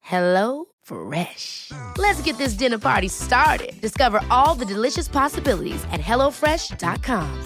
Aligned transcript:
Hello 0.00 0.66
Fresh. 0.82 1.72
Let's 1.98 2.22
get 2.22 2.36
this 2.38 2.54
dinner 2.54 2.78
party 2.78 3.08
started. 3.08 3.80
Discover 3.80 4.20
all 4.30 4.54
the 4.54 4.66
delicious 4.66 5.08
possibilities 5.08 5.82
at 5.92 6.00
hellofresh.com. 6.00 7.44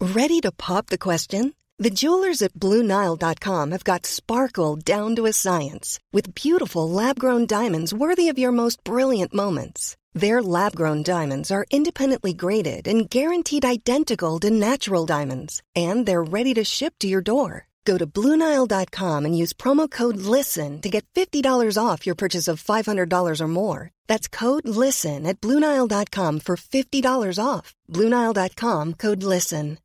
Ready 0.00 0.40
to 0.40 0.50
pop 0.52 0.86
the 0.86 0.98
question? 0.98 1.54
The 1.78 1.90
jewelers 1.90 2.42
at 2.42 2.52
BlueNile.com 2.54 3.70
have 3.70 3.84
got 3.84 4.04
sparkle 4.04 4.76
down 4.76 5.16
to 5.16 5.24
a 5.24 5.32
science 5.32 5.98
with 6.12 6.34
beautiful 6.34 6.88
lab 6.90 7.18
grown 7.18 7.46
diamonds 7.46 7.94
worthy 7.94 8.28
of 8.28 8.38
your 8.38 8.52
most 8.52 8.84
brilliant 8.84 9.32
moments. 9.32 9.96
Their 10.12 10.42
lab 10.42 10.74
grown 10.74 11.02
diamonds 11.02 11.50
are 11.50 11.64
independently 11.70 12.34
graded 12.34 12.86
and 12.86 13.08
guaranteed 13.08 13.64
identical 13.64 14.38
to 14.40 14.50
natural 14.50 15.06
diamonds, 15.06 15.62
and 15.74 16.04
they're 16.04 16.22
ready 16.22 16.52
to 16.54 16.64
ship 16.64 16.94
to 16.98 17.08
your 17.08 17.22
door. 17.22 17.69
Go 17.84 17.98
to 17.98 18.06
BlueNile.com 18.06 19.24
and 19.24 19.36
use 19.36 19.52
promo 19.52 19.90
code 19.90 20.16
LISTEN 20.16 20.80
to 20.82 20.88
get 20.88 21.06
$50 21.14 21.76
off 21.78 22.06
your 22.06 22.14
purchase 22.14 22.48
of 22.48 22.62
$500 22.62 23.40
or 23.40 23.48
more. 23.48 23.90
That's 24.06 24.28
code 24.28 24.68
LISTEN 24.68 25.26
at 25.26 25.40
BlueNile.com 25.40 26.40
for 26.40 26.56
$50 26.56 27.44
off. 27.44 27.74
BlueNile.com 27.88 28.94
code 28.94 29.22
LISTEN. 29.22 29.78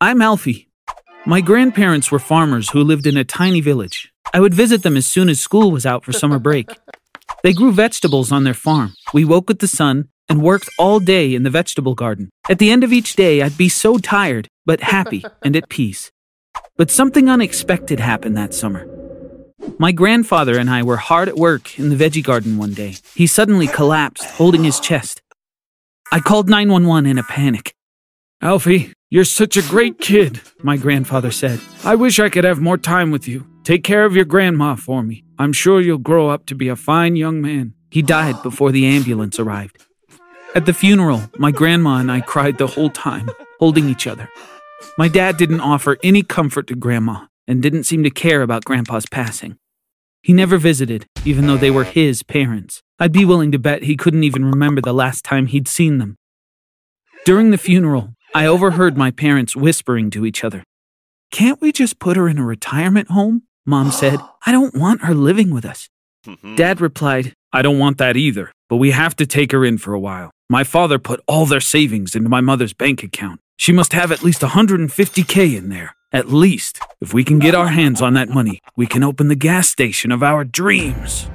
I'm 0.00 0.22
Alfie. 0.22 0.68
My 1.26 1.40
grandparents 1.40 2.12
were 2.12 2.20
farmers 2.20 2.70
who 2.70 2.84
lived 2.84 3.06
in 3.06 3.16
a 3.16 3.24
tiny 3.24 3.60
village. 3.60 4.12
I 4.32 4.38
would 4.38 4.54
visit 4.54 4.84
them 4.84 4.96
as 4.96 5.06
soon 5.06 5.28
as 5.28 5.40
school 5.40 5.72
was 5.72 5.84
out 5.84 6.04
for 6.04 6.12
summer 6.12 6.38
break. 6.38 6.70
They 7.42 7.52
grew 7.52 7.72
vegetables 7.72 8.30
on 8.30 8.44
their 8.44 8.54
farm. 8.54 8.94
We 9.12 9.24
woke 9.24 9.48
with 9.48 9.58
the 9.58 9.66
sun 9.66 10.08
and 10.28 10.42
worked 10.42 10.68
all 10.78 11.00
day 11.00 11.34
in 11.34 11.42
the 11.42 11.50
vegetable 11.50 11.94
garden. 11.94 12.30
At 12.48 12.58
the 12.58 12.70
end 12.70 12.84
of 12.84 12.92
each 12.92 13.16
day, 13.16 13.42
I'd 13.42 13.56
be 13.56 13.68
so 13.68 13.98
tired, 13.98 14.48
but 14.66 14.80
happy 14.80 15.24
and 15.42 15.56
at 15.56 15.68
peace. 15.68 16.10
But 16.76 16.90
something 16.90 17.28
unexpected 17.28 18.00
happened 18.00 18.36
that 18.36 18.54
summer. 18.54 18.86
My 19.78 19.92
grandfather 19.92 20.58
and 20.58 20.70
I 20.70 20.82
were 20.82 20.96
hard 20.96 21.28
at 21.28 21.36
work 21.36 21.78
in 21.78 21.88
the 21.90 21.96
veggie 21.96 22.24
garden 22.24 22.58
one 22.58 22.74
day. 22.74 22.96
He 23.14 23.26
suddenly 23.26 23.66
collapsed, 23.66 24.24
holding 24.24 24.64
his 24.64 24.80
chest. 24.80 25.20
I 26.10 26.20
called 26.20 26.48
911 26.48 27.10
in 27.10 27.18
a 27.18 27.22
panic. 27.22 27.74
Alfie, 28.40 28.92
you're 29.10 29.24
such 29.24 29.56
a 29.56 29.62
great 29.62 29.98
kid, 29.98 30.40
my 30.62 30.76
grandfather 30.76 31.30
said. 31.30 31.60
I 31.84 31.96
wish 31.96 32.18
I 32.18 32.28
could 32.28 32.44
have 32.44 32.60
more 32.60 32.78
time 32.78 33.10
with 33.10 33.26
you. 33.26 33.46
Take 33.64 33.84
care 33.84 34.04
of 34.04 34.14
your 34.14 34.24
grandma 34.24 34.76
for 34.76 35.02
me. 35.02 35.24
I'm 35.38 35.52
sure 35.52 35.80
you'll 35.80 35.98
grow 35.98 36.28
up 36.28 36.46
to 36.46 36.54
be 36.54 36.68
a 36.68 36.76
fine 36.76 37.16
young 37.16 37.42
man. 37.42 37.74
He 37.90 38.02
died 38.02 38.42
before 38.42 38.70
the 38.70 38.86
ambulance 38.86 39.38
arrived. 39.38 39.84
At 40.54 40.66
the 40.66 40.72
funeral, 40.72 41.22
my 41.38 41.50
grandma 41.50 41.96
and 41.96 42.10
I 42.10 42.20
cried 42.20 42.58
the 42.58 42.66
whole 42.66 42.90
time, 42.90 43.28
holding 43.60 43.88
each 43.88 44.06
other. 44.06 44.28
My 44.96 45.06
dad 45.06 45.36
didn't 45.36 45.60
offer 45.60 45.98
any 46.02 46.22
comfort 46.22 46.66
to 46.68 46.74
grandma 46.74 47.26
and 47.46 47.62
didn't 47.62 47.84
seem 47.84 48.02
to 48.02 48.10
care 48.10 48.42
about 48.42 48.64
grandpa's 48.64 49.06
passing. 49.06 49.58
He 50.22 50.32
never 50.32 50.56
visited, 50.58 51.06
even 51.24 51.46
though 51.46 51.56
they 51.56 51.70
were 51.70 51.84
his 51.84 52.22
parents. 52.22 52.82
I'd 52.98 53.12
be 53.12 53.24
willing 53.24 53.52
to 53.52 53.58
bet 53.58 53.84
he 53.84 53.96
couldn't 53.96 54.24
even 54.24 54.44
remember 54.44 54.80
the 54.80 54.92
last 54.92 55.24
time 55.24 55.46
he'd 55.46 55.68
seen 55.68 55.98
them. 55.98 56.16
During 57.24 57.50
the 57.50 57.58
funeral, 57.58 58.14
I 58.34 58.46
overheard 58.46 58.96
my 58.96 59.10
parents 59.10 59.54
whispering 59.54 60.10
to 60.10 60.26
each 60.26 60.42
other. 60.42 60.64
Can't 61.30 61.60
we 61.60 61.72
just 61.72 61.98
put 61.98 62.16
her 62.16 62.28
in 62.28 62.38
a 62.38 62.44
retirement 62.44 63.10
home? 63.10 63.42
Mom 63.66 63.90
said. 63.90 64.18
I 64.46 64.52
don't 64.52 64.74
want 64.74 65.02
her 65.02 65.14
living 65.14 65.50
with 65.50 65.64
us. 65.64 65.88
Mm-hmm. 66.26 66.56
Dad 66.56 66.80
replied, 66.80 67.34
I 67.52 67.62
don't 67.62 67.78
want 67.78 67.98
that 67.98 68.16
either, 68.16 68.50
but 68.68 68.76
we 68.76 68.90
have 68.90 69.14
to 69.16 69.26
take 69.26 69.52
her 69.52 69.64
in 69.64 69.78
for 69.78 69.92
a 69.92 70.00
while. 70.00 70.30
My 70.50 70.64
father 70.64 70.98
put 70.98 71.20
all 71.28 71.44
their 71.44 71.60
savings 71.60 72.16
into 72.16 72.30
my 72.30 72.40
mother's 72.40 72.72
bank 72.72 73.02
account. 73.02 73.40
She 73.58 73.70
must 73.70 73.92
have 73.92 74.10
at 74.10 74.22
least 74.22 74.40
150k 74.40 75.54
in 75.54 75.68
there. 75.68 75.94
At 76.10 76.30
least, 76.32 76.80
if 77.02 77.12
we 77.12 77.22
can 77.22 77.38
get 77.38 77.54
our 77.54 77.68
hands 77.68 78.00
on 78.00 78.14
that 78.14 78.30
money, 78.30 78.62
we 78.74 78.86
can 78.86 79.04
open 79.04 79.28
the 79.28 79.34
gas 79.34 79.68
station 79.68 80.10
of 80.10 80.22
our 80.22 80.44
dreams. 80.44 81.28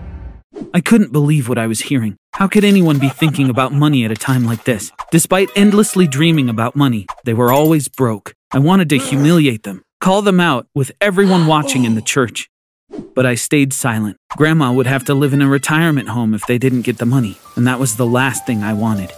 I 0.74 0.82
couldn't 0.82 1.12
believe 1.12 1.48
what 1.48 1.60
I 1.60 1.68
was 1.68 1.82
hearing. 1.82 2.18
How 2.32 2.48
could 2.48 2.64
anyone 2.64 2.98
be 2.98 3.10
thinking 3.10 3.52
about 3.52 3.72
money 3.72 4.04
at 4.04 4.10
a 4.10 4.16
time 4.16 4.46
like 4.46 4.64
this? 4.64 4.92
Despite 5.12 5.56
endlessly 5.56 6.08
dreaming 6.08 6.50
about 6.50 6.76
money, 6.76 7.06
they 7.24 7.36
were 7.36 7.52
always 7.52 7.88
broke. 7.88 8.34
I 8.52 8.58
wanted 8.58 8.90
to 8.90 8.98
humiliate 8.98 9.62
them, 9.62 9.84
call 10.02 10.24
them 10.24 10.40
out 10.40 10.66
with 10.74 10.92
everyone 11.00 11.46
watching 11.46 11.84
in 11.86 11.94
the 11.94 12.02
church. 12.02 12.50
But 13.16 13.26
I 13.26 13.36
stayed 13.36 13.74
silent. 13.74 14.18
Grandma 14.38 14.72
would 14.72 14.88
have 14.88 15.04
to 15.06 15.14
live 15.14 15.34
in 15.34 15.42
a 15.42 15.48
retirement 15.48 16.10
home 16.10 16.34
if 16.34 16.46
they 16.48 16.58
didn't 16.58 16.82
get 16.82 16.98
the 16.98 17.06
money, 17.06 17.38
and 17.56 17.66
that 17.68 17.80
was 17.80 17.96
the 17.96 18.06
last 18.06 18.46
thing 18.46 18.64
I 18.64 18.74
wanted. 18.74 19.12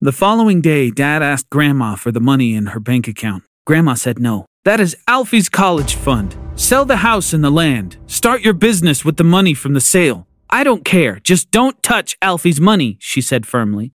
The 0.00 0.12
following 0.12 0.60
day, 0.60 0.90
Dad 0.90 1.22
asked 1.22 1.48
Grandma 1.50 1.94
for 1.94 2.12
the 2.12 2.20
money 2.20 2.54
in 2.54 2.66
her 2.66 2.80
bank 2.80 3.08
account. 3.08 3.44
Grandma 3.66 3.94
said 3.94 4.18
no. 4.18 4.44
That 4.64 4.80
is 4.80 4.96
Alfie's 5.08 5.48
college 5.48 5.94
fund. 5.94 6.36
Sell 6.56 6.84
the 6.84 6.96
house 6.96 7.32
and 7.32 7.42
the 7.42 7.50
land. 7.50 7.96
Start 8.06 8.42
your 8.42 8.54
business 8.54 9.04
with 9.04 9.16
the 9.16 9.24
money 9.24 9.54
from 9.54 9.74
the 9.74 9.80
sale. 9.80 10.26
I 10.50 10.62
don't 10.64 10.84
care. 10.84 11.20
Just 11.20 11.50
don't 11.50 11.82
touch 11.82 12.16
Alfie's 12.22 12.60
money, 12.60 12.96
she 13.00 13.20
said 13.20 13.46
firmly. 13.46 13.92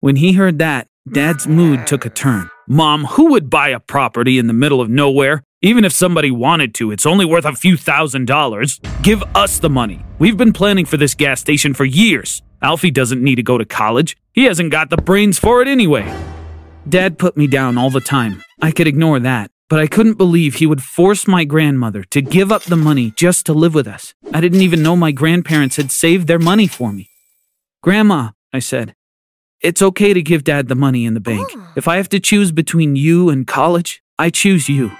When 0.00 0.16
he 0.16 0.32
heard 0.32 0.58
that, 0.58 0.88
Dad's 1.10 1.46
mood 1.46 1.86
took 1.86 2.04
a 2.04 2.10
turn. 2.10 2.50
Mom, 2.68 3.04
who 3.04 3.30
would 3.30 3.48
buy 3.48 3.68
a 3.68 3.80
property 3.80 4.38
in 4.38 4.48
the 4.48 4.52
middle 4.52 4.80
of 4.80 4.90
nowhere? 4.90 5.42
Even 5.66 5.84
if 5.84 5.92
somebody 5.92 6.30
wanted 6.30 6.74
to, 6.74 6.92
it's 6.92 7.06
only 7.06 7.24
worth 7.24 7.44
a 7.44 7.52
few 7.52 7.76
thousand 7.76 8.28
dollars. 8.28 8.78
Give 9.02 9.20
us 9.34 9.58
the 9.58 9.68
money. 9.68 10.04
We've 10.20 10.36
been 10.36 10.52
planning 10.52 10.86
for 10.86 10.96
this 10.96 11.12
gas 11.12 11.40
station 11.40 11.74
for 11.74 11.84
years. 11.84 12.40
Alfie 12.62 12.92
doesn't 12.92 13.20
need 13.20 13.34
to 13.34 13.42
go 13.42 13.58
to 13.58 13.64
college. 13.64 14.16
He 14.32 14.44
hasn't 14.44 14.70
got 14.70 14.90
the 14.90 14.96
brains 14.96 15.40
for 15.40 15.62
it 15.62 15.66
anyway. 15.66 16.06
Dad 16.88 17.18
put 17.18 17.36
me 17.36 17.48
down 17.48 17.78
all 17.78 17.90
the 17.90 18.00
time. 18.00 18.44
I 18.62 18.70
could 18.70 18.86
ignore 18.86 19.18
that, 19.18 19.50
but 19.68 19.80
I 19.80 19.88
couldn't 19.88 20.18
believe 20.18 20.54
he 20.54 20.68
would 20.68 20.84
force 20.84 21.26
my 21.26 21.42
grandmother 21.42 22.04
to 22.04 22.22
give 22.22 22.52
up 22.52 22.62
the 22.62 22.76
money 22.76 23.10
just 23.16 23.44
to 23.46 23.52
live 23.52 23.74
with 23.74 23.88
us. 23.88 24.14
I 24.32 24.40
didn't 24.40 24.60
even 24.60 24.84
know 24.84 24.94
my 24.94 25.10
grandparents 25.10 25.74
had 25.74 25.90
saved 25.90 26.28
their 26.28 26.38
money 26.38 26.68
for 26.68 26.92
me. 26.92 27.10
Grandma, 27.82 28.30
I 28.52 28.60
said, 28.60 28.94
it's 29.60 29.82
okay 29.82 30.14
to 30.14 30.22
give 30.22 30.44
dad 30.44 30.68
the 30.68 30.76
money 30.76 31.04
in 31.04 31.14
the 31.14 31.20
bank. 31.20 31.48
Oh. 31.56 31.72
If 31.74 31.88
I 31.88 31.96
have 31.96 32.08
to 32.10 32.20
choose 32.20 32.52
between 32.52 32.94
you 32.94 33.30
and 33.30 33.48
college, 33.48 34.00
I 34.16 34.30
choose 34.30 34.68
you. 34.68 34.92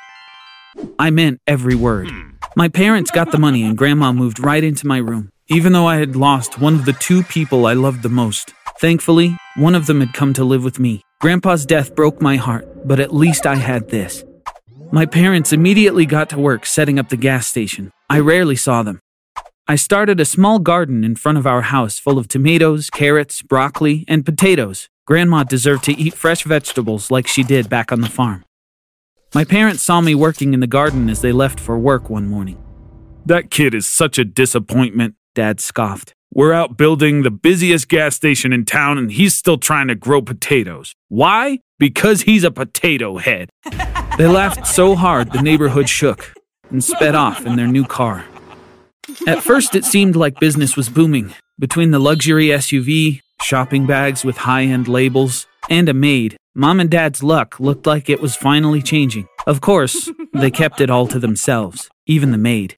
I 0.98 1.10
meant 1.10 1.40
every 1.46 1.74
word. 1.74 2.10
Hmm. 2.10 2.30
My 2.56 2.68
parents 2.68 3.10
got 3.10 3.32
the 3.32 3.38
money 3.38 3.62
and 3.64 3.76
grandma 3.76 4.12
moved 4.12 4.38
right 4.38 4.64
into 4.64 4.86
my 4.86 4.98
room, 4.98 5.30
even 5.48 5.72
though 5.72 5.86
I 5.86 5.96
had 5.96 6.16
lost 6.16 6.58
one 6.58 6.74
of 6.74 6.84
the 6.84 6.94
two 6.94 7.22
people 7.22 7.66
I 7.66 7.74
loved 7.74 8.02
the 8.02 8.08
most. 8.08 8.54
Thankfully, 8.80 9.36
one 9.56 9.74
of 9.74 9.86
them 9.86 10.00
had 10.00 10.14
come 10.14 10.32
to 10.34 10.44
live 10.44 10.64
with 10.64 10.78
me. 10.78 11.02
Grandpa's 11.20 11.66
death 11.66 11.94
broke 11.94 12.20
my 12.20 12.36
heart, 12.36 12.86
but 12.86 13.00
at 13.00 13.14
least 13.14 13.46
I 13.46 13.56
had 13.56 13.88
this. 13.88 14.24
My 14.92 15.06
parents 15.06 15.52
immediately 15.52 16.06
got 16.06 16.30
to 16.30 16.38
work 16.38 16.64
setting 16.64 16.98
up 16.98 17.08
the 17.08 17.16
gas 17.16 17.46
station. 17.46 17.90
I 18.08 18.20
rarely 18.20 18.56
saw 18.56 18.82
them. 18.82 19.00
I 19.68 19.76
started 19.76 20.20
a 20.20 20.24
small 20.24 20.58
garden 20.58 21.02
in 21.02 21.16
front 21.16 21.38
of 21.38 21.46
our 21.46 21.62
house 21.62 21.98
full 21.98 22.18
of 22.18 22.28
tomatoes, 22.28 22.88
carrots, 22.88 23.42
broccoli, 23.42 24.04
and 24.06 24.24
potatoes. 24.24 24.88
Grandma 25.06 25.42
deserved 25.42 25.84
to 25.84 25.92
eat 25.92 26.14
fresh 26.14 26.44
vegetables 26.44 27.10
like 27.10 27.26
she 27.26 27.42
did 27.42 27.68
back 27.68 27.90
on 27.90 28.00
the 28.00 28.08
farm. 28.08 28.44
My 29.34 29.44
parents 29.44 29.82
saw 29.82 30.00
me 30.00 30.14
working 30.14 30.54
in 30.54 30.60
the 30.60 30.66
garden 30.66 31.10
as 31.10 31.20
they 31.20 31.32
left 31.32 31.60
for 31.60 31.78
work 31.78 32.08
one 32.08 32.28
morning. 32.28 32.62
That 33.26 33.50
kid 33.50 33.74
is 33.74 33.86
such 33.86 34.18
a 34.18 34.24
disappointment, 34.24 35.14
Dad 35.34 35.60
scoffed. 35.60 36.14
We're 36.32 36.52
out 36.52 36.76
building 36.76 37.22
the 37.22 37.30
busiest 37.30 37.88
gas 37.88 38.14
station 38.14 38.52
in 38.52 38.64
town 38.64 38.98
and 38.98 39.10
he's 39.10 39.34
still 39.34 39.58
trying 39.58 39.88
to 39.88 39.94
grow 39.94 40.22
potatoes. 40.22 40.94
Why? 41.08 41.60
Because 41.78 42.22
he's 42.22 42.44
a 42.44 42.50
potato 42.50 43.18
head. 43.18 43.50
They 44.16 44.26
laughed 44.26 44.66
so 44.66 44.94
hard 44.96 45.30
the 45.30 45.42
neighborhood 45.42 45.90
shook. 45.90 46.32
and 46.70 46.82
sped 46.82 47.14
off 47.14 47.44
in 47.44 47.56
their 47.56 47.66
new 47.66 47.84
car. 47.84 48.24
At 49.26 49.42
first, 49.42 49.74
it 49.74 49.84
seemed 49.84 50.16
like 50.16 50.40
business 50.40 50.74
was 50.74 50.88
booming. 50.88 51.34
Between 51.58 51.90
the 51.90 51.98
luxury 51.98 52.46
SUV, 52.46 53.20
shopping 53.42 53.84
bags 53.86 54.24
with 54.24 54.38
high 54.38 54.62
end 54.62 54.88
labels, 54.88 55.46
and 55.68 55.88
a 55.88 55.94
maid, 55.94 56.36
mom 56.54 56.80
and 56.80 56.90
dad's 56.90 57.22
luck 57.22 57.60
looked 57.60 57.86
like 57.86 58.08
it 58.08 58.20
was 58.20 58.36
finally 58.36 58.82
changing. 58.82 59.28
Of 59.46 59.60
course, 59.60 60.10
they 60.32 60.50
kept 60.50 60.80
it 60.80 60.90
all 60.90 61.06
to 61.08 61.18
themselves, 61.18 61.88
even 62.06 62.32
the 62.32 62.38
maid. 62.38 62.76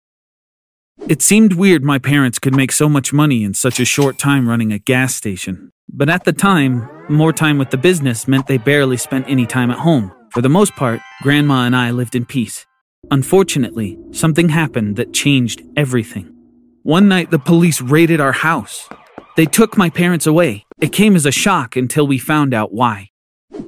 It 1.06 1.22
seemed 1.22 1.54
weird 1.54 1.84
my 1.84 1.98
parents 1.98 2.38
could 2.38 2.54
make 2.54 2.72
so 2.72 2.88
much 2.88 3.12
money 3.12 3.44
in 3.44 3.54
such 3.54 3.80
a 3.80 3.84
short 3.84 4.18
time 4.18 4.48
running 4.48 4.72
a 4.72 4.78
gas 4.78 5.14
station. 5.14 5.70
But 5.88 6.08
at 6.08 6.24
the 6.24 6.32
time, 6.32 6.88
more 7.08 7.32
time 7.32 7.56
with 7.56 7.70
the 7.70 7.78
business 7.78 8.28
meant 8.28 8.46
they 8.46 8.58
barely 8.58 8.96
spent 8.96 9.28
any 9.28 9.46
time 9.46 9.70
at 9.70 9.78
home. 9.78 10.12
For 10.32 10.42
the 10.42 10.48
most 10.48 10.74
part, 10.74 11.00
Grandma 11.22 11.64
and 11.64 11.74
I 11.74 11.92
lived 11.92 12.14
in 12.14 12.26
peace. 12.26 12.66
Unfortunately, 13.10 13.98
something 14.10 14.50
happened 14.50 14.96
that 14.96 15.14
changed 15.14 15.62
everything. 15.76 16.34
One 16.82 17.08
night, 17.08 17.30
the 17.30 17.38
police 17.38 17.80
raided 17.80 18.20
our 18.20 18.32
house. 18.32 18.88
They 19.36 19.46
took 19.46 19.78
my 19.78 19.88
parents 19.88 20.26
away. 20.26 20.66
It 20.80 20.92
came 20.92 21.16
as 21.16 21.26
a 21.26 21.32
shock 21.32 21.74
until 21.74 22.06
we 22.06 22.18
found 22.18 22.54
out 22.54 22.72
why. 22.72 23.10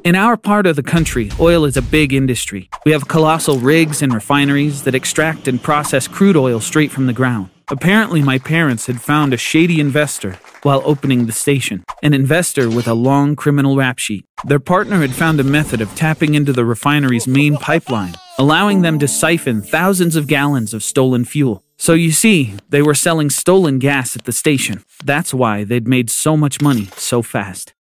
In 0.05 0.15
our 0.15 0.37
part 0.37 0.67
of 0.67 0.77
the 0.77 0.83
country, 0.83 1.29
oil 1.41 1.65
is 1.65 1.77
a 1.77 1.83
big 1.83 2.12
industry. 2.12 2.71
We 2.85 2.93
have 2.93 3.09
colossal 3.09 3.59
rigs 3.59 4.01
and 4.01 4.15
refineries 4.15 4.85
that 4.85 4.95
extract 4.95 5.49
and 5.49 5.61
process 5.61 6.07
crude 6.07 6.37
oil 6.37 6.61
straight 6.61 6.93
from 6.93 7.07
the 7.07 7.12
ground. 7.12 7.51
Apparently, 7.69 8.23
my 8.23 8.39
parents 8.39 8.87
had 8.87 9.01
found 9.01 9.33
a 9.33 9.37
shady 9.37 9.81
investor 9.81 10.39
while 10.62 10.83
opening 10.85 11.27
the 11.27 11.33
station, 11.33 11.85
an 12.03 12.15
investor 12.15 12.69
with 12.69 12.87
a 12.87 12.95
long 12.95 13.35
criminal 13.35 13.77
rap 13.77 13.99
sheet. 13.99 14.25
Their 14.45 14.61
partner 14.61 15.01
had 15.01 15.15
found 15.15 15.41
a 15.41 15.45
method 15.45 15.81
of 15.81 15.95
tapping 15.97 16.35
into 16.35 16.53
the 16.53 16.65
refinery's 16.65 17.27
main 17.27 17.57
pipeline, 17.57 18.15
allowing 18.39 18.83
them 18.83 19.01
to 19.01 19.09
siphon 19.09 19.62
thousands 19.62 20.15
of 20.15 20.29
gallons 20.29 20.73
of 20.73 20.85
stolen 20.85 21.25
fuel. 21.25 21.65
So 21.81 21.94
you 21.94 22.12
see, 22.12 22.56
they 22.69 22.82
were 22.82 22.94
selling 22.94 23.31
stolen 23.31 23.79
gas 23.79 24.15
at 24.15 24.25
the 24.25 24.32
station. 24.32 24.85
That's 25.03 25.32
why 25.32 25.65
they'd 25.65 25.88
made 25.88 26.11
so 26.11 26.37
much 26.37 26.61
money 26.61 26.91
so 26.99 27.23
fast. 27.23 27.73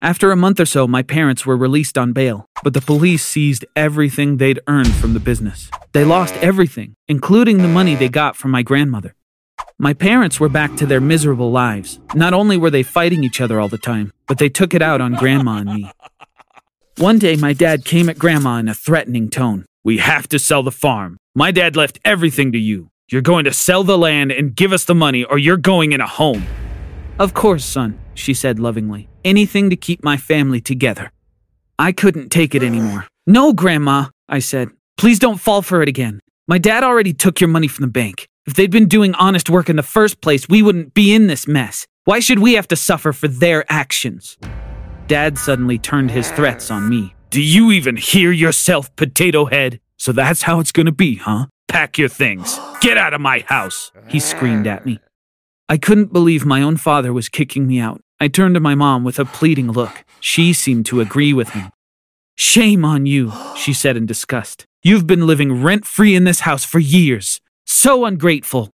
After 0.00 0.30
a 0.30 0.36
month 0.36 0.60
or 0.60 0.64
so, 0.64 0.86
my 0.86 1.02
parents 1.02 1.44
were 1.44 1.56
released 1.56 1.98
on 1.98 2.12
bail, 2.12 2.46
but 2.62 2.72
the 2.72 2.80
police 2.80 3.26
seized 3.26 3.64
everything 3.74 4.36
they'd 4.36 4.60
earned 4.68 4.94
from 4.94 5.12
the 5.12 5.18
business. 5.18 5.68
They 5.90 6.04
lost 6.04 6.36
everything, 6.36 6.94
including 7.08 7.58
the 7.58 7.66
money 7.66 7.96
they 7.96 8.08
got 8.08 8.36
from 8.36 8.52
my 8.52 8.62
grandmother. 8.62 9.16
My 9.76 9.92
parents 9.92 10.38
were 10.38 10.48
back 10.48 10.76
to 10.76 10.86
their 10.86 11.00
miserable 11.00 11.50
lives. 11.50 11.98
Not 12.14 12.32
only 12.32 12.56
were 12.56 12.70
they 12.70 12.84
fighting 12.84 13.24
each 13.24 13.40
other 13.40 13.58
all 13.58 13.68
the 13.68 13.76
time, 13.76 14.12
but 14.28 14.38
they 14.38 14.48
took 14.48 14.72
it 14.72 14.82
out 14.82 15.00
on 15.00 15.14
Grandma 15.14 15.56
and 15.56 15.74
me. 15.74 15.90
One 16.98 17.18
day, 17.18 17.34
my 17.34 17.54
dad 17.54 17.84
came 17.84 18.08
at 18.08 18.20
Grandma 18.20 18.58
in 18.58 18.68
a 18.68 18.74
threatening 18.74 19.30
tone. 19.30 19.66
We 19.82 19.98
have 19.98 20.28
to 20.28 20.38
sell 20.38 20.62
the 20.62 20.70
farm. 20.70 21.16
My 21.34 21.50
dad 21.50 21.74
left 21.74 21.98
everything 22.04 22.52
to 22.52 22.58
you. 22.58 22.88
You're 23.08 23.22
going 23.22 23.44
to 23.44 23.52
sell 23.52 23.84
the 23.84 23.96
land 23.96 24.32
and 24.32 24.52
give 24.52 24.72
us 24.72 24.84
the 24.84 24.94
money, 24.94 25.22
or 25.22 25.38
you're 25.38 25.56
going 25.56 25.92
in 25.92 26.00
a 26.00 26.08
home. 26.08 26.44
Of 27.20 27.34
course, 27.34 27.64
son, 27.64 28.00
she 28.14 28.34
said 28.34 28.58
lovingly. 28.58 29.08
Anything 29.24 29.70
to 29.70 29.76
keep 29.76 30.02
my 30.02 30.16
family 30.16 30.60
together. 30.60 31.12
I 31.78 31.92
couldn't 31.92 32.30
take 32.30 32.56
it 32.56 32.64
anymore. 32.64 33.06
No, 33.24 33.52
Grandma, 33.52 34.06
I 34.28 34.40
said. 34.40 34.70
Please 34.96 35.20
don't 35.20 35.38
fall 35.38 35.62
for 35.62 35.82
it 35.82 35.88
again. 35.88 36.18
My 36.48 36.58
dad 36.58 36.82
already 36.82 37.12
took 37.12 37.40
your 37.40 37.46
money 37.46 37.68
from 37.68 37.84
the 37.84 37.92
bank. 37.92 38.26
If 38.44 38.54
they'd 38.54 38.72
been 38.72 38.88
doing 38.88 39.14
honest 39.14 39.50
work 39.50 39.68
in 39.68 39.76
the 39.76 39.84
first 39.84 40.20
place, 40.20 40.48
we 40.48 40.60
wouldn't 40.60 40.92
be 40.92 41.14
in 41.14 41.28
this 41.28 41.46
mess. 41.46 41.86
Why 42.06 42.18
should 42.18 42.40
we 42.40 42.54
have 42.54 42.66
to 42.68 42.76
suffer 42.76 43.12
for 43.12 43.28
their 43.28 43.64
actions? 43.70 44.36
Dad 45.06 45.38
suddenly 45.38 45.78
turned 45.78 46.10
his 46.10 46.32
threats 46.32 46.72
on 46.72 46.88
me. 46.88 47.14
Do 47.30 47.40
you 47.40 47.70
even 47.70 47.96
hear 47.96 48.32
yourself, 48.32 48.94
potato 48.96 49.44
head? 49.44 49.78
So 49.96 50.10
that's 50.10 50.42
how 50.42 50.58
it's 50.58 50.72
gonna 50.72 50.90
be, 50.90 51.16
huh? 51.16 51.46
Pack 51.68 51.98
your 51.98 52.08
things. 52.08 52.58
Get 52.80 52.96
out 52.96 53.14
of 53.14 53.20
my 53.20 53.44
house, 53.46 53.92
he 54.08 54.20
screamed 54.20 54.66
at 54.66 54.86
me. 54.86 55.00
I 55.68 55.78
couldn't 55.78 56.12
believe 56.12 56.46
my 56.46 56.62
own 56.62 56.76
father 56.76 57.12
was 57.12 57.28
kicking 57.28 57.66
me 57.66 57.80
out. 57.80 58.00
I 58.20 58.28
turned 58.28 58.54
to 58.54 58.60
my 58.60 58.74
mom 58.74 59.04
with 59.04 59.18
a 59.18 59.24
pleading 59.24 59.72
look. 59.72 60.04
She 60.20 60.52
seemed 60.52 60.86
to 60.86 61.00
agree 61.00 61.32
with 61.32 61.54
me. 61.54 61.64
Shame 62.36 62.84
on 62.84 63.06
you, 63.06 63.32
she 63.56 63.72
said 63.72 63.96
in 63.96 64.06
disgust. 64.06 64.64
You've 64.82 65.06
been 65.06 65.26
living 65.26 65.62
rent 65.62 65.84
free 65.84 66.14
in 66.14 66.24
this 66.24 66.40
house 66.40 66.64
for 66.64 66.78
years. 66.78 67.40
So 67.66 68.04
ungrateful. 68.04 68.70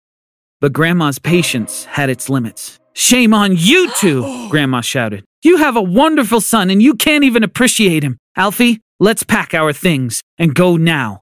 But 0.59 0.74
Grandma's 0.74 1.19
patience 1.19 1.85
had 1.85 2.09
its 2.09 2.30
limits. 2.30 2.80
Shame 2.94 3.33
on 3.33 3.56
you 3.56 3.92
two, 3.92 4.24
Grandma 4.50 4.81
shouted. 4.81 5.24
You 5.44 5.57
have 5.57 5.77
a 5.77 5.81
wonderful 5.81 6.42
son 6.42 6.69
and 6.69 6.81
you 6.81 6.95
can't 6.95 7.24
even 7.24 7.44
appreciate 7.44 8.03
him. 8.03 8.18
Alfie, 8.35 8.81
let's 9.00 9.24
pack 9.24 9.53
our 9.53 9.71
things 9.71 10.21
and 10.38 10.56
go 10.56 10.75
now. 10.75 11.21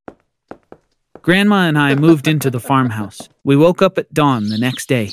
Grandma 1.27 1.68
and 1.68 1.77
I 1.77 1.94
moved 1.94 2.25
into 2.25 2.50
the 2.50 2.62
farmhouse. 2.62 3.27
We 3.44 3.57
woke 3.57 3.81
up 3.81 3.97
at 3.97 4.13
dawn 4.13 4.47
the 4.47 4.57
next 4.57 4.88
day. 4.88 5.12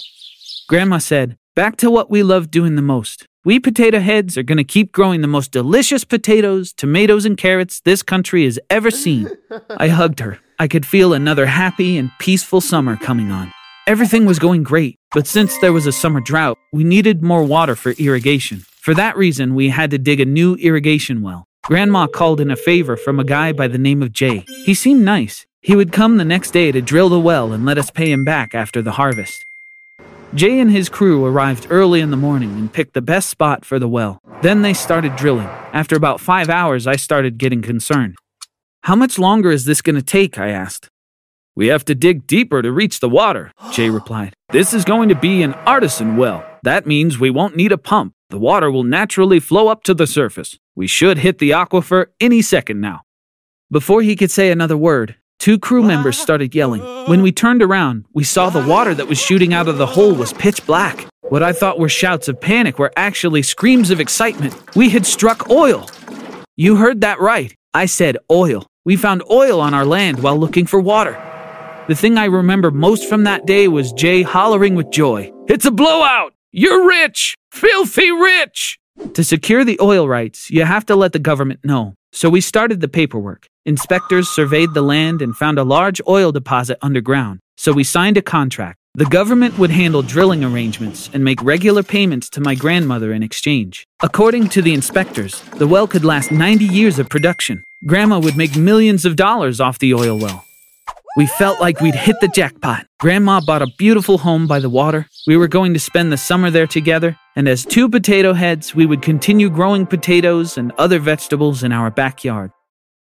Grandma 0.68 0.98
said, 0.98 1.36
Back 1.56 1.76
to 1.78 1.90
what 1.90 2.08
we 2.08 2.22
love 2.22 2.52
doing 2.52 2.76
the 2.76 2.82
most. 2.82 3.26
We 3.44 3.58
potato 3.58 3.98
heads 3.98 4.38
are 4.38 4.44
going 4.44 4.58
to 4.58 4.62
keep 4.62 4.92
growing 4.92 5.22
the 5.22 5.26
most 5.26 5.50
delicious 5.50 6.04
potatoes, 6.04 6.72
tomatoes, 6.72 7.24
and 7.24 7.36
carrots 7.36 7.80
this 7.80 8.04
country 8.04 8.44
has 8.44 8.60
ever 8.70 8.92
seen. 8.92 9.28
I 9.76 9.88
hugged 9.88 10.20
her. 10.20 10.38
I 10.56 10.68
could 10.68 10.86
feel 10.86 11.14
another 11.14 11.46
happy 11.46 11.98
and 11.98 12.12
peaceful 12.20 12.60
summer 12.60 12.94
coming 12.96 13.32
on. 13.32 13.52
Everything 13.88 14.24
was 14.24 14.38
going 14.38 14.62
great, 14.62 14.94
but 15.10 15.26
since 15.26 15.58
there 15.58 15.72
was 15.72 15.88
a 15.88 15.90
summer 15.90 16.20
drought, 16.20 16.58
we 16.72 16.84
needed 16.84 17.24
more 17.24 17.42
water 17.42 17.74
for 17.74 17.90
irrigation. 17.98 18.60
For 18.80 18.94
that 18.94 19.16
reason, 19.16 19.56
we 19.56 19.70
had 19.70 19.90
to 19.90 19.98
dig 19.98 20.20
a 20.20 20.24
new 20.24 20.54
irrigation 20.54 21.22
well. 21.22 21.44
Grandma 21.64 22.06
called 22.06 22.40
in 22.40 22.52
a 22.52 22.56
favor 22.56 22.96
from 22.96 23.18
a 23.18 23.24
guy 23.24 23.50
by 23.50 23.66
the 23.66 23.78
name 23.78 24.00
of 24.00 24.12
Jay. 24.12 24.44
He 24.64 24.74
seemed 24.74 25.04
nice. 25.04 25.44
He 25.64 25.74
would 25.74 25.92
come 25.92 26.18
the 26.18 26.26
next 26.26 26.50
day 26.50 26.72
to 26.72 26.82
drill 26.82 27.08
the 27.08 27.18
well 27.18 27.54
and 27.54 27.64
let 27.64 27.78
us 27.78 27.90
pay 27.90 28.12
him 28.12 28.22
back 28.22 28.54
after 28.54 28.82
the 28.82 28.92
harvest. 28.92 29.46
Jay 30.34 30.60
and 30.60 30.70
his 30.70 30.90
crew 30.90 31.24
arrived 31.24 31.68
early 31.70 32.00
in 32.00 32.10
the 32.10 32.18
morning 32.18 32.50
and 32.58 32.70
picked 32.70 32.92
the 32.92 33.00
best 33.00 33.30
spot 33.30 33.64
for 33.64 33.78
the 33.78 33.88
well. 33.88 34.20
Then 34.42 34.60
they 34.60 34.74
started 34.74 35.16
drilling. 35.16 35.46
After 35.72 35.96
about 35.96 36.20
five 36.20 36.50
hours, 36.50 36.86
I 36.86 36.96
started 36.96 37.38
getting 37.38 37.62
concerned. 37.62 38.16
How 38.82 38.94
much 38.94 39.18
longer 39.18 39.50
is 39.50 39.64
this 39.64 39.80
going 39.80 39.96
to 39.96 40.02
take? 40.02 40.38
I 40.38 40.50
asked. 40.50 40.90
We 41.56 41.68
have 41.68 41.86
to 41.86 41.94
dig 41.94 42.26
deeper 42.26 42.60
to 42.60 42.70
reach 42.70 43.00
the 43.00 43.08
water, 43.08 43.50
Jay 43.72 43.88
replied. 43.88 44.34
This 44.50 44.74
is 44.74 44.84
going 44.84 45.08
to 45.08 45.14
be 45.14 45.42
an 45.42 45.54
artesian 45.66 46.18
well. 46.18 46.44
That 46.62 46.84
means 46.84 47.18
we 47.18 47.30
won't 47.30 47.56
need 47.56 47.72
a 47.72 47.78
pump. 47.78 48.12
The 48.28 48.38
water 48.38 48.70
will 48.70 48.84
naturally 48.84 49.40
flow 49.40 49.68
up 49.68 49.82
to 49.84 49.94
the 49.94 50.06
surface. 50.06 50.58
We 50.74 50.86
should 50.86 51.16
hit 51.16 51.38
the 51.38 51.52
aquifer 51.52 52.08
any 52.20 52.42
second 52.42 52.82
now. 52.82 53.00
Before 53.70 54.02
he 54.02 54.14
could 54.14 54.30
say 54.30 54.50
another 54.50 54.76
word, 54.76 55.16
Two 55.38 55.58
crew 55.58 55.82
members 55.82 56.18
started 56.18 56.54
yelling. 56.54 56.82
When 57.06 57.22
we 57.22 57.32
turned 57.32 57.62
around, 57.62 58.06
we 58.14 58.24
saw 58.24 58.48
the 58.50 58.66
water 58.66 58.94
that 58.94 59.08
was 59.08 59.18
shooting 59.18 59.52
out 59.52 59.68
of 59.68 59.78
the 59.78 59.86
hole 59.86 60.14
was 60.14 60.32
pitch 60.32 60.64
black. 60.66 61.06
What 61.22 61.42
I 61.42 61.52
thought 61.52 61.78
were 61.78 61.88
shouts 61.88 62.28
of 62.28 62.40
panic 62.40 62.78
were 62.78 62.92
actually 62.96 63.42
screams 63.42 63.90
of 63.90 64.00
excitement. 64.00 64.54
We 64.76 64.88
had 64.90 65.04
struck 65.04 65.50
oil. 65.50 65.88
You 66.56 66.76
heard 66.76 67.00
that 67.02 67.20
right. 67.20 67.54
I 67.74 67.86
said 67.86 68.16
oil. 68.30 68.66
We 68.84 68.96
found 68.96 69.22
oil 69.30 69.60
on 69.60 69.74
our 69.74 69.84
land 69.84 70.22
while 70.22 70.38
looking 70.38 70.66
for 70.66 70.80
water. 70.80 71.20
The 71.88 71.94
thing 71.94 72.16
I 72.16 72.26
remember 72.26 72.70
most 72.70 73.08
from 73.08 73.24
that 73.24 73.46
day 73.46 73.68
was 73.68 73.92
Jay 73.92 74.22
hollering 74.22 74.74
with 74.74 74.90
joy. 74.90 75.32
It's 75.48 75.66
a 75.66 75.70
blowout! 75.70 76.32
You're 76.52 76.86
rich! 76.86 77.34
Filthy 77.52 78.10
rich! 78.10 78.78
To 79.14 79.24
secure 79.24 79.64
the 79.64 79.78
oil 79.82 80.08
rights, 80.08 80.50
you 80.50 80.64
have 80.64 80.86
to 80.86 80.96
let 80.96 81.12
the 81.12 81.18
government 81.18 81.60
know. 81.64 81.94
So 82.14 82.30
we 82.30 82.40
started 82.40 82.80
the 82.80 82.86
paperwork. 82.86 83.48
Inspectors 83.66 84.28
surveyed 84.28 84.72
the 84.72 84.82
land 84.82 85.20
and 85.20 85.36
found 85.36 85.58
a 85.58 85.64
large 85.64 86.00
oil 86.06 86.30
deposit 86.30 86.78
underground. 86.80 87.40
So 87.56 87.72
we 87.72 87.82
signed 87.82 88.16
a 88.16 88.22
contract. 88.22 88.78
The 88.94 89.04
government 89.06 89.58
would 89.58 89.72
handle 89.72 90.00
drilling 90.00 90.44
arrangements 90.44 91.10
and 91.12 91.24
make 91.24 91.42
regular 91.42 91.82
payments 91.82 92.30
to 92.30 92.40
my 92.40 92.54
grandmother 92.54 93.12
in 93.12 93.24
exchange. 93.24 93.84
According 94.00 94.50
to 94.50 94.62
the 94.62 94.74
inspectors, 94.74 95.40
the 95.58 95.66
well 95.66 95.88
could 95.88 96.04
last 96.04 96.30
90 96.30 96.64
years 96.64 97.00
of 97.00 97.08
production. 97.08 97.64
Grandma 97.84 98.20
would 98.20 98.36
make 98.36 98.56
millions 98.56 99.04
of 99.04 99.16
dollars 99.16 99.60
off 99.60 99.80
the 99.80 99.92
oil 99.92 100.16
well. 100.16 100.44
We 101.16 101.26
felt 101.26 101.60
like 101.60 101.80
we'd 101.80 101.94
hit 101.94 102.16
the 102.20 102.26
jackpot. 102.26 102.86
Grandma 102.98 103.40
bought 103.40 103.62
a 103.62 103.72
beautiful 103.78 104.18
home 104.18 104.48
by 104.48 104.58
the 104.58 104.68
water. 104.68 105.06
We 105.28 105.36
were 105.36 105.46
going 105.46 105.72
to 105.74 105.78
spend 105.78 106.10
the 106.10 106.16
summer 106.16 106.50
there 106.50 106.66
together, 106.66 107.16
and 107.36 107.46
as 107.46 107.64
two 107.64 107.88
potato 107.88 108.32
heads, 108.32 108.74
we 108.74 108.84
would 108.84 109.00
continue 109.00 109.48
growing 109.48 109.86
potatoes 109.86 110.58
and 110.58 110.72
other 110.72 110.98
vegetables 110.98 111.62
in 111.62 111.70
our 111.70 111.88
backyard. 111.88 112.50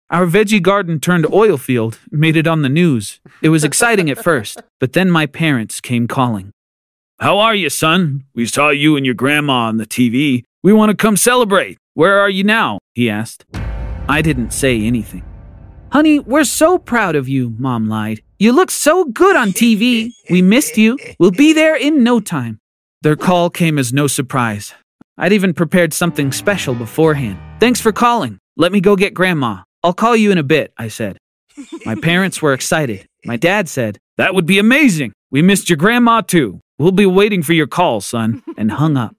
Our 0.08 0.24
veggie 0.24 0.62
garden 0.62 0.98
turned 0.98 1.30
oil 1.30 1.58
field 1.58 1.98
made 2.10 2.36
it 2.36 2.46
on 2.46 2.62
the 2.62 2.70
news. 2.70 3.20
It 3.42 3.50
was 3.50 3.64
exciting 3.64 4.08
at 4.08 4.24
first, 4.24 4.62
but 4.78 4.94
then 4.94 5.10
my 5.10 5.26
parents 5.26 5.82
came 5.82 6.08
calling. 6.08 6.52
How 7.18 7.38
are 7.38 7.54
you, 7.54 7.68
son? 7.68 8.24
We 8.34 8.46
saw 8.46 8.70
you 8.70 8.96
and 8.96 9.04
your 9.04 9.14
grandma 9.14 9.68
on 9.68 9.76
the 9.76 9.84
TV. 9.84 10.44
We 10.62 10.72
want 10.72 10.88
to 10.88 10.96
come 10.96 11.18
celebrate. 11.18 11.76
Where 11.92 12.18
are 12.18 12.30
you 12.30 12.44
now? 12.44 12.78
He 12.94 13.10
asked. 13.10 13.44
I 14.08 14.22
didn't 14.22 14.52
say 14.52 14.80
anything. 14.80 15.22
Honey, 15.92 16.20
we're 16.20 16.44
so 16.44 16.78
proud 16.78 17.16
of 17.16 17.28
you, 17.28 17.52
Mom 17.58 17.88
lied. 17.88 18.22
You 18.38 18.52
look 18.52 18.70
so 18.70 19.04
good 19.06 19.34
on 19.34 19.48
TV. 19.48 20.12
We 20.30 20.40
missed 20.40 20.78
you. 20.78 20.96
We'll 21.18 21.32
be 21.32 21.52
there 21.52 21.74
in 21.74 22.04
no 22.04 22.20
time. 22.20 22.60
Their 23.02 23.16
call 23.16 23.50
came 23.50 23.76
as 23.76 23.92
no 23.92 24.06
surprise. 24.06 24.72
I'd 25.18 25.32
even 25.32 25.52
prepared 25.52 25.92
something 25.92 26.30
special 26.30 26.76
beforehand. 26.76 27.40
Thanks 27.58 27.80
for 27.80 27.90
calling. 27.90 28.38
Let 28.56 28.70
me 28.70 28.80
go 28.80 28.94
get 28.94 29.14
Grandma. 29.14 29.62
I'll 29.82 29.92
call 29.92 30.14
you 30.14 30.30
in 30.30 30.38
a 30.38 30.44
bit, 30.44 30.72
I 30.78 30.88
said. 30.88 31.18
My 31.84 31.94
parents 32.02 32.40
were 32.40 32.52
excited. 32.52 33.04
My 33.24 33.36
dad 33.36 33.68
said, 33.68 33.98
That 34.16 34.32
would 34.32 34.46
be 34.46 34.60
amazing. 34.60 35.12
We 35.32 35.42
missed 35.42 35.68
your 35.68 35.76
grandma 35.76 36.20
too. 36.20 36.60
We'll 36.78 36.92
be 36.92 37.06
waiting 37.06 37.42
for 37.42 37.52
your 37.52 37.66
call, 37.66 38.00
son, 38.00 38.42
and 38.56 38.70
hung 38.70 38.96
up. 38.96 39.16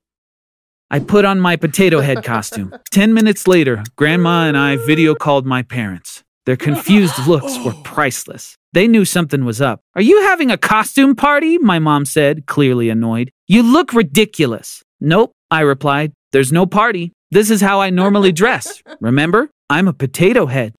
I 0.90 1.00
put 1.00 1.26
on 1.26 1.40
my 1.40 1.58
potato 1.58 2.00
head 2.00 2.24
costume. 2.24 2.74
Ten 2.92 3.14
minutes 3.14 3.46
later, 3.48 3.84
Grandma 3.98 4.48
and 4.48 4.58
I 4.58 4.78
video 4.78 5.16
called 5.16 5.46
my 5.46 5.64
parents. 5.64 6.24
Their 6.46 6.58
confused 6.58 7.18
looks 7.28 7.58
were 7.60 7.74
oh. 7.74 7.82
priceless. 7.84 8.58
They 8.74 8.88
knew 8.88 9.06
something 9.06 9.46
was 9.46 9.62
up. 9.62 9.82
Are 9.96 10.02
you 10.02 10.22
having 10.24 10.52
a 10.52 10.58
costume 10.58 11.16
party? 11.16 11.58
My 11.58 11.80
mom 11.80 12.06
said, 12.06 12.46
clearly 12.46 12.90
annoyed. 12.90 13.32
You 13.48 13.64
look 13.64 13.94
ridiculous. 13.94 14.84
Nope, 15.00 15.34
I 15.50 15.62
replied. 15.62 16.14
There's 16.32 16.52
no 16.52 16.66
party. 16.66 17.12
This 17.32 17.50
is 17.50 17.62
how 17.62 17.82
I 17.82 17.90
normally 17.90 18.32
dress. 18.32 18.82
Remember? 19.02 19.50
I'm 19.70 19.88
a 19.88 19.94
potato 19.94 20.46
head. 20.46 20.74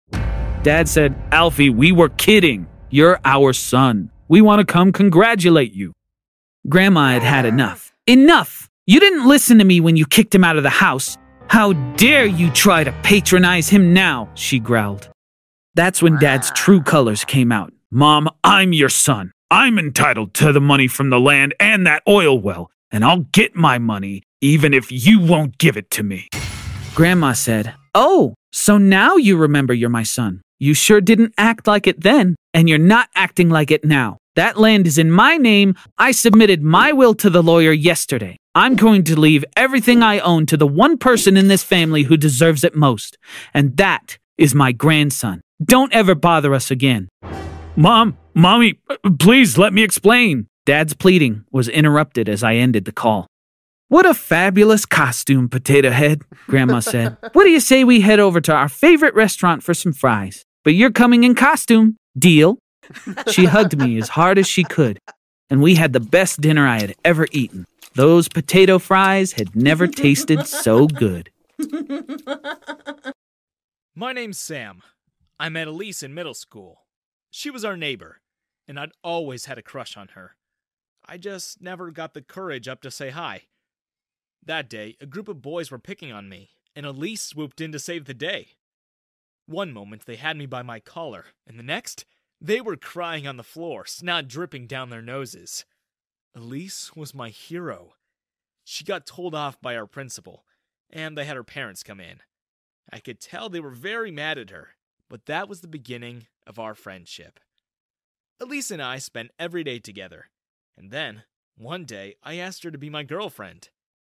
Dad 0.62 0.88
said, 0.88 1.14
Alfie, 1.32 1.70
we 1.70 1.92
were 1.92 2.08
kidding. 2.08 2.66
You're 2.90 3.20
our 3.24 3.52
son. 3.52 4.10
We 4.28 4.40
want 4.40 4.66
to 4.66 4.72
come 4.72 4.92
congratulate 4.92 5.72
you. 5.72 5.92
Grandma 6.68 7.08
had 7.08 7.22
had 7.22 7.44
enough. 7.44 7.92
Enough! 8.06 8.68
You 8.86 9.00
didn't 9.00 9.28
listen 9.28 9.58
to 9.58 9.64
me 9.64 9.80
when 9.80 9.96
you 9.96 10.06
kicked 10.06 10.34
him 10.34 10.44
out 10.44 10.56
of 10.56 10.62
the 10.62 10.70
house. 10.70 11.16
How 11.48 11.72
dare 11.96 12.24
you 12.24 12.50
try 12.50 12.84
to 12.84 12.92
patronize 13.02 13.68
him 13.68 13.92
now? 13.92 14.30
She 14.34 14.58
growled. 14.58 15.11
That's 15.74 16.02
when 16.02 16.18
Dad's 16.18 16.50
true 16.50 16.82
colors 16.82 17.24
came 17.24 17.50
out. 17.50 17.72
Mom, 17.90 18.28
I'm 18.44 18.74
your 18.74 18.90
son. 18.90 19.32
I'm 19.50 19.78
entitled 19.78 20.34
to 20.34 20.52
the 20.52 20.60
money 20.60 20.86
from 20.86 21.08
the 21.08 21.20
land 21.20 21.54
and 21.58 21.86
that 21.86 22.02
oil 22.06 22.38
well, 22.38 22.70
and 22.90 23.02
I'll 23.04 23.26
get 23.32 23.56
my 23.56 23.78
money 23.78 24.22
even 24.42 24.74
if 24.74 24.92
you 24.92 25.18
won't 25.18 25.56
give 25.56 25.78
it 25.78 25.90
to 25.92 26.02
me. 26.02 26.28
Grandma 26.94 27.32
said, 27.32 27.74
Oh, 27.94 28.34
so 28.52 28.76
now 28.76 29.16
you 29.16 29.38
remember 29.38 29.72
you're 29.72 29.88
my 29.88 30.02
son. 30.02 30.42
You 30.58 30.74
sure 30.74 31.00
didn't 31.00 31.34
act 31.38 31.66
like 31.66 31.86
it 31.86 32.02
then, 32.02 32.36
and 32.52 32.68
you're 32.68 32.78
not 32.78 33.08
acting 33.14 33.48
like 33.48 33.70
it 33.70 33.84
now. 33.84 34.18
That 34.36 34.58
land 34.58 34.86
is 34.86 34.98
in 34.98 35.10
my 35.10 35.38
name. 35.38 35.74
I 35.96 36.12
submitted 36.12 36.62
my 36.62 36.92
will 36.92 37.14
to 37.14 37.30
the 37.30 37.42
lawyer 37.42 37.72
yesterday. 37.72 38.36
I'm 38.54 38.76
going 38.76 39.04
to 39.04 39.18
leave 39.18 39.44
everything 39.56 40.02
I 40.02 40.18
own 40.18 40.44
to 40.46 40.58
the 40.58 40.66
one 40.66 40.98
person 40.98 41.38
in 41.38 41.48
this 41.48 41.62
family 41.62 42.02
who 42.02 42.18
deserves 42.18 42.62
it 42.62 42.74
most, 42.74 43.16
and 43.54 43.76
that 43.78 44.18
is 44.36 44.54
my 44.54 44.72
grandson. 44.72 45.40
Don't 45.62 45.92
ever 45.92 46.14
bother 46.14 46.54
us 46.54 46.70
again. 46.70 47.08
Mom, 47.76 48.16
Mommy, 48.34 48.80
please 49.18 49.58
let 49.58 49.72
me 49.72 49.82
explain. 49.82 50.48
Dad's 50.64 50.94
pleading 50.94 51.44
was 51.50 51.68
interrupted 51.68 52.28
as 52.28 52.42
I 52.42 52.54
ended 52.54 52.84
the 52.84 52.92
call. 52.92 53.26
What 53.88 54.06
a 54.06 54.14
fabulous 54.14 54.86
costume, 54.86 55.48
Potato 55.48 55.90
Head, 55.90 56.22
Grandma 56.46 56.80
said. 56.80 57.16
what 57.32 57.44
do 57.44 57.50
you 57.50 57.60
say 57.60 57.84
we 57.84 58.00
head 58.00 58.18
over 58.20 58.40
to 58.40 58.52
our 58.52 58.68
favorite 58.68 59.14
restaurant 59.14 59.62
for 59.62 59.74
some 59.74 59.92
fries? 59.92 60.44
But 60.64 60.74
you're 60.74 60.90
coming 60.90 61.24
in 61.24 61.34
costume. 61.34 61.96
Deal? 62.18 62.58
She 63.30 63.44
hugged 63.44 63.76
me 63.76 63.98
as 63.98 64.08
hard 64.08 64.38
as 64.38 64.46
she 64.46 64.64
could, 64.64 64.98
and 65.50 65.62
we 65.62 65.74
had 65.74 65.92
the 65.92 66.00
best 66.00 66.40
dinner 66.40 66.66
I 66.66 66.80
had 66.80 66.94
ever 67.04 67.26
eaten. 67.32 67.66
Those 67.94 68.28
potato 68.28 68.78
fries 68.78 69.32
had 69.32 69.54
never 69.54 69.86
tasted 69.86 70.46
so 70.46 70.86
good. 70.86 71.30
My 73.94 74.12
name's 74.12 74.38
Sam. 74.38 74.82
I 75.42 75.48
met 75.48 75.66
Elise 75.66 76.04
in 76.04 76.14
middle 76.14 76.34
school. 76.34 76.84
She 77.28 77.50
was 77.50 77.64
our 77.64 77.76
neighbor, 77.76 78.20
and 78.68 78.78
I'd 78.78 78.92
always 79.02 79.46
had 79.46 79.58
a 79.58 79.62
crush 79.62 79.96
on 79.96 80.10
her. 80.14 80.36
I 81.04 81.18
just 81.18 81.60
never 81.60 81.90
got 81.90 82.14
the 82.14 82.22
courage 82.22 82.68
up 82.68 82.80
to 82.82 82.92
say 82.92 83.10
hi. 83.10 83.46
That 84.40 84.70
day, 84.70 84.94
a 85.00 85.06
group 85.06 85.26
of 85.26 85.42
boys 85.42 85.68
were 85.68 85.80
picking 85.80 86.12
on 86.12 86.28
me, 86.28 86.50
and 86.76 86.86
Elise 86.86 87.22
swooped 87.22 87.60
in 87.60 87.72
to 87.72 87.80
save 87.80 88.04
the 88.04 88.14
day. 88.14 88.50
One 89.46 89.72
moment 89.72 90.06
they 90.06 90.14
had 90.14 90.36
me 90.36 90.46
by 90.46 90.62
my 90.62 90.78
collar, 90.78 91.24
and 91.44 91.58
the 91.58 91.64
next, 91.64 92.04
they 92.40 92.60
were 92.60 92.76
crying 92.76 93.26
on 93.26 93.36
the 93.36 93.42
floor, 93.42 93.84
snot 93.84 94.28
dripping 94.28 94.68
down 94.68 94.90
their 94.90 95.02
noses. 95.02 95.64
Elise 96.36 96.94
was 96.94 97.16
my 97.16 97.30
hero. 97.30 97.94
She 98.62 98.84
got 98.84 99.08
told 99.08 99.34
off 99.34 99.60
by 99.60 99.74
our 99.76 99.88
principal, 99.88 100.44
and 100.88 101.18
they 101.18 101.24
had 101.24 101.36
her 101.36 101.42
parents 101.42 101.82
come 101.82 101.98
in. 101.98 102.20
I 102.92 103.00
could 103.00 103.18
tell 103.18 103.48
they 103.48 103.58
were 103.58 103.70
very 103.70 104.12
mad 104.12 104.38
at 104.38 104.50
her, 104.50 104.76
but 105.12 105.26
that 105.26 105.46
was 105.46 105.60
the 105.60 105.68
beginning 105.68 106.26
of 106.46 106.58
our 106.58 106.74
friendship. 106.74 107.38
Elise 108.40 108.70
and 108.70 108.80
I 108.80 108.96
spent 108.96 109.30
every 109.38 109.62
day 109.62 109.78
together, 109.78 110.30
and 110.74 110.90
then, 110.90 111.24
one 111.54 111.84
day, 111.84 112.14
I 112.22 112.36
asked 112.36 112.64
her 112.64 112.70
to 112.70 112.78
be 112.78 112.88
my 112.88 113.02
girlfriend. 113.02 113.68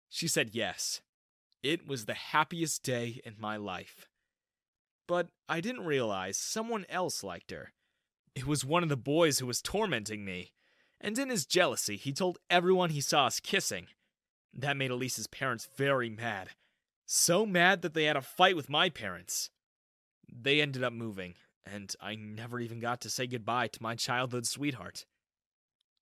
She 0.07 0.27
said 0.27 0.51
yes. 0.53 1.01
It 1.63 1.87
was 1.87 2.05
the 2.05 2.13
happiest 2.13 2.83
day 2.83 3.19
in 3.25 3.33
my 3.39 3.57
life. 3.57 4.07
But 5.07 5.29
I 5.49 5.61
didn't 5.61 5.87
realize 5.87 6.37
someone 6.37 6.85
else 6.89 7.23
liked 7.23 7.49
her. 7.49 7.73
It 8.35 8.45
was 8.45 8.63
one 8.63 8.83
of 8.83 8.89
the 8.89 8.95
boys 8.95 9.39
who 9.39 9.47
was 9.47 9.63
tormenting 9.63 10.23
me, 10.23 10.51
and 11.01 11.17
in 11.17 11.31
his 11.31 11.47
jealousy, 11.47 11.95
he 11.95 12.13
told 12.13 12.37
everyone 12.51 12.91
he 12.91 13.01
saw 13.01 13.25
us 13.25 13.39
kissing. 13.39 13.87
That 14.53 14.77
made 14.77 14.91
Elise's 14.91 15.25
parents 15.25 15.67
very 15.75 16.11
mad. 16.11 16.49
So 17.07 17.47
mad 17.47 17.81
that 17.81 17.95
they 17.95 18.03
had 18.03 18.15
a 18.15 18.21
fight 18.21 18.55
with 18.55 18.69
my 18.69 18.91
parents. 18.91 19.49
They 20.41 20.61
ended 20.61 20.83
up 20.83 20.93
moving, 20.93 21.35
and 21.65 21.93
I 22.01 22.15
never 22.15 22.59
even 22.59 22.79
got 22.79 23.01
to 23.01 23.09
say 23.09 23.27
goodbye 23.27 23.67
to 23.67 23.83
my 23.83 23.95
childhood 23.95 24.47
sweetheart. 24.47 25.05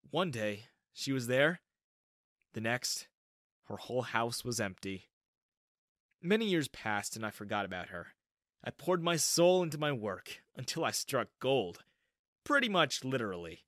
One 0.10 0.32
day, 0.32 0.66
she 0.94 1.12
was 1.12 1.28
there. 1.28 1.60
The 2.54 2.62
next, 2.62 3.08
her 3.68 3.78
whole 3.78 4.04
house 4.04 4.46
was 4.46 4.60
empty. 4.60 5.10
Many 6.22 6.46
years 6.46 6.68
passed, 6.68 7.16
and 7.16 7.26
I 7.26 7.30
forgot 7.30 7.66
about 7.66 7.90
her. 7.90 8.08
I 8.64 8.72
poured 8.72 9.04
my 9.04 9.16
soul 9.16 9.64
into 9.64 9.78
my 9.78 9.92
work 9.92 10.42
until 10.56 10.86
I 10.86 10.92
struck 10.92 11.28
gold. 11.40 11.84
Pretty 12.44 12.70
much 12.70 13.04
literally. 13.04 13.66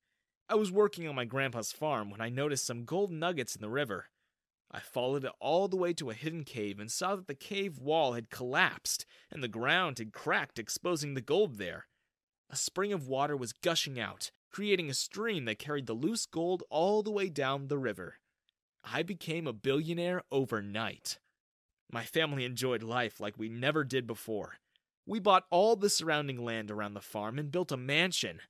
I 0.48 0.54
was 0.54 0.70
working 0.70 1.08
on 1.08 1.14
my 1.14 1.24
grandpa's 1.24 1.72
farm 1.72 2.10
when 2.10 2.20
I 2.20 2.28
noticed 2.28 2.66
some 2.66 2.84
gold 2.84 3.10
nuggets 3.10 3.54
in 3.54 3.60
the 3.60 3.70
river. 3.70 4.06
I 4.74 4.80
followed 4.80 5.24
it 5.24 5.30
all 5.38 5.68
the 5.68 5.76
way 5.76 5.92
to 5.92 6.10
a 6.10 6.14
hidden 6.14 6.42
cave 6.42 6.80
and 6.80 6.90
saw 6.90 7.14
that 7.14 7.28
the 7.28 7.34
cave 7.36 7.78
wall 7.78 8.14
had 8.14 8.28
collapsed 8.28 9.06
and 9.30 9.40
the 9.40 9.46
ground 9.46 9.98
had 9.98 10.12
cracked, 10.12 10.58
exposing 10.58 11.14
the 11.14 11.20
gold 11.20 11.58
there. 11.58 11.86
A 12.50 12.56
spring 12.56 12.92
of 12.92 13.06
water 13.06 13.36
was 13.36 13.52
gushing 13.52 14.00
out, 14.00 14.32
creating 14.50 14.90
a 14.90 14.94
stream 14.94 15.44
that 15.44 15.60
carried 15.60 15.86
the 15.86 15.92
loose 15.92 16.26
gold 16.26 16.64
all 16.70 17.04
the 17.04 17.12
way 17.12 17.28
down 17.28 17.68
the 17.68 17.78
river. 17.78 18.16
I 18.82 19.04
became 19.04 19.46
a 19.46 19.52
billionaire 19.52 20.24
overnight. 20.32 21.20
My 21.92 22.02
family 22.02 22.44
enjoyed 22.44 22.82
life 22.82 23.20
like 23.20 23.38
we 23.38 23.48
never 23.48 23.84
did 23.84 24.08
before. 24.08 24.54
We 25.06 25.20
bought 25.20 25.46
all 25.50 25.76
the 25.76 25.88
surrounding 25.88 26.44
land 26.44 26.72
around 26.72 26.94
the 26.94 27.00
farm 27.00 27.38
and 27.38 27.52
built 27.52 27.70
a 27.70 27.76
mansion. 27.76 28.40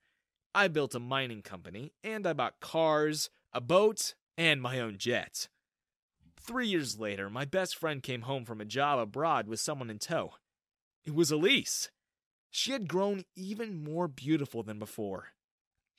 I 0.55 0.69
built 0.69 0.95
a 0.95 1.01
mining 1.01 1.43
company, 1.43 1.93
and 2.03 2.27
I 2.27 2.33
bought 2.33 2.61
cars, 2.61 3.29
a 3.53 3.61
boat, 3.61 4.15
and 4.39 4.63
my 4.63 4.81
own 4.81 4.97
jet. 4.97 5.49
Three 6.47 6.69
years 6.69 6.99
later, 6.99 7.31
my 7.31 7.47
best 7.47 7.75
friend 7.75 8.03
came 8.03 8.23
home 8.23 8.45
from 8.45 8.61
a 8.61 8.67
job 8.67 8.99
abroad 8.99 9.49
with 9.49 9.61
someone 9.61 9.89
in 9.89 9.99
tow. 9.99 10.35
It 11.03 11.15
was 11.15 11.31
Elise. 11.31 11.91
She 12.51 12.73
had 12.73 12.87
grown 12.87 13.25
even 13.35 13.83
more 13.83 14.09
beautiful 14.09 14.63
than 14.63 14.79
before. 14.79 15.29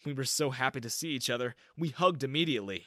We 0.06 0.14
were 0.14 0.24
so 0.24 0.52
happy 0.52 0.80
to 0.82 0.90
see 0.90 1.10
each 1.10 1.32
other, 1.32 1.56
we 1.76 1.90
hugged 1.90 2.24
immediately. 2.24 2.86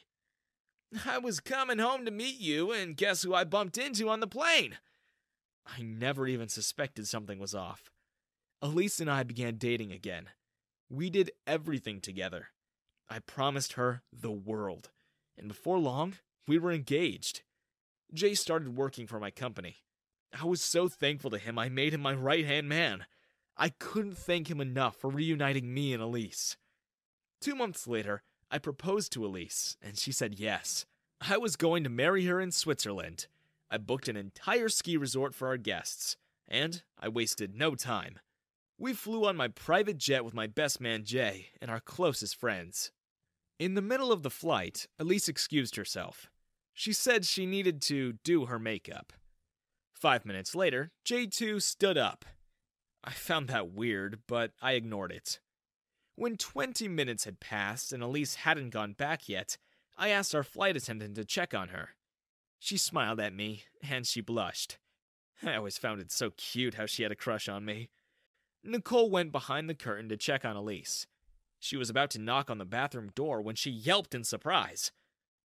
I 1.05 1.19
was 1.19 1.41
coming 1.41 1.81
home 1.81 2.05
to 2.05 2.13
meet 2.13 2.39
you, 2.39 2.71
and 2.71 2.97
guess 2.97 3.23
who 3.23 3.35
I 3.35 3.43
bumped 3.43 3.77
into 3.77 4.09
on 4.09 4.21
the 4.21 4.29
plane? 4.29 4.79
I 5.67 5.83
never 5.83 6.29
even 6.29 6.49
suspected 6.49 7.09
something 7.09 7.41
was 7.41 7.57
off. 7.57 7.91
Elise 8.63 9.01
and 9.01 9.11
I 9.11 9.25
began 9.25 9.57
dating 9.57 9.93
again. 9.93 10.31
We 10.89 11.11
did 11.11 11.33
everything 11.47 12.01
together. 12.01 12.49
I 13.11 13.19
promised 13.19 13.73
her 13.73 14.03
the 14.13 14.31
world, 14.31 14.91
and 15.37 15.49
before 15.49 15.79
long, 15.79 16.15
we 16.47 16.59
were 16.59 16.73
engaged. 16.73 17.43
Jay 18.13 18.35
started 18.35 18.77
working 18.77 19.07
for 19.07 19.21
my 19.21 19.31
company. 19.31 19.77
I 20.39 20.45
was 20.45 20.61
so 20.61 20.89
thankful 20.89 21.31
to 21.31 21.39
him, 21.39 21.59
I 21.59 21.69
made 21.69 21.95
him 21.95 22.01
my 22.01 22.15
right 22.15 22.45
hand 22.45 22.69
man. 22.69 23.07
I 23.57 23.71
couldn't 23.71 24.17
thank 24.17 24.51
him 24.51 24.61
enough 24.61 24.97
for 24.97 25.11
reuniting 25.11 25.75
me 25.75 25.93
and 25.93 26.03
Elise. 26.03 26.57
Two 27.41 27.55
months 27.55 27.87
later, 27.87 28.23
I 28.51 28.59
proposed 28.59 29.13
to 29.13 29.27
Elise, 29.27 29.77
and 29.83 29.99
she 29.99 30.13
said 30.13 30.39
yes. 30.39 30.87
I 31.21 31.37
was 31.37 31.57
going 31.57 31.85
to 31.85 31.91
marry 31.91 32.25
her 32.27 32.41
in 32.41 32.53
Switzerland. 32.53 33.27
I 33.71 33.79
booked 33.79 34.09
an 34.09 34.17
entire 34.17 34.69
ski 34.69 34.97
resort 34.97 35.35
for 35.35 35.49
our 35.49 35.57
guests, 35.57 36.17
and 36.47 36.83
I 36.99 37.09
wasted 37.09 37.55
no 37.55 37.75
time. 37.75 38.19
We 38.79 38.95
flew 38.95 39.27
on 39.27 39.37
my 39.37 39.49
private 39.49 39.99
jet 39.99 40.25
with 40.25 40.35
my 40.35 40.47
best 40.47 40.81
man 40.81 41.05
Jay 41.05 41.49
and 41.61 41.71
our 41.71 41.81
closest 41.81 42.37
friends. 42.37 42.93
In 43.59 43.75
the 43.75 43.83
middle 43.83 44.13
of 44.13 44.23
the 44.23 44.31
flight, 44.31 44.87
Elise 44.99 45.29
excused 45.29 45.75
herself. 45.75 46.31
She 46.79 46.93
said 46.93 47.27
she 47.27 47.45
needed 47.45 47.83
to 47.83 48.13
do 48.23 48.45
her 48.45 48.61
makeup. 48.61 49.13
Five 49.93 50.25
minutes 50.25 50.55
later, 50.55 50.93
Jay 51.05 51.27
too 51.27 51.59
stood 51.59 51.99
up. 51.99 52.25
I 53.03 53.11
found 53.11 53.49
that 53.49 53.73
weird, 53.73 54.21
but 54.29 54.53
I 54.63 54.75
ignored 54.75 55.11
it. 55.11 55.41
When 56.15 56.37
20 56.37 56.87
minutes 56.87 57.25
had 57.25 57.41
passed 57.41 57.93
and 57.93 58.01
Elise 58.01 58.37
hadn't 58.37 58.71
gone 58.71 58.93
back 58.93 59.29
yet, 59.29 59.59
I 59.97 60.11
asked 60.11 60.37
our 60.37 60.45
flight 60.45 60.77
attendant 60.77 61.17
to 61.17 61.25
check 61.25 61.53
on 61.53 61.71
her. 61.71 61.97
She 62.61 62.77
smiled 62.77 63.19
at 63.19 63.35
me, 63.35 63.65
and 63.83 64.07
she 64.07 64.21
blushed. 64.21 64.79
I 65.43 65.57
always 65.57 65.79
found 65.79 66.01
it 66.01 66.13
so 66.13 66.31
cute 66.37 66.75
how 66.75 66.87
she 66.87 67.03
had 67.03 67.11
a 67.11 67.17
crush 67.17 67.49
on 67.49 67.65
me. 67.65 67.91
Nicole 68.63 69.11
went 69.11 69.33
behind 69.33 69.69
the 69.69 69.75
curtain 69.75 70.09
to 70.11 70.17
check 70.17 70.45
on 70.45 70.55
Elise. 70.55 71.09
She 71.59 71.77
was 71.77 71.91
about 71.91 72.11
to 72.11 72.21
knock 72.21 72.49
on 72.49 72.59
the 72.59 72.65
bathroom 72.65 73.11
door 73.17 73.43
when 73.43 73.57
she 73.57 73.69
yelped 73.69 74.15
in 74.15 74.23
surprise. 74.23 74.93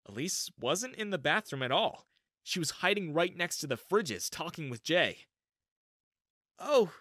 Elise 0.08 0.50
wasn't 0.60 0.96
in 0.96 1.10
the 1.10 1.18
bathroom 1.18 1.64
at 1.64 1.72
all. 1.72 2.08
She 2.44 2.60
was 2.60 2.72
hiding 2.72 3.14
right 3.14 3.36
next 3.36 3.58
to 3.58 3.68
the 3.68 3.78
fridges, 3.78 4.30
talking 4.30 4.70
with 4.70 4.84
Jay. 4.84 5.26
Oh, 6.60 6.92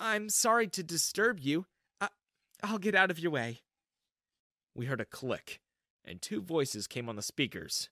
I'm 0.00 0.28
sorry 0.28 0.66
to 0.68 0.82
disturb 0.82 1.38
you. 1.40 1.66
I- 2.00 2.08
I'll 2.62 2.78
get 2.78 2.94
out 2.94 3.10
of 3.10 3.18
your 3.18 3.30
way. 3.30 3.60
We 4.74 4.86
heard 4.86 5.00
a 5.00 5.04
click, 5.04 5.60
and 6.04 6.22
two 6.22 6.40
voices 6.40 6.86
came 6.86 7.08
on 7.08 7.16
the 7.16 7.22
speakers. 7.22 7.90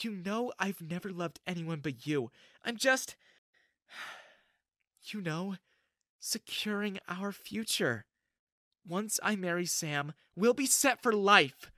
You 0.00 0.12
know 0.12 0.52
I've 0.58 0.80
never 0.80 1.10
loved 1.10 1.40
anyone 1.46 1.80
but 1.80 2.06
you. 2.06 2.30
I'm 2.64 2.76
just. 2.76 3.16
You 5.04 5.20
know, 5.20 5.56
securing 6.20 7.00
our 7.08 7.32
future. 7.32 8.04
Once 8.86 9.18
I 9.20 9.34
marry 9.34 9.66
Sam, 9.66 10.12
we'll 10.36 10.54
be 10.54 10.66
set 10.66 11.02
for 11.02 11.12
life. 11.12 11.71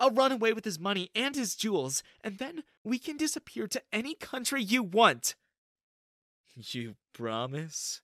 I'll 0.00 0.10
run 0.10 0.32
away 0.32 0.54
with 0.54 0.64
his 0.64 0.80
money 0.80 1.10
and 1.14 1.36
his 1.36 1.54
jewels, 1.54 2.02
and 2.24 2.38
then 2.38 2.64
we 2.82 2.98
can 2.98 3.18
disappear 3.18 3.68
to 3.68 3.82
any 3.92 4.14
country 4.14 4.62
you 4.62 4.82
want. 4.82 5.34
You 6.56 6.96
promise? 7.12 8.00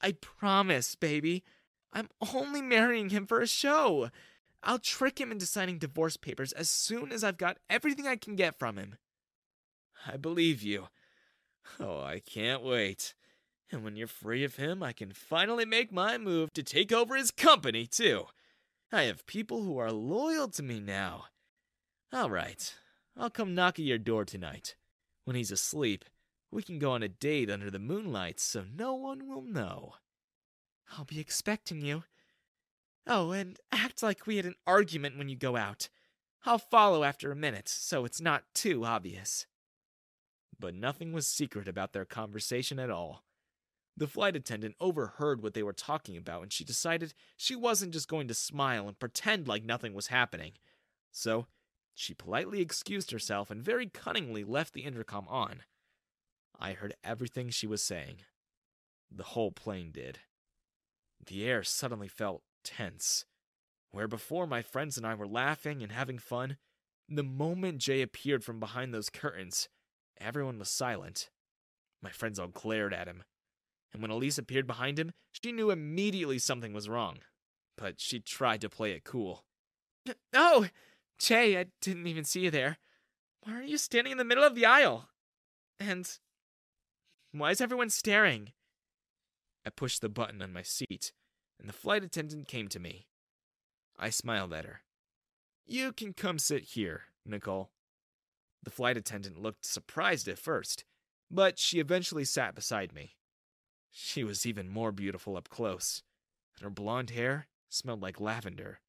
I 0.00 0.12
promise, 0.12 0.94
baby. 0.94 1.42
I'm 1.92 2.08
only 2.32 2.62
marrying 2.62 3.10
him 3.10 3.26
for 3.26 3.40
a 3.40 3.48
show. 3.48 4.10
I'll 4.62 4.78
trick 4.78 5.20
him 5.20 5.32
into 5.32 5.44
signing 5.44 5.78
divorce 5.78 6.16
papers 6.16 6.52
as 6.52 6.68
soon 6.68 7.10
as 7.12 7.24
I've 7.24 7.36
got 7.36 7.58
everything 7.68 8.06
I 8.06 8.16
can 8.16 8.36
get 8.36 8.58
from 8.58 8.76
him. 8.76 8.96
I 10.06 10.16
believe 10.16 10.62
you. 10.62 10.86
Oh, 11.80 12.00
I 12.00 12.20
can't 12.20 12.62
wait. 12.62 13.14
And 13.70 13.82
when 13.82 13.96
you're 13.96 14.06
free 14.06 14.44
of 14.44 14.56
him, 14.56 14.82
I 14.82 14.92
can 14.92 15.12
finally 15.12 15.64
make 15.64 15.92
my 15.92 16.16
move 16.16 16.52
to 16.54 16.62
take 16.62 16.92
over 16.92 17.16
his 17.16 17.30
company, 17.30 17.86
too. 17.86 18.26
I 18.90 19.02
have 19.02 19.26
people 19.26 19.62
who 19.62 19.76
are 19.78 19.92
loyal 19.92 20.48
to 20.48 20.62
me 20.62 20.80
now. 20.80 21.26
All 22.10 22.30
right, 22.30 22.74
I'll 23.16 23.28
come 23.28 23.54
knock 23.54 23.78
at 23.78 23.84
your 23.84 23.98
door 23.98 24.24
tonight. 24.24 24.76
When 25.24 25.36
he's 25.36 25.50
asleep, 25.50 26.06
we 26.50 26.62
can 26.62 26.78
go 26.78 26.92
on 26.92 27.02
a 27.02 27.08
date 27.08 27.50
under 27.50 27.70
the 27.70 27.78
moonlight 27.78 28.40
so 28.40 28.64
no 28.74 28.94
one 28.94 29.28
will 29.28 29.42
know. 29.42 29.96
I'll 30.96 31.04
be 31.04 31.20
expecting 31.20 31.82
you. 31.82 32.04
Oh, 33.06 33.32
and 33.32 33.58
act 33.70 34.02
like 34.02 34.26
we 34.26 34.36
had 34.36 34.46
an 34.46 34.54
argument 34.66 35.18
when 35.18 35.28
you 35.28 35.36
go 35.36 35.56
out. 35.56 35.90
I'll 36.46 36.58
follow 36.58 37.04
after 37.04 37.30
a 37.30 37.36
minute, 37.36 37.68
so 37.68 38.06
it's 38.06 38.22
not 38.22 38.44
too 38.54 38.86
obvious. 38.86 39.46
But 40.58 40.74
nothing 40.74 41.12
was 41.12 41.26
secret 41.26 41.68
about 41.68 41.92
their 41.92 42.06
conversation 42.06 42.78
at 42.78 42.90
all. 42.90 43.22
The 43.98 44.06
flight 44.06 44.36
attendant 44.36 44.76
overheard 44.78 45.42
what 45.42 45.54
they 45.54 45.62
were 45.64 45.72
talking 45.72 46.16
about, 46.16 46.42
and 46.42 46.52
she 46.52 46.62
decided 46.62 47.14
she 47.36 47.56
wasn't 47.56 47.92
just 47.92 48.06
going 48.06 48.28
to 48.28 48.34
smile 48.34 48.86
and 48.86 48.96
pretend 48.96 49.48
like 49.48 49.64
nothing 49.64 49.92
was 49.92 50.06
happening. 50.06 50.52
So, 51.10 51.46
she 51.96 52.14
politely 52.14 52.60
excused 52.60 53.10
herself 53.10 53.50
and 53.50 53.60
very 53.60 53.88
cunningly 53.88 54.44
left 54.44 54.72
the 54.72 54.82
intercom 54.82 55.26
on. 55.26 55.64
I 56.60 56.74
heard 56.74 56.94
everything 57.02 57.50
she 57.50 57.66
was 57.66 57.82
saying. 57.82 58.18
The 59.10 59.24
whole 59.24 59.50
plane 59.50 59.90
did. 59.90 60.20
The 61.26 61.44
air 61.44 61.64
suddenly 61.64 62.06
felt 62.06 62.42
tense. 62.62 63.24
Where 63.90 64.06
before 64.06 64.46
my 64.46 64.62
friends 64.62 64.96
and 64.96 65.04
I 65.04 65.14
were 65.14 65.26
laughing 65.26 65.82
and 65.82 65.90
having 65.90 66.20
fun, 66.20 66.56
the 67.08 67.24
moment 67.24 67.78
Jay 67.78 68.02
appeared 68.02 68.44
from 68.44 68.60
behind 68.60 68.94
those 68.94 69.10
curtains, 69.10 69.68
everyone 70.20 70.60
was 70.60 70.70
silent. 70.70 71.30
My 72.00 72.10
friends 72.10 72.38
all 72.38 72.46
glared 72.46 72.94
at 72.94 73.08
him, 73.08 73.24
and 73.92 74.02
when 74.02 74.10
Elise 74.10 74.38
appeared 74.38 74.66
behind 74.66 74.98
him, 74.98 75.12
she 75.30 75.52
knew 75.52 75.70
immediately 75.70 76.38
something 76.38 76.72
was 76.72 76.88
wrong. 76.88 77.18
But 77.76 78.00
she 78.00 78.20
tried 78.20 78.60
to 78.62 78.68
play 78.68 78.92
it 78.92 79.04
cool. 79.04 79.44
Oh, 80.32 80.66
Jay, 81.18 81.58
I 81.58 81.66
didn't 81.80 82.06
even 82.06 82.24
see 82.24 82.40
you 82.40 82.50
there. 82.50 82.78
Why 83.42 83.54
are 83.54 83.62
you 83.62 83.78
standing 83.78 84.12
in 84.12 84.18
the 84.18 84.24
middle 84.24 84.44
of 84.44 84.54
the 84.54 84.66
aisle? 84.66 85.08
And 85.80 86.08
why 87.32 87.50
is 87.50 87.60
everyone 87.60 87.90
staring? 87.90 88.52
I 89.66 89.70
pushed 89.70 90.00
the 90.00 90.08
button 90.08 90.42
on 90.42 90.52
my 90.52 90.62
seat, 90.62 91.12
and 91.58 91.68
the 91.68 91.74
flight 91.74 92.02
attendant 92.02 92.48
came 92.48 92.68
to 92.68 92.80
me. 92.80 93.06
I 93.98 94.10
smiled 94.10 94.52
at 94.52 94.64
her. 94.64 94.80
You 95.66 95.92
can 95.92 96.14
come 96.14 96.38
sit 96.38 96.62
here, 96.62 97.02
Nicole. 97.26 97.70
The 98.62 98.70
flight 98.70 98.96
attendant 98.96 99.40
looked 99.40 99.64
surprised 99.64 100.26
at 100.28 100.38
first, 100.38 100.84
but 101.30 101.58
she 101.58 101.78
eventually 101.78 102.24
sat 102.24 102.54
beside 102.54 102.92
me. 102.92 103.17
She 103.90 104.24
was 104.24 104.46
even 104.46 104.68
more 104.68 104.92
beautiful 104.92 105.36
up 105.36 105.48
close, 105.48 106.02
and 106.56 106.64
her 106.64 106.70
blonde 106.70 107.10
hair 107.10 107.46
smelled 107.68 108.02
like 108.02 108.20
lavender. 108.20 108.80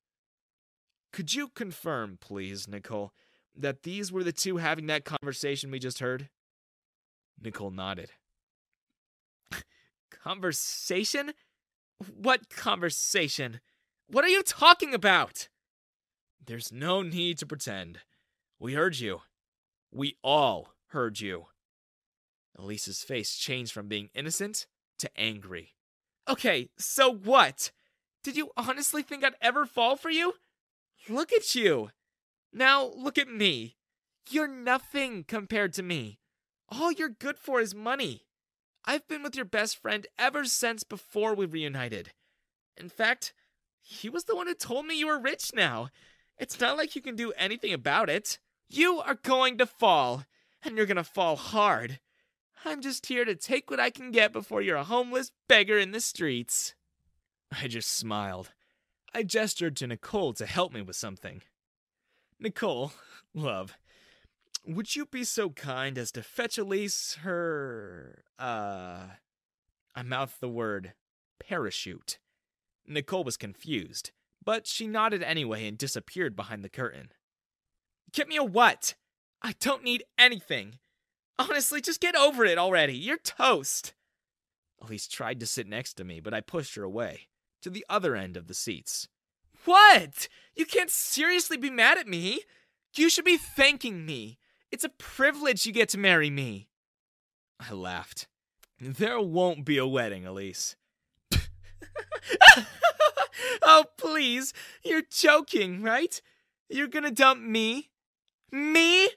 Could 1.12 1.34
you 1.34 1.50
confirm, 1.50 2.18
please, 2.22 2.68
Nicole, 2.68 3.14
that 3.56 3.84
these 3.84 4.12
were 4.12 4.24
the 4.24 4.32
two 4.32 4.58
having 4.58 4.88
that 4.88 5.06
conversation 5.06 5.72
we 5.72 5.80
just 5.80 6.00
heard? 6.00 6.30
Nicole 7.42 7.72
nodded. 7.72 8.12
conversation? 10.12 11.34
What 12.16 12.50
conversation? 12.50 13.60
What 14.08 14.24
are 14.24 14.30
you 14.30 14.44
talking 14.44 14.94
about? 14.94 15.50
There's 16.46 16.72
no 16.72 17.02
need 17.02 17.38
to 17.40 17.46
pretend. 17.46 18.00
We 18.60 18.74
heard 18.74 19.00
you. 19.00 19.22
We 19.92 20.18
all 20.24 20.74
heard 20.88 21.20
you. 21.20 21.48
Elise's 22.58 23.04
face 23.04 23.36
changed 23.36 23.72
from 23.72 23.88
being 23.88 24.10
innocent 24.14 24.68
to 25.00 25.10
angry. 25.18 25.76
Okay, 26.28 26.70
so 26.78 27.12
what? 27.12 27.72
Did 28.24 28.38
you 28.38 28.52
honestly 28.56 29.02
think 29.02 29.24
I'd 29.24 29.34
ever 29.42 29.66
fall 29.66 29.96
for 29.96 30.10
you? 30.10 30.34
Look 31.08 31.34
at 31.34 31.56
you. 31.56 31.90
Now 32.54 32.92
look 32.96 33.18
at 33.18 33.28
me. 33.28 33.76
You're 34.30 34.48
nothing 34.48 35.24
compared 35.24 35.74
to 35.74 35.84
me. 35.84 36.20
All 36.70 36.92
you're 36.92 37.10
good 37.10 37.38
for 37.40 37.60
is 37.60 37.74
money. 37.74 38.26
I've 38.86 39.08
been 39.08 39.24
with 39.24 39.36
your 39.36 39.46
best 39.46 39.82
friend 39.82 40.06
ever 40.18 40.46
since 40.46 40.84
before 40.84 41.34
we 41.34 41.46
reunited. 41.46 42.12
In 42.78 42.90
fact, 42.90 43.34
he 43.82 44.10
was 44.10 44.26
the 44.26 44.36
one 44.36 44.48
who 44.48 44.54
told 44.54 44.86
me 44.86 44.98
you 44.98 45.08
were 45.08 45.20
rich 45.20 45.52
now. 45.54 45.90
It's 46.38 46.60
not 46.60 46.78
like 46.78 46.96
you 46.96 47.02
can 47.02 47.16
do 47.16 47.34
anything 47.38 47.74
about 47.74 48.10
it. 48.10 48.40
You 48.70 49.00
are 49.00 49.16
going 49.16 49.58
to 49.58 49.66
fall, 49.66 50.26
and 50.64 50.78
you're 50.78 50.86
going 50.86 50.98
to 50.98 51.04
fall 51.04 51.36
hard. 51.36 52.00
I'm 52.66 52.82
just 52.82 53.06
here 53.06 53.26
to 53.26 53.36
take 53.36 53.72
what 53.72 53.80
I 53.80 53.90
can 53.90 54.12
get 54.12 54.34
before 54.34 54.62
you're 54.62 54.78
a 54.78 54.84
homeless 54.84 55.32
beggar 55.48 55.78
in 55.78 55.92
the 55.92 56.02
streets. 56.02 56.76
I 57.52 57.68
just 57.68 57.92
smiled. 57.92 58.52
I 59.14 59.24
gestured 59.24 59.76
to 59.78 59.88
Nicole 59.88 60.34
to 60.34 60.46
help 60.46 60.74
me 60.74 60.82
with 60.82 60.96
something. 60.96 61.42
Nicole, 62.40 62.92
love, 63.34 63.78
would 64.66 64.96
you 64.96 65.06
be 65.06 65.24
so 65.24 65.50
kind 65.50 65.98
as 65.98 66.12
to 66.12 66.24
fetch 66.24 66.58
Elise 66.58 67.18
her, 67.22 68.24
uh. 68.38 69.08
I 69.96 70.04
mouthed 70.04 70.40
the 70.40 70.48
word 70.48 70.94
parachute. 71.40 72.20
Nicole 72.88 73.24
was 73.24 73.38
confused, 73.38 74.12
but 74.44 74.68
she 74.68 74.88
nodded 74.88 75.24
anyway 75.24 75.68
and 75.68 75.78
disappeared 75.78 76.36
behind 76.36 76.64
the 76.64 76.70
curtain. 76.70 77.12
Get 78.12 78.28
me 78.28 78.38
a 78.38 78.44
what? 78.44 78.96
I 79.42 79.54
don't 79.60 79.84
need 79.84 80.04
anything. 80.18 80.80
Honestly, 81.40 81.80
just 81.80 82.02
get 82.02 82.18
over 82.18 82.44
it 82.44 82.58
already. 82.58 82.94
You're 82.94 83.18
toast. 83.18 83.94
Oh, 84.82 84.88
Elise 84.88 85.08
tried 85.08 85.40
to 85.40 85.46
sit 85.46 85.68
next 85.68 85.94
to 85.94 86.04
me, 86.04 86.20
but 86.20 86.34
I 86.34 86.42
pushed 86.42 86.76
her 86.76 86.84
away, 86.84 87.30
to 87.62 87.70
the 87.70 87.86
other 87.90 88.16
end 88.16 88.36
of 88.36 88.48
the 88.48 88.54
seats. 88.54 89.08
What? 89.64 90.28
You 90.56 90.66
can't 90.66 90.90
seriously 90.90 91.56
be 91.56 91.70
mad 91.70 91.98
at 91.98 92.08
me. 92.08 92.42
You 92.94 93.10
should 93.10 93.26
be 93.26 93.38
thanking 93.38 94.06
me. 94.06 94.38
It's 94.70 94.84
a 94.84 94.90
privilege 94.90 95.66
you 95.66 95.72
get 95.72 95.88
to 95.90 95.98
marry 95.98 96.30
me. 96.30 96.68
I 97.60 97.74
laughed. 97.74 98.28
There 98.80 99.20
won't 99.20 99.66
be 99.66 99.78
a 99.78 99.88
wedding, 99.88 100.26
Elise. 100.26 100.76
oh, 103.62 103.86
please. 103.98 104.54
You're 104.84 105.04
joking, 105.10 105.84
right? 105.84 106.22
You're 106.70 106.88
gonna 106.88 107.12
dump 107.12 107.42
me? 107.42 107.92
Me? 108.52 109.10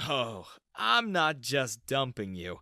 Oh, 0.00 0.46
I'm 0.76 1.12
not 1.12 1.40
just 1.40 1.86
dumping 1.86 2.34
you. 2.34 2.60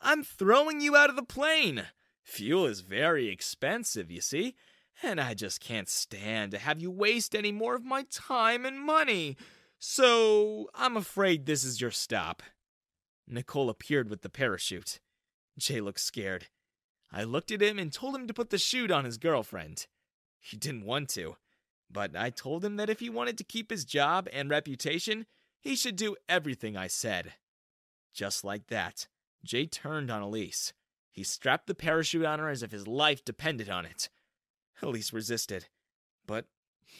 I'm 0.00 0.24
throwing 0.24 0.80
you 0.80 0.96
out 0.96 1.10
of 1.10 1.16
the 1.16 1.22
plane. 1.22 1.84
Fuel 2.24 2.66
is 2.66 2.80
very 2.80 3.28
expensive, 3.28 4.10
you 4.10 4.20
see, 4.20 4.56
and 5.02 5.20
I 5.20 5.34
just 5.34 5.60
can't 5.60 5.88
stand 5.88 6.52
to 6.52 6.58
have 6.58 6.80
you 6.80 6.90
waste 6.90 7.34
any 7.34 7.52
more 7.52 7.74
of 7.74 7.84
my 7.84 8.04
time 8.10 8.64
and 8.64 8.80
money. 8.80 9.36
So 9.78 10.68
I'm 10.74 10.96
afraid 10.96 11.46
this 11.46 11.64
is 11.64 11.80
your 11.80 11.90
stop. 11.90 12.42
Nicole 13.26 13.70
appeared 13.70 14.10
with 14.10 14.22
the 14.22 14.28
parachute. 14.28 15.00
Jay 15.58 15.80
looked 15.80 16.00
scared. 16.00 16.46
I 17.12 17.24
looked 17.24 17.50
at 17.50 17.62
him 17.62 17.78
and 17.78 17.92
told 17.92 18.14
him 18.14 18.26
to 18.26 18.34
put 18.34 18.50
the 18.50 18.58
chute 18.58 18.90
on 18.90 19.04
his 19.04 19.18
girlfriend. 19.18 19.86
He 20.40 20.56
didn't 20.56 20.86
want 20.86 21.08
to, 21.10 21.36
but 21.90 22.16
I 22.16 22.30
told 22.30 22.64
him 22.64 22.76
that 22.76 22.90
if 22.90 23.00
he 23.00 23.10
wanted 23.10 23.38
to 23.38 23.44
keep 23.44 23.70
his 23.70 23.84
job 23.84 24.28
and 24.32 24.48
reputation, 24.48 25.26
he 25.60 25.76
should 25.76 25.96
do 25.96 26.16
everything 26.28 26.76
I 26.76 26.86
said. 26.86 27.34
Just 28.12 28.44
like 28.44 28.68
that, 28.68 29.08
Jay 29.44 29.66
turned 29.66 30.10
on 30.10 30.22
Elise. 30.22 30.72
He 31.10 31.22
strapped 31.22 31.66
the 31.66 31.74
parachute 31.74 32.24
on 32.24 32.38
her 32.38 32.48
as 32.48 32.62
if 32.62 32.72
his 32.72 32.86
life 32.86 33.24
depended 33.24 33.68
on 33.68 33.84
it. 33.84 34.08
Elise 34.82 35.12
resisted. 35.12 35.66
But 36.26 36.46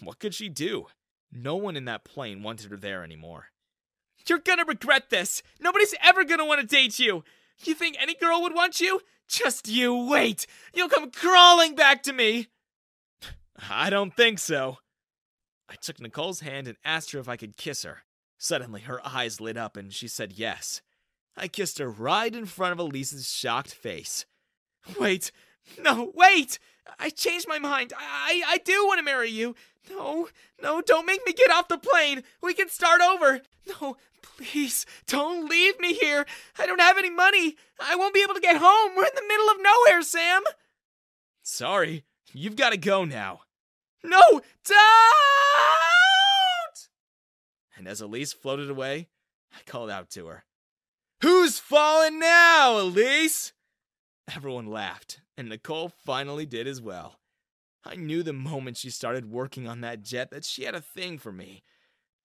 what 0.00 0.18
could 0.18 0.34
she 0.34 0.48
do? 0.48 0.86
No 1.30 1.56
one 1.56 1.76
in 1.76 1.86
that 1.86 2.04
plane 2.04 2.42
wanted 2.42 2.70
her 2.70 2.76
there 2.76 3.02
anymore. 3.02 3.46
You're 4.28 4.38
gonna 4.38 4.64
regret 4.64 5.10
this. 5.10 5.42
Nobody's 5.60 5.94
ever 6.02 6.24
gonna 6.24 6.44
want 6.44 6.60
to 6.60 6.66
date 6.66 6.98
you. 6.98 7.24
You 7.64 7.74
think 7.74 7.96
any 7.98 8.14
girl 8.14 8.42
would 8.42 8.54
want 8.54 8.80
you? 8.80 9.00
Just 9.28 9.68
you 9.68 10.08
wait. 10.08 10.46
You'll 10.74 10.88
come 10.88 11.10
crawling 11.10 11.74
back 11.74 12.02
to 12.04 12.12
me. 12.12 12.48
I 13.70 13.90
don't 13.90 14.14
think 14.14 14.38
so. 14.38 14.78
I 15.68 15.74
took 15.76 16.00
Nicole's 16.00 16.40
hand 16.40 16.68
and 16.68 16.76
asked 16.84 17.12
her 17.12 17.18
if 17.18 17.28
I 17.28 17.36
could 17.36 17.56
kiss 17.56 17.82
her. 17.82 18.02
Suddenly, 18.36 18.82
her 18.82 19.00
eyes 19.06 19.40
lit 19.40 19.56
up 19.56 19.76
and 19.76 19.92
she 19.92 20.06
said 20.06 20.34
yes. 20.34 20.82
I 21.36 21.48
kissed 21.48 21.78
her 21.78 21.88
right 21.88 22.34
in 22.34 22.46
front 22.46 22.72
of 22.72 22.78
Elise's 22.78 23.28
shocked 23.28 23.74
face. 23.74 24.26
Wait, 24.98 25.30
no, 25.80 26.12
wait! 26.14 26.58
I 26.98 27.10
changed 27.10 27.46
my 27.48 27.58
mind. 27.58 27.92
I, 27.96 28.42
I 28.46 28.58
do 28.58 28.84
want 28.86 28.98
to 28.98 29.04
marry 29.04 29.30
you. 29.30 29.54
No, 29.90 30.28
no, 30.60 30.80
don't 30.80 31.06
make 31.06 31.24
me 31.26 31.32
get 31.32 31.50
off 31.50 31.68
the 31.68 31.78
plane. 31.78 32.22
We 32.42 32.54
can 32.54 32.68
start 32.68 33.00
over. 33.00 33.40
No, 33.80 33.96
please, 34.22 34.84
don't 35.06 35.48
leave 35.48 35.78
me 35.78 35.94
here. 35.94 36.26
I 36.58 36.66
don't 36.66 36.80
have 36.80 36.98
any 36.98 37.10
money. 37.10 37.56
I 37.80 37.94
won't 37.94 38.14
be 38.14 38.22
able 38.22 38.34
to 38.34 38.40
get 38.40 38.56
home. 38.56 38.92
We're 38.96 39.04
in 39.04 39.14
the 39.14 39.22
middle 39.26 39.48
of 39.50 39.62
nowhere, 39.62 40.02
Sam. 40.02 40.42
Sorry, 41.42 42.04
you've 42.32 42.56
got 42.56 42.70
to 42.70 42.76
go 42.76 43.04
now. 43.04 43.42
No, 44.04 44.20
don't! 44.66 44.78
And 47.76 47.86
as 47.86 48.00
Elise 48.00 48.32
floated 48.32 48.68
away, 48.68 49.08
I 49.54 49.58
called 49.64 49.90
out 49.90 50.10
to 50.10 50.26
her. 50.26 50.44
Who's 51.22 51.60
falling 51.60 52.18
now, 52.18 52.80
Elise? 52.80 53.52
Everyone 54.34 54.66
laughed, 54.66 55.20
and 55.36 55.48
Nicole 55.48 55.88
finally 55.88 56.46
did 56.46 56.66
as 56.66 56.82
well. 56.82 57.20
I 57.84 57.94
knew 57.94 58.24
the 58.24 58.32
moment 58.32 58.76
she 58.76 58.90
started 58.90 59.30
working 59.30 59.68
on 59.68 59.82
that 59.82 60.02
jet 60.02 60.32
that 60.32 60.44
she 60.44 60.64
had 60.64 60.74
a 60.74 60.80
thing 60.80 61.18
for 61.18 61.30
me. 61.30 61.62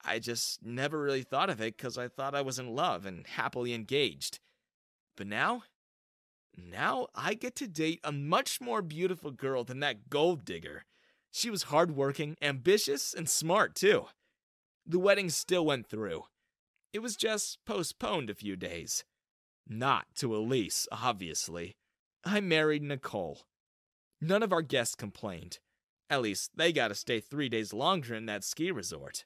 I 0.03 0.17
just 0.17 0.65
never 0.65 0.99
really 0.99 1.21
thought 1.21 1.51
of 1.51 1.61
it 1.61 1.77
because 1.77 1.95
I 1.95 2.07
thought 2.07 2.33
I 2.33 2.41
was 2.41 2.57
in 2.57 2.75
love 2.75 3.05
and 3.05 3.27
happily 3.27 3.75
engaged. 3.75 4.39
But 5.15 5.27
now, 5.27 5.61
now 6.57 7.05
I 7.13 7.35
get 7.35 7.55
to 7.57 7.67
date 7.67 7.99
a 8.03 8.11
much 8.11 8.59
more 8.59 8.81
beautiful 8.81 9.29
girl 9.29 9.63
than 9.63 9.79
that 9.81 10.09
gold 10.09 10.43
digger. 10.43 10.85
She 11.31 11.51
was 11.51 11.63
hardworking, 11.63 12.35
ambitious, 12.41 13.13
and 13.13 13.29
smart 13.29 13.75
too. 13.75 14.07
The 14.87 14.97
wedding 14.97 15.29
still 15.29 15.67
went 15.67 15.87
through. 15.87 16.23
It 16.93 16.99
was 16.99 17.15
just 17.15 17.59
postponed 17.65 18.29
a 18.29 18.35
few 18.35 18.55
days. 18.55 19.03
Not 19.67 20.05
to 20.15 20.35
Elise, 20.35 20.87
obviously. 20.91 21.75
I 22.23 22.39
married 22.39 22.83
Nicole. 22.83 23.41
None 24.21 24.41
of 24.41 24.53
our 24.53 24.61
guests 24.61 24.95
complained. 24.95 25.59
At 26.09 26.21
least, 26.21 26.51
they 26.55 26.71
got 26.71 26.87
to 26.87 26.95
stay 26.95 27.19
three 27.19 27.49
days 27.49 27.73
longer 27.73 28.15
in 28.15 28.25
that 28.27 28.43
ski 28.43 28.71
resort. 28.71 29.25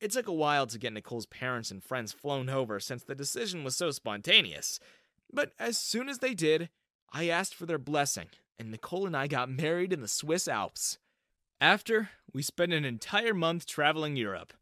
It 0.00 0.12
took 0.12 0.28
a 0.28 0.32
while 0.32 0.66
to 0.66 0.78
get 0.78 0.92
Nicole's 0.92 1.26
parents 1.26 1.70
and 1.70 1.82
friends 1.82 2.12
flown 2.12 2.48
over 2.48 2.78
since 2.78 3.02
the 3.02 3.14
decision 3.14 3.64
was 3.64 3.76
so 3.76 3.90
spontaneous. 3.90 4.78
But 5.32 5.52
as 5.58 5.78
soon 5.78 6.08
as 6.08 6.18
they 6.18 6.34
did, 6.34 6.68
I 7.12 7.28
asked 7.28 7.54
for 7.54 7.66
their 7.66 7.78
blessing, 7.78 8.28
and 8.58 8.70
Nicole 8.70 9.06
and 9.06 9.16
I 9.16 9.26
got 9.26 9.50
married 9.50 9.92
in 9.92 10.00
the 10.00 10.08
Swiss 10.08 10.46
Alps. 10.46 10.98
After, 11.60 12.10
we 12.32 12.42
spent 12.42 12.72
an 12.72 12.84
entire 12.84 13.34
month 13.34 13.66
traveling 13.66 14.16
Europe. 14.16 14.52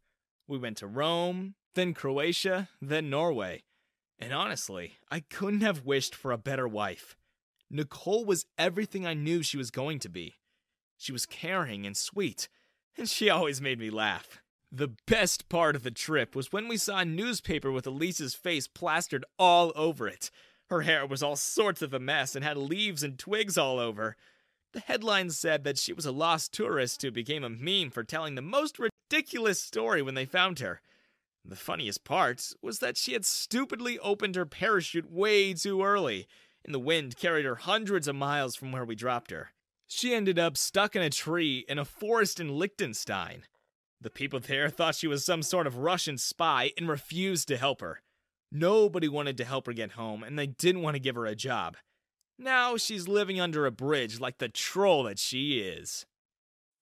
We 0.47 0.57
went 0.57 0.77
to 0.77 0.87
Rome, 0.87 1.55
then 1.75 1.93
Croatia, 1.93 2.69
then 2.81 3.09
Norway. 3.09 3.63
And 4.19 4.33
honestly, 4.33 4.97
I 5.11 5.21
couldn't 5.21 5.61
have 5.61 5.85
wished 5.85 6.15
for 6.15 6.31
a 6.31 6.37
better 6.37 6.67
wife. 6.67 7.15
Nicole 7.69 8.25
was 8.25 8.45
everything 8.57 9.05
I 9.05 9.13
knew 9.13 9.41
she 9.41 9.57
was 9.57 9.71
going 9.71 9.99
to 9.99 10.09
be. 10.09 10.35
She 10.97 11.11
was 11.11 11.25
caring 11.25 11.85
and 11.85 11.97
sweet, 11.97 12.47
and 12.97 13.09
she 13.09 13.29
always 13.29 13.59
made 13.59 13.79
me 13.79 13.89
laugh. 13.89 14.41
The 14.71 14.93
best 15.07 15.49
part 15.49 15.75
of 15.75 15.83
the 15.83 15.91
trip 15.91 16.35
was 16.35 16.51
when 16.51 16.67
we 16.67 16.77
saw 16.77 16.99
a 16.99 17.05
newspaper 17.05 17.71
with 17.71 17.85
Elise's 17.85 18.33
face 18.33 18.67
plastered 18.67 19.25
all 19.37 19.71
over 19.75 20.07
it. 20.07 20.31
Her 20.69 20.81
hair 20.81 21.05
was 21.05 21.21
all 21.21 21.35
sorts 21.35 21.81
of 21.81 21.93
a 21.93 21.99
mess 21.99 22.35
and 22.35 22.43
had 22.43 22.57
leaves 22.57 23.03
and 23.03 23.19
twigs 23.19 23.57
all 23.57 23.79
over. 23.79 24.15
The 24.71 24.79
headline 24.79 25.29
said 25.29 25.63
that 25.63 25.77
she 25.77 25.93
was 25.93 26.05
a 26.05 26.11
lost 26.11 26.51
tourist 26.51 27.01
who 27.01 27.11
became 27.11 27.43
a 27.43 27.49
meme 27.49 27.91
for 27.91 28.03
telling 28.03 28.35
the 28.35 28.41
most 28.41 28.79
ridiculous 28.79 29.61
story 29.61 30.01
when 30.01 30.15
they 30.15 30.25
found 30.25 30.59
her. 30.59 30.81
The 31.45 31.55
funniest 31.55 32.03
part 32.05 32.53
was 32.61 32.79
that 32.79 32.97
she 32.97 33.13
had 33.13 33.25
stupidly 33.25 33.99
opened 33.99 34.35
her 34.35 34.45
parachute 34.45 35.11
way 35.11 35.53
too 35.53 35.83
early, 35.83 36.27
and 36.63 36.73
the 36.73 36.79
wind 36.79 37.17
carried 37.17 37.45
her 37.45 37.55
hundreds 37.55 38.07
of 38.07 38.15
miles 38.15 38.55
from 38.55 38.71
where 38.71 38.85
we 38.85 38.95
dropped 38.95 39.31
her. 39.31 39.49
She 39.87 40.13
ended 40.13 40.39
up 40.39 40.57
stuck 40.57 40.95
in 40.95 41.01
a 41.01 41.09
tree 41.09 41.65
in 41.67 41.77
a 41.77 41.85
forest 41.85 42.39
in 42.39 42.57
Liechtenstein. 42.57 43.43
The 43.99 44.09
people 44.09 44.39
there 44.39 44.69
thought 44.69 44.95
she 44.95 45.07
was 45.07 45.23
some 45.23 45.43
sort 45.43 45.67
of 45.67 45.77
Russian 45.77 46.17
spy 46.17 46.71
and 46.77 46.87
refused 46.87 47.47
to 47.49 47.57
help 47.57 47.81
her. 47.81 48.01
Nobody 48.51 49.07
wanted 49.07 49.37
to 49.37 49.45
help 49.45 49.65
her 49.65 49.73
get 49.73 49.93
home, 49.93 50.23
and 50.23 50.37
they 50.37 50.47
didn't 50.47 50.81
want 50.81 50.95
to 50.95 50.99
give 50.99 51.15
her 51.15 51.25
a 51.25 51.35
job. 51.35 51.75
Now 52.37 52.77
she's 52.77 53.07
living 53.07 53.39
under 53.39 53.65
a 53.65 53.71
bridge 53.71 54.19
like 54.19 54.37
the 54.37 54.49
troll 54.49 55.03
that 55.03 55.19
she 55.19 55.59
is. 55.59 56.05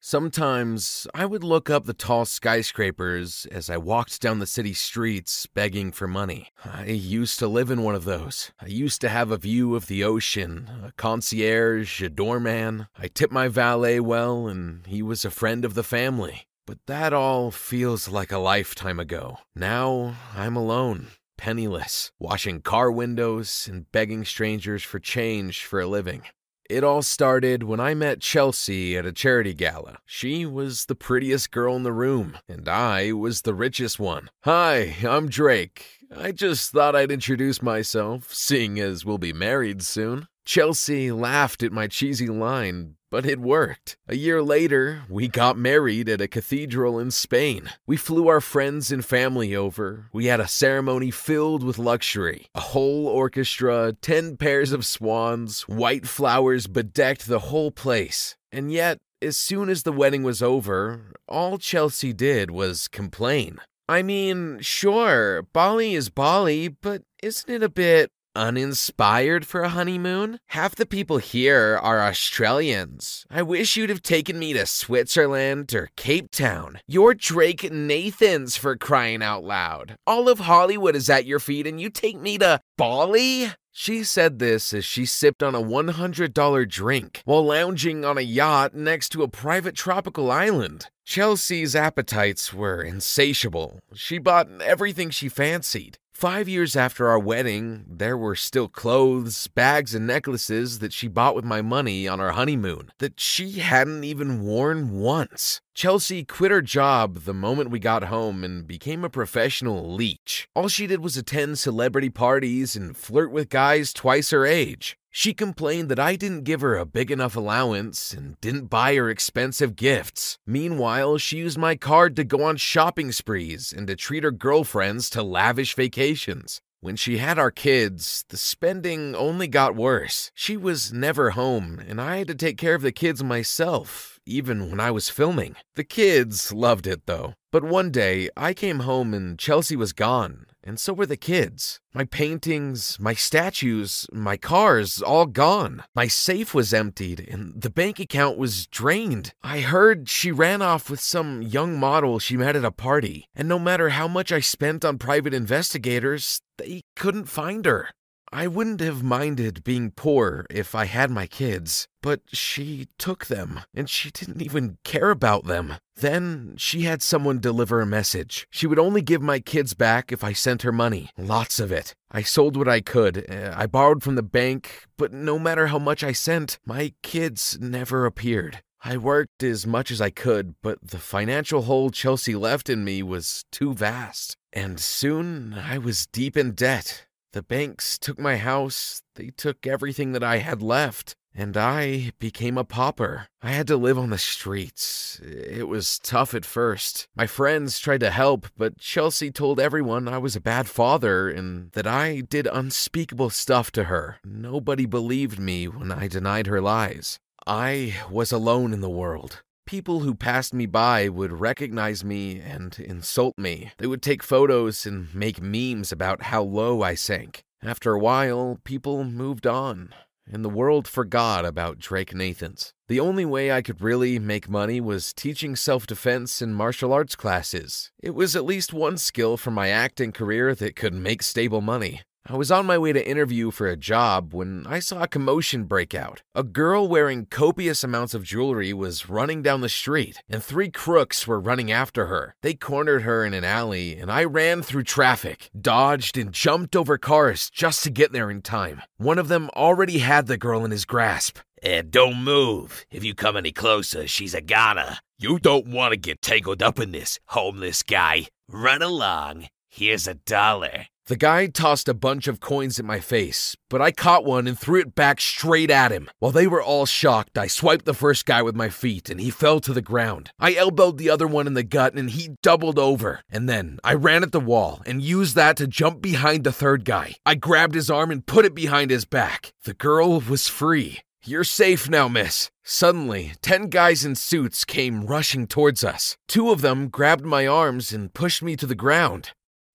Sometimes 0.03 1.05
I 1.13 1.27
would 1.27 1.43
look 1.43 1.69
up 1.69 1.85
the 1.85 1.93
tall 1.93 2.25
skyscrapers 2.25 3.45
as 3.51 3.69
I 3.69 3.77
walked 3.77 4.19
down 4.19 4.39
the 4.39 4.47
city 4.47 4.73
streets 4.73 5.45
begging 5.45 5.91
for 5.91 6.07
money. 6.07 6.47
I 6.65 6.85
used 6.85 7.37
to 7.37 7.47
live 7.47 7.69
in 7.69 7.83
one 7.83 7.93
of 7.93 8.03
those. 8.03 8.51
I 8.59 8.65
used 8.65 8.99
to 9.01 9.09
have 9.09 9.29
a 9.29 9.37
view 9.37 9.75
of 9.75 9.85
the 9.85 10.03
ocean, 10.03 10.67
a 10.83 10.91
concierge, 10.93 12.01
a 12.01 12.09
doorman. 12.09 12.87
I 12.97 13.09
tipped 13.09 13.31
my 13.31 13.47
valet 13.47 13.99
well, 13.99 14.47
and 14.47 14.87
he 14.87 15.03
was 15.03 15.23
a 15.23 15.29
friend 15.29 15.63
of 15.63 15.75
the 15.75 15.83
family. 15.83 16.47
But 16.65 16.79
that 16.87 17.13
all 17.13 17.51
feels 17.51 18.09
like 18.09 18.31
a 18.31 18.39
lifetime 18.39 18.99
ago. 18.99 19.37
Now 19.55 20.15
I'm 20.35 20.55
alone, 20.55 21.09
penniless, 21.37 22.11
washing 22.17 22.61
car 22.61 22.91
windows 22.91 23.69
and 23.71 23.91
begging 23.91 24.25
strangers 24.25 24.81
for 24.81 24.97
change 24.97 25.63
for 25.63 25.79
a 25.79 25.85
living. 25.85 26.23
It 26.69 26.83
all 26.83 27.01
started 27.01 27.63
when 27.63 27.79
I 27.79 27.93
met 27.93 28.21
Chelsea 28.21 28.95
at 28.95 29.05
a 29.05 29.11
charity 29.11 29.53
gala. 29.53 29.97
She 30.05 30.45
was 30.45 30.85
the 30.85 30.95
prettiest 30.95 31.51
girl 31.51 31.75
in 31.75 31.83
the 31.83 31.91
room, 31.91 32.37
and 32.47 32.69
I 32.69 33.11
was 33.11 33.41
the 33.41 33.53
richest 33.53 33.99
one. 33.99 34.29
Hi, 34.43 34.95
I'm 35.05 35.27
Drake. 35.27 35.99
I 36.15 36.31
just 36.31 36.71
thought 36.71 36.95
I'd 36.95 37.11
introduce 37.11 37.61
myself, 37.61 38.33
seeing 38.33 38.79
as 38.79 39.05
we'll 39.05 39.17
be 39.17 39.33
married 39.33 39.81
soon. 39.81 40.27
Chelsea 40.45 41.11
laughed 41.11 41.63
at 41.63 41.71
my 41.71 41.87
cheesy 41.87 42.27
line, 42.27 42.95
but 43.11 43.25
it 43.25 43.39
worked. 43.39 43.97
A 44.07 44.15
year 44.15 44.41
later, 44.41 45.03
we 45.09 45.27
got 45.27 45.57
married 45.57 46.09
at 46.09 46.21
a 46.21 46.27
cathedral 46.27 46.97
in 46.97 47.11
Spain. 47.11 47.69
We 47.85 47.97
flew 47.97 48.27
our 48.27 48.41
friends 48.41 48.91
and 48.91 49.05
family 49.05 49.55
over. 49.55 50.07
We 50.11 50.25
had 50.25 50.39
a 50.39 50.47
ceremony 50.47 51.11
filled 51.11 51.61
with 51.61 51.77
luxury. 51.77 52.47
A 52.55 52.61
whole 52.61 53.05
orchestra, 53.07 53.93
10 54.01 54.37
pairs 54.37 54.71
of 54.71 54.85
swans, 54.85 55.67
white 55.67 56.07
flowers 56.07 56.65
bedecked 56.65 57.27
the 57.27 57.39
whole 57.39 57.69
place. 57.69 58.37
And 58.51 58.71
yet, 58.71 58.97
as 59.21 59.37
soon 59.37 59.69
as 59.69 59.83
the 59.83 59.91
wedding 59.91 60.23
was 60.23 60.41
over, 60.41 61.13
all 61.27 61.57
Chelsea 61.57 62.13
did 62.13 62.49
was 62.49 62.87
complain. 62.87 63.59
I 63.87 64.03
mean, 64.03 64.59
sure, 64.61 65.43
Bali 65.53 65.95
is 65.95 66.09
Bali, 66.09 66.69
but 66.69 67.03
isn't 67.21 67.53
it 67.53 67.61
a 67.61 67.69
bit 67.69 68.09
uninspired 68.35 69.45
for 69.45 69.61
a 69.61 69.69
honeymoon? 69.69 70.39
Half 70.47 70.75
the 70.75 70.85
people 70.85 71.17
here 71.17 71.79
are 71.81 72.01
Australians. 72.01 73.25
I 73.29 73.41
wish 73.41 73.75
you'd 73.75 73.89
have 73.89 74.01
taken 74.01 74.39
me 74.39 74.53
to 74.53 74.65
Switzerland 74.65 75.73
or 75.73 75.89
Cape 75.95 76.31
Town. 76.31 76.79
You're 76.87 77.13
Drake 77.13 77.71
Nathans 77.71 78.57
for 78.57 78.75
crying 78.75 79.21
out 79.21 79.43
loud. 79.43 79.95
All 80.07 80.29
of 80.29 80.39
Hollywood 80.39 80.95
is 80.95 81.09
at 81.09 81.25
your 81.25 81.39
feet 81.39 81.67
and 81.67 81.79
you 81.79 81.89
take 81.89 82.19
me 82.19 82.37
to 82.37 82.61
Bali? 82.77 83.51
She 83.73 84.03
said 84.03 84.39
this 84.39 84.73
as 84.73 84.83
she 84.83 85.05
sipped 85.05 85.41
on 85.41 85.55
a 85.55 85.61
$100 85.61 86.69
drink 86.69 87.21
while 87.23 87.45
lounging 87.45 88.03
on 88.03 88.17
a 88.17 88.21
yacht 88.21 88.73
next 88.73 89.09
to 89.09 89.23
a 89.23 89.29
private 89.29 89.75
tropical 89.75 90.29
island. 90.29 90.87
Chelsea's 91.05 91.75
appetites 91.75 92.53
were 92.53 92.81
insatiable. 92.81 93.79
She 93.93 94.17
bought 94.17 94.49
everything 94.61 95.09
she 95.09 95.29
fancied. 95.29 95.97
Five 96.21 96.47
years 96.47 96.75
after 96.75 97.07
our 97.07 97.17
wedding, 97.17 97.83
there 97.89 98.15
were 98.15 98.35
still 98.35 98.67
clothes, 98.67 99.47
bags, 99.47 99.95
and 99.95 100.05
necklaces 100.05 100.77
that 100.77 100.93
she 100.93 101.07
bought 101.07 101.33
with 101.33 101.43
my 101.43 101.63
money 101.63 102.07
on 102.07 102.19
our 102.19 102.33
honeymoon 102.33 102.91
that 102.99 103.19
she 103.19 103.53
hadn't 103.53 104.03
even 104.03 104.43
worn 104.43 104.91
once. 104.91 105.61
Chelsea 105.73 106.23
quit 106.23 106.51
her 106.51 106.61
job 106.61 107.21
the 107.21 107.33
moment 107.33 107.71
we 107.71 107.79
got 107.79 108.03
home 108.03 108.43
and 108.43 108.67
became 108.67 109.03
a 109.03 109.09
professional 109.09 109.95
leech. 109.95 110.47
All 110.53 110.67
she 110.67 110.85
did 110.85 110.99
was 110.99 111.17
attend 111.17 111.57
celebrity 111.57 112.11
parties 112.11 112.75
and 112.75 112.95
flirt 112.95 113.31
with 113.31 113.49
guys 113.49 113.91
twice 113.91 114.29
her 114.29 114.45
age. 114.45 114.99
She 115.13 115.33
complained 115.33 115.89
that 115.89 115.99
I 115.99 116.15
didn't 116.15 116.45
give 116.45 116.61
her 116.61 116.77
a 116.77 116.85
big 116.85 117.11
enough 117.11 117.35
allowance 117.35 118.13
and 118.13 118.39
didn't 118.39 118.67
buy 118.67 118.95
her 118.95 119.09
expensive 119.09 119.75
gifts. 119.75 120.39
Meanwhile, 120.47 121.17
she 121.17 121.37
used 121.39 121.57
my 121.57 121.75
card 121.75 122.15
to 122.15 122.23
go 122.23 122.43
on 122.43 122.55
shopping 122.55 123.11
sprees 123.11 123.73
and 123.75 123.87
to 123.87 123.97
treat 123.97 124.23
her 124.23 124.31
girlfriends 124.31 125.09
to 125.11 125.21
lavish 125.21 125.75
vacations. 125.75 126.61
When 126.79 126.95
she 126.95 127.17
had 127.17 127.37
our 127.37 127.51
kids, 127.51 128.25
the 128.29 128.37
spending 128.37 129.13
only 129.13 129.47
got 129.47 129.75
worse. 129.75 130.31
She 130.33 130.57
was 130.57 130.91
never 130.91 131.31
home, 131.31 131.79
and 131.85 132.01
I 132.01 132.17
had 132.17 132.27
to 132.29 132.35
take 132.35 132.57
care 132.57 132.73
of 132.73 132.81
the 132.81 132.91
kids 132.91 133.21
myself, 133.21 134.19
even 134.25 134.71
when 134.71 134.79
I 134.79 134.89
was 134.91 135.09
filming. 135.09 135.55
The 135.75 135.83
kids 135.83 136.51
loved 136.51 136.87
it 136.87 137.05
though. 137.05 137.35
But 137.51 137.63
one 137.63 137.91
day, 137.91 138.29
I 138.35 138.53
came 138.53 138.79
home 138.79 139.13
and 139.13 139.37
Chelsea 139.37 139.75
was 139.75 139.93
gone, 139.93 140.47
and 140.63 140.79
so 140.79 140.93
were 140.93 141.05
the 141.05 141.17
kids. 141.17 141.79
My 141.93 142.05
paintings, 142.05 142.97
my 142.99 143.13
statues, 143.13 144.07
my 144.11 144.37
cars, 144.37 145.01
all 145.01 145.25
gone. 145.25 145.83
My 145.95 146.07
safe 146.07 146.53
was 146.53 146.73
emptied, 146.73 147.19
and 147.29 147.61
the 147.61 147.69
bank 147.69 147.99
account 147.99 148.37
was 148.37 148.67
drained. 148.67 149.33
I 149.43 149.61
heard 149.61 150.09
she 150.09 150.31
ran 150.31 150.61
off 150.61 150.89
with 150.89 150.99
some 150.99 151.41
young 151.41 151.79
model 151.79 152.19
she 152.19 152.37
met 152.37 152.55
at 152.55 152.65
a 152.65 152.71
party, 152.71 153.25
and 153.35 153.47
no 153.47 153.59
matter 153.59 153.89
how 153.89 154.07
much 154.07 154.31
I 154.31 154.39
spent 154.39 154.85
on 154.85 154.97
private 154.97 155.33
investigators, 155.33 156.41
they 156.57 156.83
couldn't 156.95 157.25
find 157.25 157.65
her. 157.65 157.89
I 158.33 158.47
wouldn't 158.47 158.79
have 158.79 159.03
minded 159.03 159.61
being 159.63 159.91
poor 159.91 160.45
if 160.49 160.73
I 160.73 160.85
had 160.85 161.11
my 161.11 161.27
kids, 161.27 161.89
but 162.01 162.21
she 162.27 162.87
took 162.97 163.25
them, 163.25 163.59
and 163.73 163.89
she 163.89 164.09
didn't 164.09 164.41
even 164.41 164.77
care 164.85 165.09
about 165.09 165.45
them. 165.45 165.75
Then 165.97 166.55
she 166.57 166.83
had 166.83 167.01
someone 167.01 167.39
deliver 167.39 167.81
a 167.81 167.85
message. 167.85 168.47
She 168.49 168.67
would 168.67 168.79
only 168.79 169.01
give 169.01 169.21
my 169.21 169.39
kids 169.39 169.73
back 169.73 170.13
if 170.13 170.23
I 170.23 170.31
sent 170.31 170.61
her 170.61 170.71
money, 170.71 171.09
lots 171.17 171.59
of 171.59 171.73
it. 171.73 171.93
I 172.09 172.21
sold 172.21 172.55
what 172.55 172.69
I 172.69 172.79
could. 172.79 173.29
Uh, 173.29 173.53
I 173.55 173.65
borrowed 173.67 174.01
from 174.01 174.15
the 174.15 174.23
bank, 174.23 174.85
but 174.97 175.11
no 175.11 175.37
matter 175.37 175.67
how 175.67 175.79
much 175.79 176.01
I 176.01 176.13
sent, 176.13 176.57
my 176.65 176.93
kids 177.03 177.57
never 177.59 178.05
appeared. 178.05 178.63
I 178.83 178.97
worked 178.97 179.43
as 179.43 179.67
much 179.67 179.91
as 179.91 180.01
I 180.01 180.09
could, 180.09 180.55
but 180.63 180.79
the 180.81 180.97
financial 180.97 181.63
hole 181.63 181.91
Chelsea 181.91 182.33
left 182.33 182.69
in 182.69 182.83
me 182.83 183.03
was 183.03 183.45
too 183.51 183.73
vast. 183.73 184.37
And 184.53 184.79
soon 184.79 185.53
I 185.53 185.77
was 185.77 186.07
deep 186.07 186.35
in 186.35 186.53
debt. 186.53 187.05
The 187.33 187.41
banks 187.41 187.97
took 187.97 188.19
my 188.19 188.35
house, 188.37 189.03
they 189.15 189.29
took 189.29 189.65
everything 189.65 190.11
that 190.11 190.23
I 190.23 190.37
had 190.37 190.61
left, 190.61 191.15
and 191.33 191.55
I 191.55 192.11
became 192.19 192.57
a 192.57 192.65
pauper. 192.65 193.27
I 193.41 193.51
had 193.51 193.67
to 193.67 193.77
live 193.77 193.97
on 193.97 194.09
the 194.09 194.17
streets. 194.17 195.21
It 195.23 195.69
was 195.69 195.97
tough 195.99 196.33
at 196.33 196.43
first. 196.43 197.07
My 197.15 197.27
friends 197.27 197.79
tried 197.79 198.01
to 198.01 198.09
help, 198.09 198.47
but 198.57 198.79
Chelsea 198.79 199.31
told 199.31 199.59
everyone 199.59 200.09
I 200.09 200.17
was 200.17 200.35
a 200.35 200.41
bad 200.41 200.67
father 200.67 201.29
and 201.29 201.71
that 201.71 201.87
I 201.87 202.19
did 202.19 202.47
unspeakable 202.47 203.29
stuff 203.29 203.71
to 203.71 203.85
her. 203.85 204.17
Nobody 204.25 204.85
believed 204.85 205.39
me 205.39 205.69
when 205.69 205.91
I 205.91 206.09
denied 206.09 206.47
her 206.47 206.59
lies. 206.59 207.17
I 207.47 207.95
was 208.09 208.31
alone 208.31 208.73
in 208.73 208.81
the 208.81 208.89
world. 208.89 209.41
People 209.71 210.01
who 210.01 210.15
passed 210.15 210.53
me 210.53 210.65
by 210.65 211.07
would 211.07 211.31
recognize 211.31 212.03
me 212.03 212.41
and 212.41 212.77
insult 212.77 213.37
me. 213.37 213.71
They 213.77 213.87
would 213.87 214.01
take 214.01 214.21
photos 214.21 214.85
and 214.85 215.15
make 215.15 215.41
memes 215.41 215.93
about 215.93 216.23
how 216.23 216.43
low 216.43 216.81
I 216.81 216.93
sank. 216.93 217.45
After 217.63 217.93
a 217.93 217.99
while, 217.99 218.59
people 218.65 219.05
moved 219.05 219.47
on, 219.47 219.93
and 220.29 220.43
the 220.43 220.49
world 220.49 220.89
forgot 220.89 221.45
about 221.45 221.79
Drake 221.79 222.13
Nathans. 222.13 222.73
The 222.89 222.99
only 222.99 223.23
way 223.23 223.49
I 223.49 223.61
could 223.61 223.79
really 223.79 224.19
make 224.19 224.49
money 224.49 224.81
was 224.81 225.13
teaching 225.13 225.55
self 225.55 225.87
defense 225.87 226.41
and 226.41 226.53
martial 226.53 226.91
arts 226.91 227.15
classes. 227.15 227.93
It 228.03 228.13
was 228.13 228.35
at 228.35 228.43
least 228.43 228.73
one 228.73 228.97
skill 228.97 229.37
from 229.37 229.53
my 229.53 229.69
acting 229.69 230.11
career 230.11 230.53
that 230.53 230.75
could 230.75 230.93
make 230.93 231.23
stable 231.23 231.61
money. 231.61 232.01
I 232.27 232.35
was 232.35 232.51
on 232.51 232.67
my 232.67 232.77
way 232.77 232.93
to 232.93 233.09
interview 233.09 233.49
for 233.49 233.65
a 233.65 233.75
job 233.75 234.31
when 234.31 234.67
I 234.67 234.77
saw 234.77 235.01
a 235.01 235.07
commotion 235.07 235.63
break 235.63 235.95
out. 235.95 236.21
A 236.35 236.43
girl 236.43 236.87
wearing 236.87 237.25
copious 237.25 237.83
amounts 237.83 238.13
of 238.13 238.23
jewelry 238.23 238.73
was 238.73 239.09
running 239.09 239.41
down 239.41 239.61
the 239.61 239.69
street, 239.69 240.21
and 240.29 240.43
three 240.43 240.69
crooks 240.69 241.25
were 241.25 241.39
running 241.39 241.71
after 241.71 242.05
her. 242.05 242.35
They 242.43 242.53
cornered 242.53 243.01
her 243.01 243.25
in 243.25 243.33
an 243.33 243.43
alley, 243.43 243.97
and 243.97 244.11
I 244.11 244.23
ran 244.23 244.61
through 244.61 244.83
traffic, 244.83 245.49
dodged, 245.59 246.15
and 246.15 246.31
jumped 246.31 246.75
over 246.75 246.99
cars 246.99 247.49
just 247.49 247.81
to 247.83 247.89
get 247.89 248.11
there 248.11 248.29
in 248.29 248.43
time. 248.43 248.83
One 248.97 249.17
of 249.17 249.27
them 249.27 249.49
already 249.55 249.97
had 249.97 250.27
the 250.27 250.37
girl 250.37 250.63
in 250.63 250.69
his 250.69 250.85
grasp. 250.85 251.39
And 251.63 251.89
don't 251.89 252.23
move. 252.23 252.85
If 252.91 253.03
you 253.03 253.15
come 253.15 253.35
any 253.35 253.51
closer, 253.51 254.05
she's 254.07 254.35
a 254.35 254.41
goner. 254.41 254.99
You 255.17 255.39
don't 255.39 255.67
want 255.67 255.91
to 255.93 255.97
get 255.97 256.21
tangled 256.21 256.61
up 256.61 256.79
in 256.79 256.91
this, 256.91 257.19
homeless 257.25 257.81
guy. 257.81 258.27
Run 258.47 258.83
along. 258.83 259.47
Here's 259.69 260.07
a 260.07 260.15
dollar. 260.15 260.85
The 261.11 261.17
guy 261.17 261.47
tossed 261.47 261.89
a 261.89 261.93
bunch 261.93 262.29
of 262.29 262.39
coins 262.39 262.79
at 262.79 262.85
my 262.85 263.01
face, 263.01 263.57
but 263.69 263.81
I 263.81 263.91
caught 263.91 264.23
one 264.23 264.47
and 264.47 264.57
threw 264.57 264.79
it 264.79 264.95
back 264.95 265.19
straight 265.19 265.69
at 265.69 265.91
him. 265.91 266.09
While 266.19 266.31
they 266.31 266.47
were 266.47 266.63
all 266.63 266.85
shocked, 266.85 267.37
I 267.37 267.47
swiped 267.47 267.83
the 267.83 267.93
first 267.93 268.25
guy 268.25 268.41
with 268.41 268.55
my 268.55 268.69
feet 268.69 269.09
and 269.09 269.19
he 269.19 269.29
fell 269.29 269.59
to 269.59 269.73
the 269.73 269.81
ground. 269.81 270.31
I 270.39 270.55
elbowed 270.55 270.97
the 270.97 271.09
other 271.09 271.27
one 271.27 271.47
in 271.47 271.53
the 271.53 271.63
gut 271.63 271.95
and 271.95 272.11
he 272.11 272.37
doubled 272.41 272.79
over. 272.79 273.23
And 273.29 273.49
then 273.49 273.77
I 273.83 273.95
ran 273.95 274.23
at 274.23 274.31
the 274.31 274.39
wall 274.39 274.81
and 274.85 275.01
used 275.01 275.35
that 275.35 275.57
to 275.57 275.67
jump 275.67 276.01
behind 276.01 276.45
the 276.45 276.53
third 276.53 276.85
guy. 276.85 277.15
I 277.25 277.35
grabbed 277.35 277.75
his 277.75 277.91
arm 277.91 278.09
and 278.09 278.25
put 278.25 278.45
it 278.45 278.55
behind 278.55 278.89
his 278.89 279.03
back. 279.03 279.51
The 279.65 279.73
girl 279.73 280.21
was 280.21 280.47
free. 280.47 280.99
You're 281.25 281.43
safe 281.43 281.89
now, 281.89 282.07
miss. 282.07 282.49
Suddenly, 282.63 283.33
ten 283.41 283.67
guys 283.67 284.05
in 284.05 284.15
suits 284.15 284.63
came 284.63 285.05
rushing 285.05 285.45
towards 285.45 285.83
us. 285.83 286.15
Two 286.29 286.51
of 286.51 286.61
them 286.61 286.87
grabbed 286.87 287.25
my 287.25 287.45
arms 287.45 287.91
and 287.91 288.13
pushed 288.13 288.41
me 288.41 288.55
to 288.55 288.65
the 288.65 288.75
ground. 288.75 289.31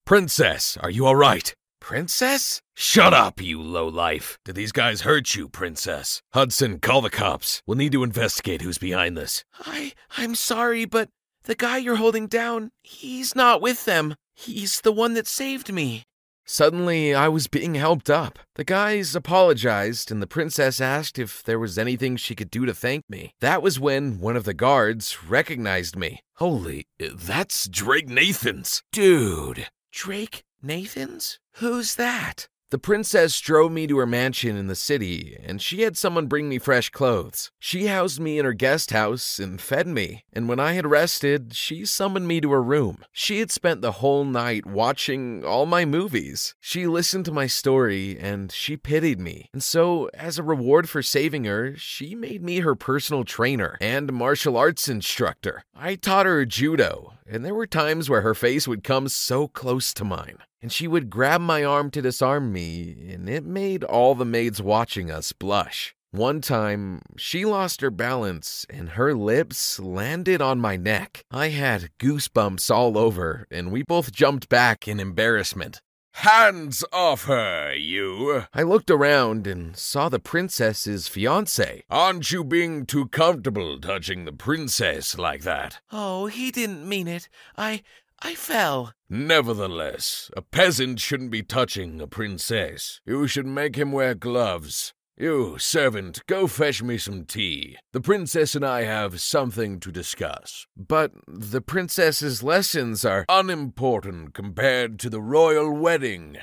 Princess, 0.07 0.77
are 0.81 0.89
you 0.89 1.05
alright? 1.09 1.53
Princess? 1.81 2.61
Shut 2.77 3.13
up, 3.13 3.43
you 3.43 3.61
lowlife. 3.61 4.39
Did 4.45 4.55
these 4.55 4.71
guys 4.71 5.01
hurt 5.01 5.35
you, 5.35 5.49
Princess? 5.49 6.23
Hudson, 6.33 6.79
call 6.79 7.01
the 7.03 7.11
cops. 7.11 7.61
We'll 7.67 7.77
need 7.77 7.91
to 7.91 8.05
investigate 8.05 8.63
who's 8.63 8.79
behind 8.79 9.17
this. 9.17 9.43
I 9.59 9.95
I'm 10.17 10.37
sorry, 10.37 10.85
but 10.85 11.09
the 11.43 11.57
guy 11.57 11.79
you're 11.79 11.97
holding 11.97 12.29
down, 12.29 12.71
he's 12.85 13.35
not 13.35 13.61
with 13.61 13.85
them. 13.85 14.15
He's 14.33 14.81
the 14.81 14.93
one 14.93 15.15
that 15.15 15.27
saved 15.27 15.73
me. 15.73 16.05
Suddenly, 16.45 17.13
I 17.13 17.27
was 17.27 17.49
being 17.49 17.75
helped 17.75 18.09
up. 18.09 18.39
The 18.55 18.63
guys 18.63 19.17
apologized, 19.17 20.13
and 20.13 20.23
the 20.23 20.29
princess 20.29 20.81
asked 20.81 21.19
if 21.19 21.43
there 21.43 21.59
was 21.59 21.79
anything 21.79 22.17
she 22.17 22.37
could 22.37 22.53
do 22.53 22.65
to 22.65 22.73
thank 22.73 23.03
me. 23.11 23.33
That 23.41 23.61
was 23.61 23.81
when 23.81 24.21
one 24.21 24.37
of 24.37 24.45
the 24.45 24.55
guards 24.55 25.25
recognized 25.25 25.97
me. 25.97 26.21
Holy, 26.37 26.85
that's 27.01 27.67
Drake 27.69 28.09
Nathans. 28.09 28.85
Dude. 28.93 29.67
Drake 29.97 30.45
Nathans? 30.63 31.39
Who's 31.55 31.95
that? 31.95 32.49
The 32.71 32.79
princess 32.79 33.41
drove 33.41 33.71
me 33.71 33.87
to 33.87 33.99
her 33.99 34.07
mansion 34.07 34.57
in 34.57 34.67
the 34.67 34.75
city, 34.75 35.39
and 35.41 35.63
she 35.63 35.83
had 35.83 35.97
someone 35.97 36.27
bring 36.27 36.49
me 36.49 36.59
fresh 36.59 36.91
clothes. 36.91 37.53
She 37.61 37.87
housed 37.87 38.19
me 38.19 38.41
in 38.41 38.45
her 38.45 38.53
guest 38.53 38.91
house 38.91 39.39
and 39.39 39.61
fed 39.61 39.87
me, 39.87 40.25
and 40.33 40.49
when 40.49 40.59
I 40.59 40.73
had 40.73 40.85
rested, 40.85 41.55
she 41.55 41.85
summoned 41.85 42.27
me 42.27 42.41
to 42.41 42.51
her 42.51 42.63
room. 42.63 43.05
She 43.13 43.39
had 43.39 43.53
spent 43.53 43.83
the 43.83 43.93
whole 43.93 44.25
night 44.25 44.67
watching 44.67 45.45
all 45.45 45.65
my 45.65 45.85
movies. 45.85 46.57
She 46.61 46.89
listened 46.89 47.25
to 47.27 47.33
my 47.33 47.47
story, 47.47 48.19
and 48.19 48.51
she 48.51 48.77
pitied 48.77 49.21
me. 49.21 49.49
And 49.53 49.63
so, 49.63 50.11
as 50.13 50.37
a 50.37 50.43
reward 50.43 50.89
for 50.89 51.03
saving 51.03 51.45
her, 51.45 51.77
she 51.77 52.17
made 52.17 52.43
me 52.43 52.61
her 52.61 52.75
personal 52.75 53.23
trainer 53.23 53.79
and 53.81 54.13
martial 54.13 54.57
arts 54.57 54.89
instructor. 54.89 55.63
I 55.73 55.95
taught 55.95 56.27
her 56.27 56.45
judo, 56.45 57.13
and 57.31 57.45
there 57.45 57.55
were 57.55 57.69
times 57.69 58.11
where 58.11 58.23
her 58.23 58.35
face 58.35 58.67
would 58.67 58.83
come 58.83 59.07
so 59.07 59.47
close 59.47 59.95
to 59.95 60.05
mine 60.05 60.39
and 60.67 60.73
she 60.73 60.89
would 60.89 61.09
grab 61.09 61.41
my 61.41 61.63
arm 61.63 61.93
to 61.93 62.03
disarm 62.03 62.53
me, 62.53 63.13
and 63.13 63.29
it 63.29 63.45
made 63.45 63.85
all 63.85 64.17
the 64.17 64.25
maids 64.25 64.61
watching 64.61 65.13
us 65.13 65.31
blush. 65.31 65.95
One 66.11 66.41
time, 66.41 67.03
she 67.17 67.45
lost 67.45 67.83
her 67.83 67.91
balance 67.93 68.67
and 68.69 68.89
her 68.89 69.15
lips 69.15 69.79
landed 69.79 70.43
on 70.43 70.59
my 70.59 70.77
neck. 70.77 71.25
I 71.31 71.51
had 71.51 71.91
goosebumps 72.01 72.69
all 72.69 72.99
over, 72.99 73.47
and 73.49 73.71
we 73.71 73.85
both 73.85 74.11
jumped 74.11 74.49
back 74.49 74.89
in 74.89 74.99
embarrassment. 74.99 75.81
Hands 76.15 76.83
off 76.93 77.27
her, 77.27 77.73
you! 77.73 78.47
I 78.53 78.63
looked 78.63 78.91
around 78.91 79.47
and 79.47 79.77
saw 79.77 80.09
the 80.09 80.19
princess's 80.19 81.07
fiance. 81.07 81.85
Aren't 81.89 82.33
you 82.33 82.43
being 82.43 82.87
too 82.87 83.07
comfortable 83.07 83.79
touching 83.79 84.25
the 84.25 84.33
princess 84.33 85.17
like 85.17 85.43
that? 85.43 85.79
Oh, 85.93 86.27
he 86.27 86.51
didn't 86.51 86.89
mean 86.89 87.07
it. 87.07 87.29
I. 87.57 87.83
I 88.21 88.35
fell. 88.35 88.93
Nevertheless, 89.09 90.31
a 90.37 90.43
peasant 90.43 91.01
shouldn't 91.01 91.31
be 91.31 91.43
touching 91.43 92.01
a 92.01 92.07
princess. 92.07 93.01
You 93.05 93.27
should 93.27 93.47
make 93.47 93.77
him 93.77 93.93
wear 93.93 94.15
gloves. 94.15 94.95
You, 95.19 95.59
servant, 95.59 96.23
go 96.27 96.47
fetch 96.47 96.83
me 96.83 96.99
some 96.99 97.25
tea. 97.25 97.79
The 97.93 98.03
princess 98.03 98.55
and 98.55 98.67
I 98.67 98.83
have 98.83 99.21
something 99.21 99.81
to 99.81 99.91
discuss. 99.91 100.67
But 100.77 101.13
the 101.27 101.63
princess's 101.63 102.43
lessons 102.43 103.05
are 103.05 103.25
unimportant 103.29 104.35
compared 104.35 104.99
to 105.01 105.09
the 105.09 105.23
royal 105.23 105.73
wedding. 105.73 106.37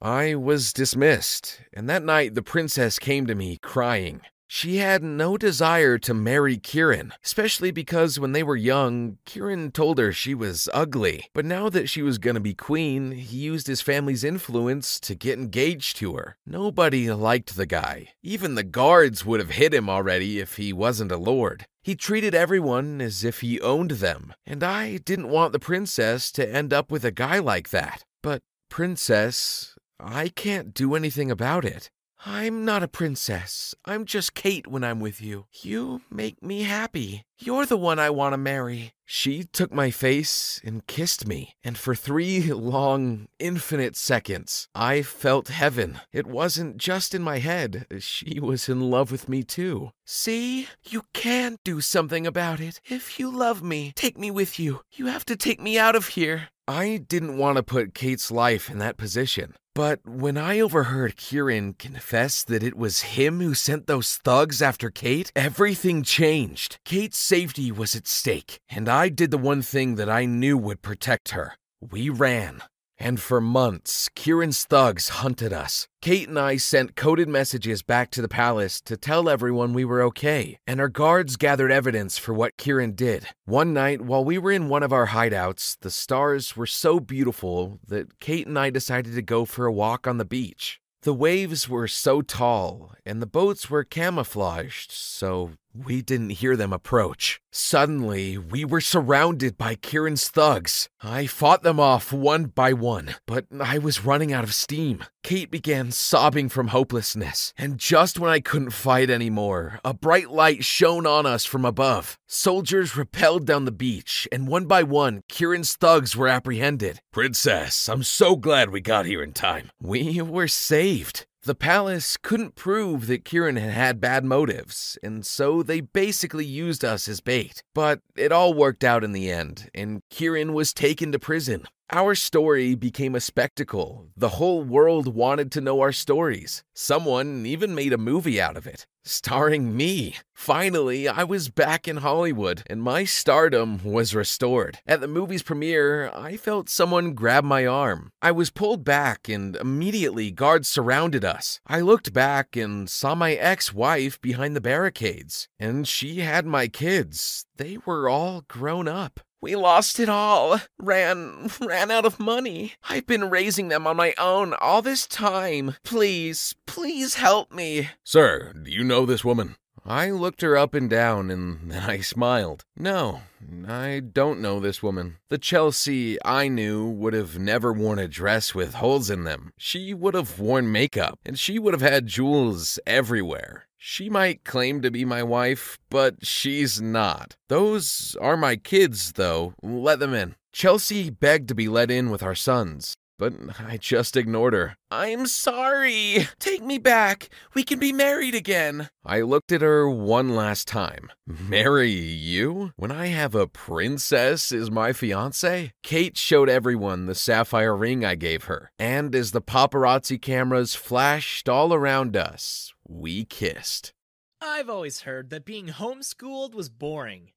I 0.00 0.34
was 0.34 0.72
dismissed, 0.72 1.62
and 1.72 1.88
that 1.88 2.04
night 2.04 2.34
the 2.34 2.42
princess 2.42 2.98
came 2.98 3.26
to 3.26 3.34
me 3.34 3.56
crying. 3.62 4.20
She 4.46 4.76
had 4.76 5.02
no 5.02 5.36
desire 5.36 5.98
to 5.98 6.14
marry 6.14 6.56
Kieran, 6.58 7.12
especially 7.24 7.70
because 7.70 8.20
when 8.20 8.32
they 8.32 8.42
were 8.42 8.56
young, 8.56 9.18
Kieran 9.24 9.72
told 9.72 9.98
her 9.98 10.12
she 10.12 10.34
was 10.34 10.68
ugly. 10.72 11.24
But 11.32 11.44
now 11.44 11.68
that 11.70 11.88
she 11.88 12.02
was 12.02 12.18
gonna 12.18 12.40
be 12.40 12.54
queen, 12.54 13.12
he 13.12 13.38
used 13.38 13.66
his 13.66 13.80
family's 13.80 14.22
influence 14.22 15.00
to 15.00 15.14
get 15.14 15.38
engaged 15.38 15.96
to 15.96 16.16
her. 16.16 16.36
Nobody 16.46 17.10
liked 17.10 17.56
the 17.56 17.66
guy. 17.66 18.08
Even 18.22 18.54
the 18.54 18.62
guards 18.62 19.24
would 19.24 19.40
have 19.40 19.50
hit 19.50 19.72
him 19.72 19.88
already 19.88 20.38
if 20.38 20.56
he 20.56 20.72
wasn't 20.72 21.12
a 21.12 21.16
lord. 21.16 21.66
He 21.82 21.94
treated 21.94 22.34
everyone 22.34 23.00
as 23.00 23.24
if 23.24 23.40
he 23.40 23.60
owned 23.60 23.92
them, 23.92 24.34
and 24.46 24.62
I 24.62 24.98
didn't 24.98 25.28
want 25.28 25.52
the 25.52 25.58
princess 25.58 26.30
to 26.32 26.48
end 26.48 26.72
up 26.72 26.90
with 26.90 27.04
a 27.04 27.10
guy 27.10 27.38
like 27.38 27.70
that. 27.70 28.04
But, 28.22 28.42
princess, 28.70 29.76
I 30.00 30.28
can't 30.28 30.72
do 30.72 30.94
anything 30.94 31.30
about 31.30 31.64
it. 31.64 31.90
I'm 32.26 32.64
not 32.64 32.82
a 32.82 32.88
princess. 32.88 33.74
I'm 33.84 34.06
just 34.06 34.32
Kate 34.32 34.66
when 34.66 34.82
I'm 34.82 34.98
with 34.98 35.20
you. 35.20 35.44
You 35.52 36.00
make 36.10 36.42
me 36.42 36.62
happy. 36.62 37.24
You're 37.38 37.66
the 37.66 37.76
one 37.76 37.98
I 37.98 38.08
want 38.08 38.32
to 38.32 38.38
marry. 38.38 38.92
She 39.04 39.44
took 39.44 39.70
my 39.70 39.90
face 39.90 40.58
and 40.64 40.86
kissed 40.86 41.26
me, 41.26 41.54
and 41.62 41.76
for 41.76 41.94
three 41.94 42.50
long, 42.52 43.28
infinite 43.38 43.94
seconds, 43.94 44.68
I 44.74 45.02
felt 45.02 45.48
heaven. 45.48 46.00
It 46.12 46.26
wasn't 46.26 46.78
just 46.78 47.14
in 47.14 47.20
my 47.20 47.40
head, 47.40 47.86
she 47.98 48.40
was 48.40 48.70
in 48.70 48.80
love 48.80 49.12
with 49.12 49.28
me 49.28 49.42
too. 49.42 49.90
See? 50.06 50.68
You 50.82 51.02
can 51.12 51.58
do 51.62 51.82
something 51.82 52.26
about 52.26 52.58
it. 52.58 52.80
If 52.88 53.18
you 53.18 53.30
love 53.30 53.62
me, 53.62 53.92
take 53.94 54.16
me 54.18 54.30
with 54.30 54.58
you. 54.58 54.80
You 54.92 55.06
have 55.06 55.26
to 55.26 55.36
take 55.36 55.60
me 55.60 55.78
out 55.78 55.94
of 55.94 56.08
here. 56.08 56.48
I 56.66 57.04
didn't 57.06 57.36
want 57.36 57.58
to 57.58 57.62
put 57.62 57.92
Kate's 57.92 58.30
life 58.30 58.70
in 58.70 58.78
that 58.78 58.96
position. 58.96 59.52
But 59.74 60.06
when 60.06 60.38
I 60.38 60.60
overheard 60.60 61.16
Kieran 61.16 61.74
confess 61.74 62.44
that 62.44 62.62
it 62.62 62.76
was 62.76 63.16
him 63.18 63.40
who 63.40 63.54
sent 63.54 63.88
those 63.88 64.18
thugs 64.18 64.62
after 64.62 64.88
Kate, 64.88 65.32
everything 65.34 66.04
changed. 66.04 66.78
Kate's 66.84 67.18
safety 67.18 67.72
was 67.72 67.96
at 67.96 68.06
stake, 68.06 68.60
and 68.68 68.88
I 68.88 69.08
did 69.08 69.32
the 69.32 69.38
one 69.38 69.62
thing 69.62 69.96
that 69.96 70.08
I 70.08 70.26
knew 70.26 70.56
would 70.56 70.80
protect 70.80 71.30
her. 71.30 71.54
We 71.80 72.08
ran. 72.08 72.62
And 73.04 73.20
for 73.20 73.38
months, 73.38 74.08
Kieran's 74.14 74.64
thugs 74.64 75.10
hunted 75.10 75.52
us. 75.52 75.88
Kate 76.00 76.26
and 76.26 76.38
I 76.38 76.56
sent 76.56 76.96
coded 76.96 77.28
messages 77.28 77.82
back 77.82 78.10
to 78.12 78.22
the 78.22 78.28
palace 78.28 78.80
to 78.80 78.96
tell 78.96 79.28
everyone 79.28 79.74
we 79.74 79.84
were 79.84 80.00
okay, 80.04 80.58
and 80.66 80.80
our 80.80 80.88
guards 80.88 81.36
gathered 81.36 81.70
evidence 81.70 82.16
for 82.16 82.32
what 82.32 82.56
Kieran 82.56 82.92
did. 82.92 83.26
One 83.44 83.74
night, 83.74 84.00
while 84.00 84.24
we 84.24 84.38
were 84.38 84.52
in 84.52 84.70
one 84.70 84.82
of 84.82 84.90
our 84.90 85.08
hideouts, 85.08 85.76
the 85.80 85.90
stars 85.90 86.56
were 86.56 86.64
so 86.64 86.98
beautiful 86.98 87.78
that 87.86 88.20
Kate 88.20 88.46
and 88.46 88.58
I 88.58 88.70
decided 88.70 89.14
to 89.14 89.22
go 89.22 89.44
for 89.44 89.66
a 89.66 89.72
walk 89.72 90.06
on 90.06 90.16
the 90.16 90.24
beach. 90.24 90.80
The 91.02 91.12
waves 91.12 91.68
were 91.68 91.86
so 91.88 92.22
tall, 92.22 92.94
and 93.04 93.20
the 93.20 93.26
boats 93.26 93.68
were 93.68 93.84
camouflaged, 93.84 94.90
so 94.90 95.50
we 95.74 96.02
didn't 96.02 96.30
hear 96.30 96.56
them 96.56 96.72
approach. 96.72 97.40
Suddenly, 97.50 98.38
we 98.38 98.64
were 98.64 98.80
surrounded 98.80 99.56
by 99.58 99.74
Kieran's 99.74 100.28
thugs. 100.28 100.88
I 101.02 101.26
fought 101.26 101.62
them 101.62 101.80
off 101.80 102.12
one 102.12 102.44
by 102.44 102.72
one, 102.72 103.16
but 103.26 103.46
I 103.60 103.78
was 103.78 104.04
running 104.04 104.32
out 104.32 104.44
of 104.44 104.54
steam. 104.54 105.04
Kate 105.22 105.50
began 105.50 105.90
sobbing 105.90 106.48
from 106.48 106.68
hopelessness, 106.68 107.52
and 107.56 107.78
just 107.78 108.18
when 108.18 108.30
I 108.30 108.40
couldn't 108.40 108.70
fight 108.70 109.10
anymore, 109.10 109.80
a 109.84 109.94
bright 109.94 110.30
light 110.30 110.64
shone 110.64 111.06
on 111.06 111.26
us 111.26 111.44
from 111.44 111.64
above. 111.64 112.18
Soldiers 112.26 112.96
repelled 112.96 113.46
down 113.46 113.64
the 113.64 113.72
beach, 113.72 114.28
and 114.30 114.48
one 114.48 114.66
by 114.66 114.82
one, 114.82 115.22
Kieran's 115.28 115.76
thugs 115.76 116.16
were 116.16 116.28
apprehended. 116.28 117.00
Princess, 117.12 117.88
I'm 117.88 118.02
so 118.02 118.36
glad 118.36 118.70
we 118.70 118.80
got 118.80 119.06
here 119.06 119.22
in 119.22 119.32
time. 119.32 119.70
We 119.80 120.20
were 120.20 120.48
saved. 120.48 121.26
The 121.44 121.54
palace 121.54 122.16
couldn't 122.16 122.54
prove 122.54 123.06
that 123.06 123.26
Kieran 123.26 123.56
had 123.56 123.70
had 123.70 124.00
bad 124.00 124.24
motives, 124.24 124.96
and 125.02 125.26
so 125.26 125.62
they 125.62 125.82
basically 125.82 126.46
used 126.46 126.82
us 126.82 127.06
as 127.06 127.20
bait. 127.20 127.62
But 127.74 128.00
it 128.16 128.32
all 128.32 128.54
worked 128.54 128.82
out 128.82 129.04
in 129.04 129.12
the 129.12 129.30
end, 129.30 129.68
and 129.74 130.00
Kieran 130.08 130.54
was 130.54 130.72
taken 130.72 131.12
to 131.12 131.18
prison. 131.18 131.66
Our 131.92 132.14
story 132.14 132.74
became 132.74 133.14
a 133.14 133.20
spectacle. 133.20 134.08
The 134.16 134.30
whole 134.30 134.64
world 134.64 135.14
wanted 135.14 135.52
to 135.52 135.60
know 135.60 135.80
our 135.80 135.92
stories. 135.92 136.64
Someone 136.72 137.44
even 137.44 137.74
made 137.74 137.92
a 137.92 137.98
movie 137.98 138.40
out 138.40 138.56
of 138.56 138.66
it, 138.66 138.86
starring 139.04 139.76
me. 139.76 140.16
Finally, 140.32 141.08
I 141.08 141.24
was 141.24 141.50
back 141.50 141.86
in 141.86 141.98
Hollywood, 141.98 142.62
and 142.68 142.82
my 142.82 143.04
stardom 143.04 143.84
was 143.84 144.14
restored. 144.14 144.78
At 144.86 145.02
the 145.02 145.06
movie's 145.06 145.42
premiere, 145.42 146.10
I 146.14 146.38
felt 146.38 146.70
someone 146.70 147.12
grab 147.12 147.44
my 147.44 147.66
arm. 147.66 148.12
I 148.22 148.32
was 148.32 148.50
pulled 148.50 148.82
back, 148.82 149.28
and 149.28 149.54
immediately 149.54 150.30
guards 150.30 150.68
surrounded 150.68 151.24
us. 151.24 151.60
I 151.66 151.80
looked 151.80 152.14
back 152.14 152.56
and 152.56 152.88
saw 152.88 153.14
my 153.14 153.34
ex 153.34 153.74
wife 153.74 154.18
behind 154.22 154.56
the 154.56 154.62
barricades, 154.62 155.48
and 155.58 155.86
she 155.86 156.20
had 156.20 156.46
my 156.46 156.66
kids. 156.66 157.44
They 157.56 157.76
were 157.84 158.08
all 158.08 158.42
grown 158.48 158.88
up. 158.88 159.20
We 159.44 159.56
lost 159.56 160.00
it 160.00 160.08
all. 160.08 160.58
Ran 160.78 161.50
ran 161.60 161.90
out 161.90 162.06
of 162.06 162.18
money. 162.18 162.72
I've 162.88 163.06
been 163.06 163.28
raising 163.28 163.68
them 163.68 163.86
on 163.86 163.94
my 163.94 164.14
own 164.16 164.54
all 164.54 164.80
this 164.80 165.06
time. 165.06 165.76
Please, 165.84 166.54
please 166.64 167.16
help 167.16 167.52
me. 167.52 167.90
Sir, 168.02 168.54
do 168.54 168.70
you 168.70 168.82
know 168.82 169.04
this 169.04 169.22
woman? 169.22 169.56
I 169.84 170.10
looked 170.12 170.40
her 170.40 170.56
up 170.56 170.72
and 170.72 170.88
down 170.88 171.30
and 171.30 171.70
then 171.70 171.82
I 171.82 172.00
smiled. 172.00 172.64
No, 172.74 173.20
I 173.68 174.00
don't 174.00 174.40
know 174.40 174.60
this 174.60 174.82
woman. 174.82 175.18
The 175.28 175.36
Chelsea 175.36 176.16
I 176.24 176.48
knew 176.48 176.88
would 176.88 177.12
have 177.12 177.38
never 177.38 177.70
worn 177.70 177.98
a 177.98 178.08
dress 178.08 178.54
with 178.54 178.72
holes 178.72 179.10
in 179.10 179.24
them. 179.24 179.52
She 179.58 179.92
would 179.92 180.14
have 180.14 180.38
worn 180.40 180.72
makeup 180.72 181.18
and 181.26 181.38
she 181.38 181.58
would 181.58 181.74
have 181.74 181.82
had 181.82 182.06
jewels 182.06 182.78
everywhere. 182.86 183.66
She 183.86 184.08
might 184.08 184.44
claim 184.44 184.80
to 184.80 184.90
be 184.90 185.04
my 185.04 185.22
wife, 185.22 185.78
but 185.90 186.24
she's 186.24 186.80
not. 186.80 187.36
Those 187.50 188.16
are 188.18 188.34
my 188.34 188.56
kids, 188.56 189.12
though. 189.12 189.52
Let 189.62 189.98
them 189.98 190.14
in. 190.14 190.36
Chelsea 190.54 191.10
begged 191.10 191.48
to 191.48 191.54
be 191.54 191.68
let 191.68 191.90
in 191.90 192.08
with 192.08 192.22
our 192.22 192.34
sons, 192.34 192.96
but 193.18 193.34
I 193.58 193.76
just 193.76 194.16
ignored 194.16 194.54
her. 194.54 194.78
I'm 194.90 195.26
sorry. 195.26 196.28
Take 196.38 196.62
me 196.62 196.78
back. 196.78 197.28
We 197.52 197.62
can 197.62 197.78
be 197.78 197.92
married 197.92 198.34
again. 198.34 198.88
I 199.04 199.20
looked 199.20 199.52
at 199.52 199.60
her 199.60 199.86
one 199.86 200.34
last 200.34 200.66
time. 200.66 201.12
Marry 201.26 201.90
you? 201.90 202.72
When 202.76 202.90
I 202.90 203.08
have 203.08 203.34
a 203.34 203.46
princess 203.46 204.50
as 204.50 204.70
my 204.70 204.94
fiance? 204.94 205.72
Kate 205.82 206.16
showed 206.16 206.48
everyone 206.48 207.04
the 207.04 207.14
sapphire 207.14 207.76
ring 207.76 208.02
I 208.02 208.14
gave 208.14 208.44
her, 208.44 208.70
and 208.78 209.14
as 209.14 209.32
the 209.32 209.42
paparazzi 209.42 210.20
cameras 210.20 210.74
flashed 210.74 211.50
all 211.50 211.74
around 211.74 212.16
us, 212.16 212.73
we 212.86 213.24
kissed. 213.24 213.92
I've 214.40 214.68
always 214.68 215.02
heard 215.02 215.30
that 215.30 215.44
being 215.44 215.68
homeschooled 215.68 216.54
was 216.54 216.68
boring. 216.68 217.32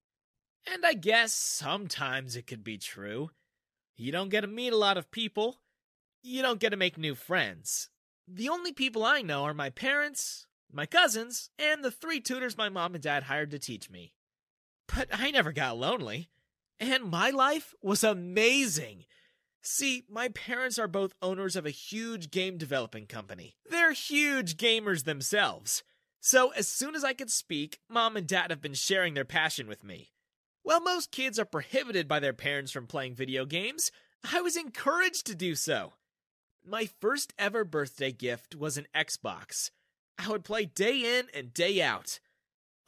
And 0.71 0.85
I 0.85 0.93
guess 0.93 1.33
sometimes 1.33 2.35
it 2.35 2.47
could 2.47 2.63
be 2.63 2.77
true. 2.77 3.31
You 3.95 4.11
don't 4.11 4.29
get 4.29 4.41
to 4.41 4.47
meet 4.47 4.73
a 4.73 4.77
lot 4.77 4.97
of 4.97 5.11
people. 5.11 5.61
You 6.21 6.41
don't 6.41 6.59
get 6.59 6.69
to 6.71 6.77
make 6.77 6.97
new 6.97 7.15
friends. 7.15 7.89
The 8.27 8.49
only 8.49 8.73
people 8.73 9.05
I 9.05 9.21
know 9.21 9.43
are 9.43 9.53
my 9.53 9.69
parents, 9.69 10.45
my 10.71 10.85
cousins, 10.85 11.49
and 11.57 11.83
the 11.83 11.91
three 11.91 12.19
tutors 12.19 12.57
my 12.57 12.67
mom 12.67 12.93
and 12.93 13.03
dad 13.03 13.23
hired 13.23 13.51
to 13.51 13.59
teach 13.59 13.89
me. 13.89 14.13
But 14.93 15.07
I 15.13 15.31
never 15.31 15.53
got 15.53 15.77
lonely. 15.77 16.29
And 16.79 17.05
my 17.05 17.29
life 17.29 17.73
was 17.81 18.03
amazing. 18.03 19.05
See, 19.69 20.05
my 20.09 20.29
parents 20.29 20.79
are 20.79 20.87
both 20.87 21.13
owners 21.21 21.57
of 21.57 21.65
a 21.65 21.71
huge 21.71 22.31
game 22.31 22.57
developing 22.57 23.05
company. 23.05 23.57
They're 23.69 23.91
huge 23.91 24.55
gamers 24.55 25.03
themselves. 25.03 25.83
So, 26.21 26.51
as 26.51 26.69
soon 26.69 26.95
as 26.95 27.03
I 27.03 27.11
could 27.11 27.29
speak, 27.29 27.81
mom 27.89 28.15
and 28.15 28.25
dad 28.25 28.49
have 28.49 28.61
been 28.61 28.73
sharing 28.73 29.13
their 29.13 29.25
passion 29.25 29.67
with 29.67 29.83
me. 29.83 30.13
While 30.63 30.79
most 30.79 31.11
kids 31.11 31.37
are 31.37 31.43
prohibited 31.43 32.07
by 32.07 32.21
their 32.21 32.31
parents 32.31 32.71
from 32.71 32.87
playing 32.87 33.15
video 33.15 33.43
games, 33.43 33.91
I 34.31 34.39
was 34.39 34.55
encouraged 34.55 35.25
to 35.25 35.35
do 35.35 35.53
so. 35.53 35.95
My 36.65 36.87
first 37.01 37.33
ever 37.37 37.65
birthday 37.65 38.13
gift 38.13 38.55
was 38.55 38.77
an 38.77 38.87
Xbox. 38.95 39.71
I 40.17 40.29
would 40.29 40.45
play 40.45 40.63
day 40.63 41.19
in 41.19 41.27
and 41.33 41.53
day 41.53 41.81
out. 41.81 42.21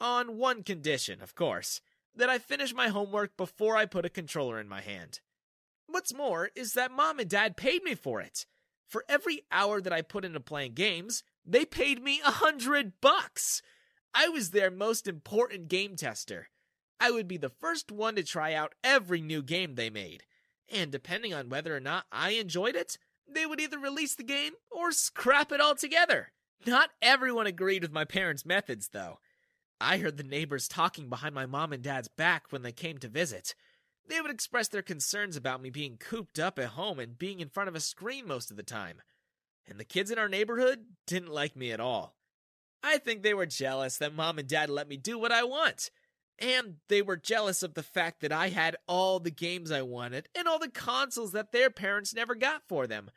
On 0.00 0.38
one 0.38 0.62
condition, 0.62 1.20
of 1.20 1.34
course 1.34 1.82
that 2.16 2.30
I 2.30 2.38
finish 2.38 2.72
my 2.72 2.88
homework 2.88 3.36
before 3.36 3.76
I 3.76 3.84
put 3.84 4.06
a 4.06 4.10
controller 4.10 4.58
in 4.58 4.66
my 4.66 4.80
hand. 4.80 5.20
What's 5.90 6.14
more 6.14 6.50
is 6.54 6.74
that 6.74 6.92
mom 6.92 7.18
and 7.18 7.28
dad 7.28 7.56
paid 7.56 7.82
me 7.82 7.94
for 7.94 8.20
it. 8.20 8.46
For 8.86 9.04
every 9.08 9.42
hour 9.50 9.80
that 9.80 9.92
I 9.92 10.02
put 10.02 10.24
into 10.24 10.40
playing 10.40 10.74
games, 10.74 11.22
they 11.44 11.64
paid 11.64 12.02
me 12.02 12.20
a 12.24 12.30
hundred 12.30 13.00
bucks. 13.00 13.62
I 14.14 14.28
was 14.28 14.50
their 14.50 14.70
most 14.70 15.06
important 15.06 15.68
game 15.68 15.96
tester. 15.96 16.48
I 17.00 17.10
would 17.10 17.26
be 17.26 17.36
the 17.38 17.48
first 17.48 17.90
one 17.90 18.14
to 18.16 18.22
try 18.22 18.52
out 18.52 18.74
every 18.84 19.20
new 19.20 19.42
game 19.42 19.74
they 19.74 19.90
made. 19.90 20.24
And 20.68 20.92
depending 20.92 21.34
on 21.34 21.48
whether 21.48 21.74
or 21.74 21.80
not 21.80 22.06
I 22.12 22.30
enjoyed 22.30 22.76
it, 22.76 22.98
they 23.28 23.46
would 23.46 23.60
either 23.60 23.78
release 23.78 24.14
the 24.14 24.22
game 24.22 24.52
or 24.70 24.92
scrap 24.92 25.50
it 25.52 25.60
altogether. 25.60 26.32
Not 26.66 26.90
everyone 27.00 27.46
agreed 27.46 27.82
with 27.82 27.92
my 27.92 28.04
parents' 28.04 28.44
methods, 28.44 28.88
though. 28.92 29.18
I 29.80 29.98
heard 29.98 30.18
the 30.18 30.22
neighbors 30.22 30.68
talking 30.68 31.08
behind 31.08 31.34
my 31.34 31.46
mom 31.46 31.72
and 31.72 31.82
dad's 31.82 32.08
back 32.08 32.44
when 32.50 32.62
they 32.62 32.72
came 32.72 32.98
to 32.98 33.08
visit. 33.08 33.54
They 34.10 34.20
would 34.20 34.32
express 34.32 34.66
their 34.66 34.82
concerns 34.82 35.36
about 35.36 35.62
me 35.62 35.70
being 35.70 35.96
cooped 35.96 36.40
up 36.40 36.58
at 36.58 36.70
home 36.70 36.98
and 36.98 37.16
being 37.16 37.38
in 37.38 37.48
front 37.48 37.68
of 37.68 37.76
a 37.76 37.80
screen 37.80 38.26
most 38.26 38.50
of 38.50 38.56
the 38.56 38.64
time. 38.64 39.02
And 39.68 39.78
the 39.78 39.84
kids 39.84 40.10
in 40.10 40.18
our 40.18 40.28
neighborhood 40.28 40.80
didn't 41.06 41.30
like 41.30 41.54
me 41.54 41.70
at 41.70 41.78
all. 41.78 42.16
I 42.82 42.98
think 42.98 43.22
they 43.22 43.34
were 43.34 43.46
jealous 43.46 43.98
that 43.98 44.12
mom 44.12 44.40
and 44.40 44.48
dad 44.48 44.68
let 44.68 44.88
me 44.88 44.96
do 44.96 45.16
what 45.16 45.30
I 45.30 45.44
want. 45.44 45.92
And 46.40 46.76
they 46.88 47.02
were 47.02 47.16
jealous 47.16 47.62
of 47.62 47.74
the 47.74 47.84
fact 47.84 48.20
that 48.22 48.32
I 48.32 48.48
had 48.48 48.76
all 48.88 49.20
the 49.20 49.30
games 49.30 49.70
I 49.70 49.82
wanted 49.82 50.28
and 50.36 50.48
all 50.48 50.58
the 50.58 50.70
consoles 50.70 51.30
that 51.30 51.52
their 51.52 51.70
parents 51.70 52.12
never 52.12 52.34
got 52.34 52.62
for 52.66 52.88
them. 52.88 53.10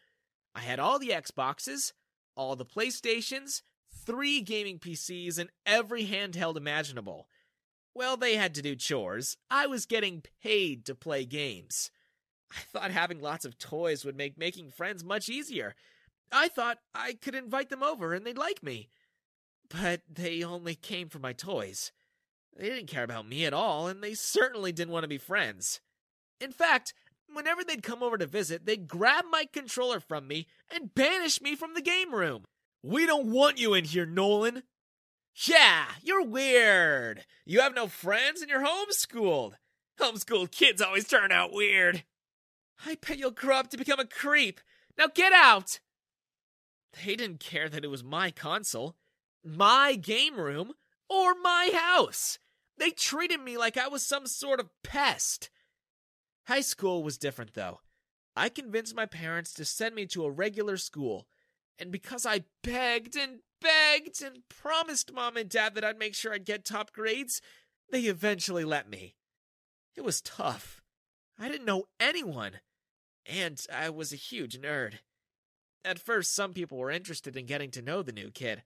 I 0.54 0.60
had 0.60 0.80
all 0.80 1.00
the 1.00 1.10
Xboxes, 1.10 1.94
all 2.36 2.56
the 2.56 2.66
PlayStations, 2.66 3.64
three 4.06 4.42
gaming 4.42 4.78
PCs, 4.78 5.40
and 5.40 5.50
every 5.66 6.06
handheld 6.06 6.56
imaginable. 6.56 7.28
Well, 7.96 8.18
they 8.18 8.36
had 8.36 8.56
to 8.56 8.62
do 8.62 8.76
chores. 8.76 9.38
I 9.52 9.68
was 9.68 9.86
getting 9.86 10.24
paid 10.42 10.86
to 10.86 10.96
play 10.96 11.26
games. 11.26 11.92
I 12.52 12.62
thought 12.72 12.92
having 12.92 13.22
lots 13.22 13.46
of 13.46 13.58
toys 13.58 14.04
would 14.06 14.18
make 14.18 14.38
making 14.38 14.72
friends 14.72 15.04
much 15.04 15.30
easier. 15.30 15.76
I 16.32 16.48
thought 16.48 16.80
I 16.94 17.14
could 17.14 17.36
invite 17.36 17.70
them 17.70 17.84
over 17.84 18.14
and 18.14 18.26
they'd 18.26 18.38
like 18.38 18.64
me. 18.64 18.90
But 19.70 20.02
they 20.12 20.44
only 20.44 20.76
came 20.76 21.10
for 21.10 21.20
my 21.20 21.34
toys. 21.34 21.92
They 22.56 22.70
didn't 22.70 22.88
care 22.88 23.04
about 23.04 23.28
me 23.28 23.46
at 23.46 23.54
all, 23.54 23.88
and 23.88 24.04
they 24.04 24.14
certainly 24.14 24.72
didn't 24.72 24.92
want 24.94 25.04
to 25.04 25.08
be 25.08 25.18
friends. 25.18 25.82
In 26.40 26.52
fact, 26.52 26.94
whenever 27.32 27.64
they'd 27.64 27.82
come 27.82 28.04
over 28.04 28.18
to 28.18 28.28
visit, 28.28 28.66
they'd 28.66 28.88
grab 28.88 29.26
my 29.32 29.48
controller 29.52 30.00
from 30.00 30.28
me 30.28 30.46
and 30.70 30.94
banish 30.94 31.42
me 31.42 31.56
from 31.56 31.74
the 31.74 31.82
game 31.82 32.14
room. 32.14 32.46
We 32.84 33.06
don't 33.06 33.32
want 33.32 33.60
you 33.60 33.74
in 33.74 33.86
here, 33.86 34.06
Nolan. 34.06 34.64
Yeah, 35.36 35.86
you're 36.02 36.24
weird. 36.24 37.26
You 37.46 37.62
have 37.62 37.76
no 37.76 37.88
friends 37.88 38.42
and 38.42 38.50
you're 38.50 38.66
homeschooled. 38.66 39.54
Homeschooled 40.00 40.52
kids 40.52 40.82
always 40.82 41.08
turn 41.08 41.32
out 41.32 41.54
weird. 41.54 42.04
I 42.86 42.96
bet 42.96 43.18
you'll 43.18 43.32
grow 43.32 43.58
up 43.58 43.70
to 43.72 43.78
become 43.78 44.00
a 44.00 44.06
creep. 44.06 44.60
Now 44.98 45.08
get 45.14 45.34
out! 45.34 45.80
They 47.04 47.16
didn't 47.16 47.40
care 47.40 47.70
that 47.70 47.84
it 47.84 47.90
was 47.90 48.04
my 48.04 48.30
console, 48.30 48.96
my 49.44 49.96
game 49.96 50.36
room, 50.36 50.74
or 51.10 51.34
my 51.34 51.72
house. 51.74 52.38
They 52.78 52.92
treated 52.92 53.42
me 53.42 53.58
like 53.58 53.78
I 53.78 53.88
was 53.88 54.06
some 54.06 54.28
sort 54.28 54.60
of 54.60 54.70
pest. 54.84 55.50
High 56.48 56.62
school 56.62 57.04
was 57.04 57.18
different, 57.18 57.54
though. 57.54 57.80
I 58.36 58.50
convinced 58.50 58.96
my 58.96 59.06
parents 59.06 59.54
to 59.54 59.66
send 59.66 59.96
me 59.96 60.06
to 60.08 60.26
a 60.26 60.32
regular 60.32 60.78
school, 60.78 61.28
and 61.80 61.92
because 61.92 62.26
I 62.26 62.44
begged 62.64 63.16
and 63.16 63.40
begged 63.62 64.22
and 64.22 64.48
promised 64.50 65.14
mom 65.14 65.38
and 65.38 65.50
dad 65.50 65.76
that 65.76 65.84
I'd 65.84 65.98
make 65.98 66.16
sure 66.16 66.34
I'd 66.34 66.46
get 66.46 66.66
top 66.66 66.92
grades, 66.92 67.42
they 67.90 68.02
eventually 68.02 68.64
let 68.64 68.90
me. 68.90 69.16
It 69.96 70.04
was 70.04 70.22
tough. 70.22 70.82
I 71.40 71.48
didn't 71.48 71.66
know 71.66 71.86
anyone, 72.00 72.60
and 73.26 73.64
I 73.74 73.90
was 73.90 74.12
a 74.12 74.18
huge 74.18 74.60
nerd. 74.60 74.96
At 75.86 76.00
first, 76.00 76.34
some 76.34 76.54
people 76.54 76.78
were 76.78 76.92
interested 76.92 77.36
in 77.36 77.46
getting 77.46 77.72
to 77.72 77.82
know 77.82 78.02
the 78.02 78.12
new 78.12 78.32
kid, 78.32 78.64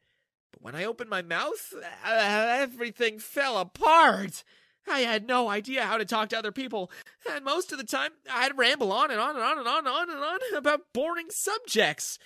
but 0.51 0.61
when 0.61 0.75
I 0.75 0.85
opened 0.85 1.09
my 1.09 1.21
mouth, 1.21 1.73
uh, 2.05 2.57
everything 2.59 3.19
fell 3.19 3.57
apart. 3.57 4.43
I 4.89 4.99
had 5.01 5.27
no 5.27 5.49
idea 5.49 5.83
how 5.83 5.97
to 5.97 6.05
talk 6.05 6.29
to 6.29 6.37
other 6.37 6.51
people, 6.51 6.91
and 7.29 7.43
most 7.43 7.71
of 7.71 7.77
the 7.77 7.83
time 7.83 8.11
I'd 8.31 8.57
ramble 8.57 8.91
on 8.91 9.11
and 9.11 9.19
on 9.19 9.35
and 9.35 9.43
on 9.43 9.59
and 9.59 9.67
on 9.67 9.79
and 9.79 9.87
on 9.87 10.09
and 10.09 10.19
on 10.19 10.39
about 10.55 10.93
boring 10.93 11.27
subjects. 11.29 12.17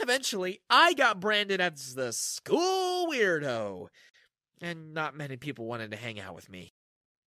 Eventually, 0.00 0.60
I 0.70 0.94
got 0.94 1.20
branded 1.20 1.60
as 1.60 1.94
the 1.94 2.12
school 2.12 3.08
weirdo, 3.08 3.88
and 4.60 4.94
not 4.94 5.16
many 5.16 5.36
people 5.36 5.66
wanted 5.66 5.90
to 5.90 5.96
hang 5.96 6.20
out 6.20 6.34
with 6.34 6.48
me. 6.48 6.72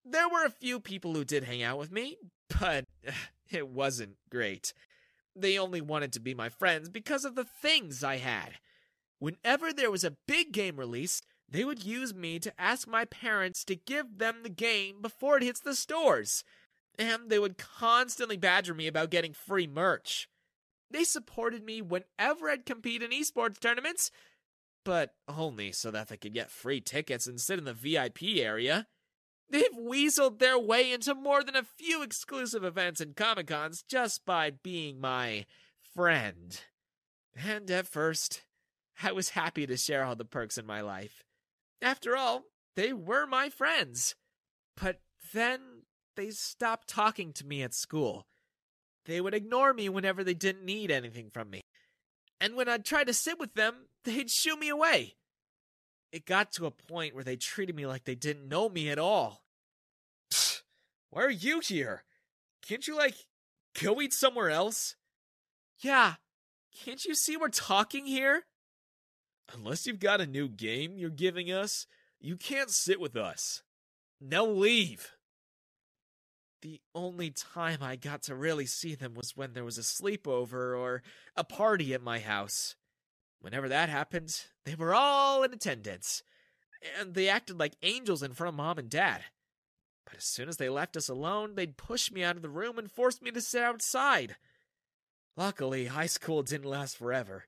There 0.05 0.30
were 0.30 0.45
a 0.45 0.49
few 0.49 0.80
people 0.80 1.13
who 1.13 1.26
did 1.26 1.43
hang 1.43 1.61
out 1.61 1.78
with 1.78 1.91
me, 1.91 2.17
but 2.59 2.86
it 3.51 3.67
wasn't 3.67 4.17
great. 4.30 4.74
They 5.36 5.57
only 5.57 5.82
wanted 5.82 6.11
to 6.13 6.19
be 6.19 6.34
my 6.34 6.49
friends 6.49 6.89
because 6.89 7.26
of 7.26 7.36
the 7.36 7.45
things 7.45 8.03
I 8.03 8.17
had. 8.17 8.53
Whenever 9.19 9.72
there 9.72 9.91
was 9.91 10.03
a 10.03 10.17
big 10.28 10.51
game 10.51 10.78
release, 10.78 11.22
they 11.47 11.63
would 11.63 11.84
use 11.84 12.13
me 12.13 12.39
to 12.39 12.53
ask 12.59 12.88
my 12.88 13.05
parents 13.05 13.63
to 13.65 13.76
give 13.76 14.17
them 14.17 14.39
the 14.43 14.49
game 14.49 15.01
before 15.01 15.38
it 15.38 15.43
hits 15.43 15.59
the 15.59 15.76
stores. 15.76 16.43
And 16.97 17.30
they 17.30 17.39
would 17.39 17.57
constantly 17.57 18.38
badger 18.38 18.74
me 18.74 18.88
about 18.88 19.11
getting 19.11 19.34
free 19.34 19.67
merch. 19.67 20.28
They 20.91 21.03
supported 21.03 21.63
me 21.63 21.81
whenever 21.81 22.49
I'd 22.49 22.65
compete 22.65 23.01
in 23.01 23.11
esports 23.11 23.59
tournaments, 23.59 24.11
but 24.83 25.15
only 25.27 25.71
so 25.71 25.91
that 25.91 26.09
they 26.09 26.17
could 26.17 26.33
get 26.33 26.51
free 26.51 26.81
tickets 26.81 27.27
and 27.27 27.39
sit 27.39 27.59
in 27.59 27.65
the 27.65 27.73
VIP 27.73 28.23
area. 28.37 28.87
They've 29.49 29.77
weaseled 29.77 30.39
their 30.39 30.57
way 30.57 30.91
into 30.91 31.13
more 31.13 31.43
than 31.43 31.55
a 31.55 31.63
few 31.63 32.03
exclusive 32.03 32.63
events 32.63 33.01
and 33.01 33.15
Comic 33.15 33.47
Cons 33.47 33.83
just 33.83 34.25
by 34.25 34.49
being 34.49 34.99
my 34.99 35.45
friend. 35.93 36.59
And 37.35 37.69
at 37.69 37.87
first, 37.87 38.43
I 39.03 39.11
was 39.11 39.29
happy 39.29 39.67
to 39.67 39.77
share 39.77 40.03
all 40.03 40.15
the 40.15 40.25
perks 40.25 40.57
in 40.57 40.65
my 40.65 40.81
life. 40.81 41.23
After 41.81 42.15
all, 42.15 42.43
they 42.75 42.93
were 42.93 43.25
my 43.25 43.49
friends. 43.49 44.15
But 44.79 45.01
then 45.33 45.83
they 46.15 46.29
stopped 46.31 46.87
talking 46.87 47.33
to 47.33 47.45
me 47.45 47.61
at 47.61 47.73
school. 47.73 48.27
They 49.05 49.21
would 49.21 49.33
ignore 49.33 49.73
me 49.73 49.89
whenever 49.89 50.23
they 50.23 50.33
didn't 50.33 50.65
need 50.65 50.91
anything 50.91 51.29
from 51.31 51.49
me. 51.49 51.61
And 52.39 52.55
when 52.55 52.69
I'd 52.69 52.85
try 52.85 53.03
to 53.03 53.13
sit 53.13 53.39
with 53.39 53.53
them, 53.53 53.87
they'd 54.03 54.29
shoo 54.29 54.55
me 54.55 54.69
away. 54.69 55.15
It 56.11 56.25
got 56.25 56.51
to 56.53 56.65
a 56.65 56.71
point 56.71 57.15
where 57.15 57.23
they 57.23 57.35
treated 57.35 57.75
me 57.75 57.85
like 57.85 58.03
they 58.03 58.15
didn't 58.15 58.49
know 58.49 58.67
me 58.67 58.89
at 58.89 58.99
all. 58.99 59.43
Why 61.09 61.23
are 61.23 61.31
you 61.31 61.59
here? 61.59 62.03
Can't 62.67 62.87
you, 62.87 62.95
like, 62.95 63.15
go 63.81 64.01
eat 64.01 64.13
somewhere 64.13 64.49
else? 64.49 64.95
Yeah, 65.79 66.15
can't 66.83 67.03
you 67.05 67.15
see 67.15 67.37
we're 67.37 67.49
talking 67.49 68.05
here? 68.05 68.43
Unless 69.53 69.87
you've 69.87 69.99
got 69.99 70.21
a 70.21 70.27
new 70.27 70.47
game 70.47 70.97
you're 70.97 71.09
giving 71.09 71.51
us, 71.51 71.87
you 72.19 72.37
can't 72.37 72.69
sit 72.69 72.99
with 72.99 73.15
us. 73.15 73.63
Now 74.19 74.45
leave. 74.45 75.11
The 76.62 76.82
only 76.93 77.32
time 77.32 77.80
I 77.82 77.95
got 77.95 78.22
to 78.24 78.36
really 78.36 78.68
see 78.68 78.93
them 78.93 79.16
was 79.16 79.36
when 79.36 79.53
there 79.53 79.66
was 79.66 79.80
a 79.80 79.82
sleepover 79.82 80.78
or 80.78 81.01
a 81.36 81.43
party 81.43 81.93
at 81.93 82.03
my 82.03 82.20
house. 82.20 82.76
Whenever 83.39 83.68
that 83.70 83.89
happened, 83.89 84.43
they 84.64 84.76
were 84.76 84.93
all 84.93 85.41
in 85.41 85.53
attendance, 85.53 86.22
and 86.99 87.16
they 87.16 87.28
acted 87.28 87.59
like 87.59 87.74
angels 87.82 88.22
in 88.22 88.34
front 88.34 88.49
of 88.49 88.55
mom 88.55 88.78
and 88.78 88.91
dad. 88.91 89.24
But 90.05 90.18
as 90.18 90.24
soon 90.24 90.49
as 90.49 90.57
they 90.57 90.70
left 90.70 90.95
us 90.95 91.09
alone, 91.09 91.55
they'd 91.55 91.78
push 91.78 92.12
me 92.12 92.24
out 92.24 92.36
of 92.36 92.43
the 92.43 92.49
room 92.49 92.78
and 92.78 92.91
force 92.91 93.24
me 93.24 93.32
to 93.32 93.41
sit 93.41 93.64
outside. 93.64 94.36
Luckily, 95.36 95.88
high 95.88 96.05
school 96.05 96.43
didn't 96.43 96.70
last 96.70 96.95
forever, 96.95 97.45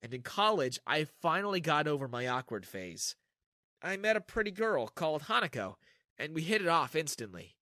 and 0.00 0.14
in 0.14 0.22
college, 0.22 0.78
I 0.86 1.08
finally 1.20 1.60
got 1.60 1.88
over 1.88 2.06
my 2.06 2.28
awkward 2.28 2.64
phase. 2.64 3.16
I 3.82 3.96
met 3.96 4.16
a 4.16 4.20
pretty 4.20 4.52
girl 4.52 4.86
called 4.86 5.22
Hanako, 5.22 5.74
and 6.16 6.32
we 6.32 6.42
hit 6.42 6.62
it 6.62 6.68
off 6.68 6.94
instantly. 6.94 7.56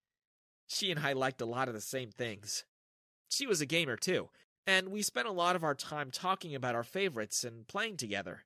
She 0.72 0.92
and 0.92 1.00
I 1.00 1.14
liked 1.14 1.40
a 1.40 1.46
lot 1.46 1.66
of 1.66 1.74
the 1.74 1.80
same 1.80 2.12
things. 2.12 2.64
She 3.28 3.44
was 3.44 3.60
a 3.60 3.66
gamer 3.66 3.96
too, 3.96 4.28
and 4.68 4.90
we 4.90 5.02
spent 5.02 5.26
a 5.26 5.32
lot 5.32 5.56
of 5.56 5.64
our 5.64 5.74
time 5.74 6.12
talking 6.12 6.54
about 6.54 6.76
our 6.76 6.84
favorites 6.84 7.42
and 7.42 7.66
playing 7.66 7.96
together. 7.96 8.44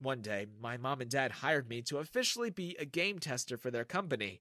One 0.00 0.20
day, 0.20 0.46
my 0.60 0.76
mom 0.76 1.00
and 1.00 1.08
dad 1.08 1.30
hired 1.30 1.68
me 1.68 1.80
to 1.82 1.98
officially 1.98 2.50
be 2.50 2.74
a 2.80 2.84
game 2.84 3.20
tester 3.20 3.56
for 3.56 3.70
their 3.70 3.84
company, 3.84 4.40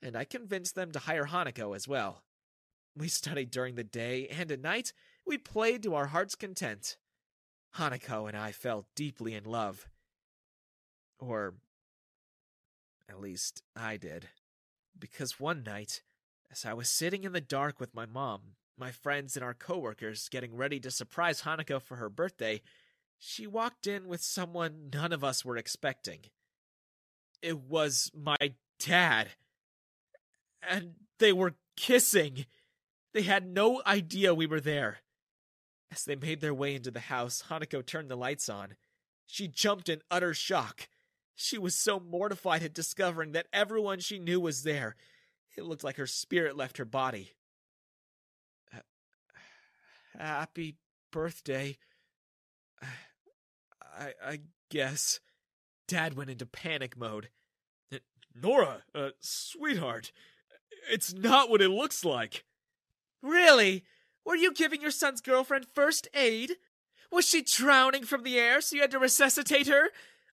and 0.00 0.16
I 0.16 0.24
convinced 0.24 0.74
them 0.74 0.90
to 0.92 1.00
hire 1.00 1.26
Hanako 1.26 1.76
as 1.76 1.86
well. 1.86 2.22
We 2.96 3.08
studied 3.08 3.50
during 3.50 3.74
the 3.74 3.84
day, 3.84 4.26
and 4.28 4.50
at 4.50 4.62
night, 4.62 4.94
we 5.26 5.36
played 5.36 5.82
to 5.82 5.94
our 5.94 6.06
heart's 6.06 6.34
content. 6.34 6.96
Hanako 7.76 8.26
and 8.26 8.36
I 8.36 8.52
fell 8.52 8.86
deeply 8.96 9.34
in 9.34 9.44
love. 9.44 9.86
Or, 11.18 11.56
at 13.06 13.20
least, 13.20 13.62
I 13.76 13.98
did. 13.98 14.28
Because 14.98 15.38
one 15.38 15.62
night, 15.62 16.00
as 16.50 16.64
I 16.64 16.72
was 16.72 16.88
sitting 16.88 17.24
in 17.24 17.32
the 17.32 17.40
dark 17.40 17.80
with 17.80 17.94
my 17.94 18.06
mom, 18.06 18.40
my 18.78 18.90
friends, 18.90 19.36
and 19.36 19.44
our 19.44 19.54
coworkers 19.54 20.28
getting 20.28 20.56
ready 20.56 20.80
to 20.80 20.90
surprise 20.90 21.42
Hanako 21.42 21.80
for 21.80 21.96
her 21.96 22.08
birthday, 22.08 22.62
she 23.18 23.46
walked 23.46 23.86
in 23.86 24.08
with 24.08 24.20
someone 24.22 24.90
none 24.92 25.12
of 25.12 25.24
us 25.24 25.44
were 25.44 25.56
expecting. 25.56 26.20
It 27.42 27.58
was 27.58 28.10
my 28.14 28.36
dad. 28.78 29.28
And 30.62 30.94
they 31.18 31.32
were 31.32 31.56
kissing. 31.76 32.46
They 33.12 33.22
had 33.22 33.46
no 33.46 33.82
idea 33.86 34.34
we 34.34 34.46
were 34.46 34.60
there. 34.60 34.98
As 35.90 36.04
they 36.04 36.16
made 36.16 36.40
their 36.40 36.54
way 36.54 36.74
into 36.74 36.90
the 36.90 37.00
house, 37.00 37.44
Hanako 37.48 37.84
turned 37.84 38.10
the 38.10 38.16
lights 38.16 38.48
on. 38.48 38.76
She 39.26 39.48
jumped 39.48 39.88
in 39.88 40.02
utter 40.10 40.34
shock. 40.34 40.88
She 41.34 41.58
was 41.58 41.74
so 41.74 42.00
mortified 42.00 42.62
at 42.62 42.74
discovering 42.74 43.32
that 43.32 43.46
everyone 43.52 44.00
she 44.00 44.18
knew 44.18 44.40
was 44.40 44.64
there, 44.64 44.96
it 45.58 45.64
looked 45.64 45.84
like 45.84 45.96
her 45.96 46.06
spirit 46.06 46.56
left 46.56 46.78
her 46.78 46.84
body. 46.84 47.32
Happy 50.18 50.76
birthday. 51.12 51.76
I 53.82 54.12
I 54.24 54.40
guess. 54.70 55.20
Dad 55.86 56.14
went 56.14 56.30
into 56.30 56.46
panic 56.46 56.96
mode. 56.96 57.30
Nora, 58.34 58.82
uh, 58.94 59.10
sweetheart, 59.20 60.12
it's 60.90 61.12
not 61.12 61.50
what 61.50 61.62
it 61.62 61.70
looks 61.70 62.04
like. 62.04 62.44
Really? 63.22 63.84
Were 64.24 64.36
you 64.36 64.52
giving 64.52 64.80
your 64.80 64.90
son's 64.90 65.20
girlfriend 65.20 65.66
first 65.74 66.08
aid? 66.14 66.52
Was 67.10 67.26
she 67.26 67.42
drowning 67.42 68.04
from 68.04 68.22
the 68.22 68.38
air 68.38 68.60
so 68.60 68.76
you 68.76 68.82
had 68.82 68.90
to 68.90 68.98
resuscitate 68.98 69.66
her? 69.66 69.88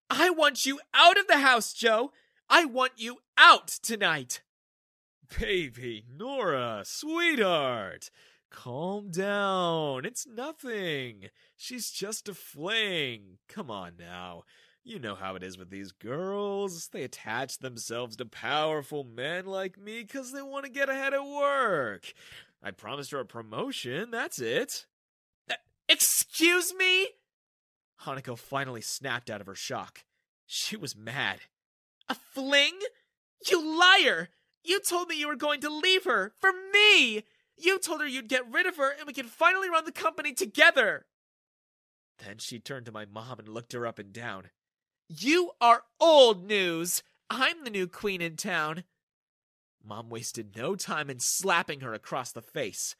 I 0.09 0.29
want 0.29 0.65
you 0.65 0.79
out 0.93 1.17
of 1.17 1.27
the 1.27 1.37
house, 1.37 1.73
Joe. 1.73 2.11
I 2.49 2.65
want 2.65 2.93
you 2.97 3.17
out 3.37 3.69
tonight. 3.69 4.41
Baby, 5.39 6.05
Nora, 6.17 6.83
sweetheart, 6.85 8.09
calm 8.49 9.09
down. 9.11 10.05
It's 10.05 10.25
nothing. 10.25 11.29
She's 11.57 11.91
just 11.91 12.29
a 12.29 12.33
fling. 12.33 13.39
Come 13.49 13.69
on 13.69 13.93
now. 13.99 14.43
You 14.83 14.99
know 14.99 15.15
how 15.15 15.35
it 15.35 15.43
is 15.43 15.57
with 15.57 15.69
these 15.69 15.91
girls. 15.91 16.87
They 16.87 17.03
attach 17.03 17.57
themselves 17.57 18.15
to 18.17 18.25
powerful 18.25 19.03
men 19.03 19.45
like 19.45 19.77
me 19.77 20.03
because 20.03 20.31
they 20.31 20.41
want 20.41 20.65
to 20.65 20.71
get 20.71 20.89
ahead 20.89 21.13
at 21.13 21.25
work. 21.25 22.13
I 22.63 22.71
promised 22.71 23.11
her 23.11 23.19
a 23.19 23.25
promotion, 23.25 24.11
that's 24.11 24.39
it. 24.39 24.85
Uh, 25.49 25.55
excuse 25.89 26.73
me? 26.73 27.07
Hanako 28.03 28.37
finally 28.37 28.81
snapped 28.81 29.29
out 29.29 29.41
of 29.41 29.47
her 29.47 29.55
shock. 29.55 30.05
She 30.45 30.77
was 30.77 30.95
mad. 30.95 31.39
A 32.07 32.15
fling? 32.15 32.79
You 33.49 33.79
liar! 33.79 34.29
You 34.65 34.79
told 34.79 35.09
me 35.09 35.19
you 35.19 35.27
were 35.27 35.35
going 35.35 35.61
to 35.61 35.69
leave 35.69 36.05
her 36.05 36.33
for 36.39 36.51
me! 36.73 37.23
You 37.57 37.79
told 37.79 38.01
her 38.01 38.07
you'd 38.07 38.27
get 38.27 38.51
rid 38.51 38.65
of 38.65 38.77
her 38.77 38.91
and 38.91 39.05
we 39.05 39.13
could 39.13 39.27
finally 39.27 39.69
run 39.69 39.85
the 39.85 39.91
company 39.91 40.33
together! 40.33 41.05
Then 42.17 42.37
she 42.39 42.59
turned 42.59 42.85
to 42.87 42.91
my 42.91 43.05
mom 43.05 43.39
and 43.39 43.47
looked 43.47 43.73
her 43.73 43.85
up 43.85 43.99
and 43.99 44.11
down. 44.11 44.49
You 45.07 45.51
are 45.61 45.83
old 45.99 46.47
news! 46.47 47.03
I'm 47.29 47.63
the 47.63 47.69
new 47.69 47.87
queen 47.87 48.21
in 48.21 48.37
town. 48.37 48.83
Mom 49.83 50.09
wasted 50.09 50.55
no 50.55 50.75
time 50.75 51.09
in 51.09 51.19
slapping 51.19 51.81
her 51.81 51.93
across 51.93 52.31
the 52.31 52.41
face. 52.41 52.95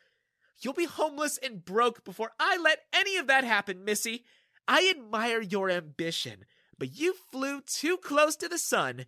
You'll 0.59 0.73
be 0.73 0.85
homeless 0.85 1.37
and 1.37 1.65
broke 1.65 2.03
before 2.03 2.31
I 2.39 2.57
let 2.57 2.83
any 2.93 3.17
of 3.17 3.27
that 3.27 3.43
happen, 3.43 3.83
Missy. 3.83 4.23
I 4.67 4.87
admire 4.89 5.41
your 5.41 5.69
ambition, 5.69 6.45
but 6.77 6.95
you 6.95 7.13
flew 7.13 7.61
too 7.61 7.97
close 7.97 8.35
to 8.37 8.47
the 8.47 8.57
sun. 8.57 9.05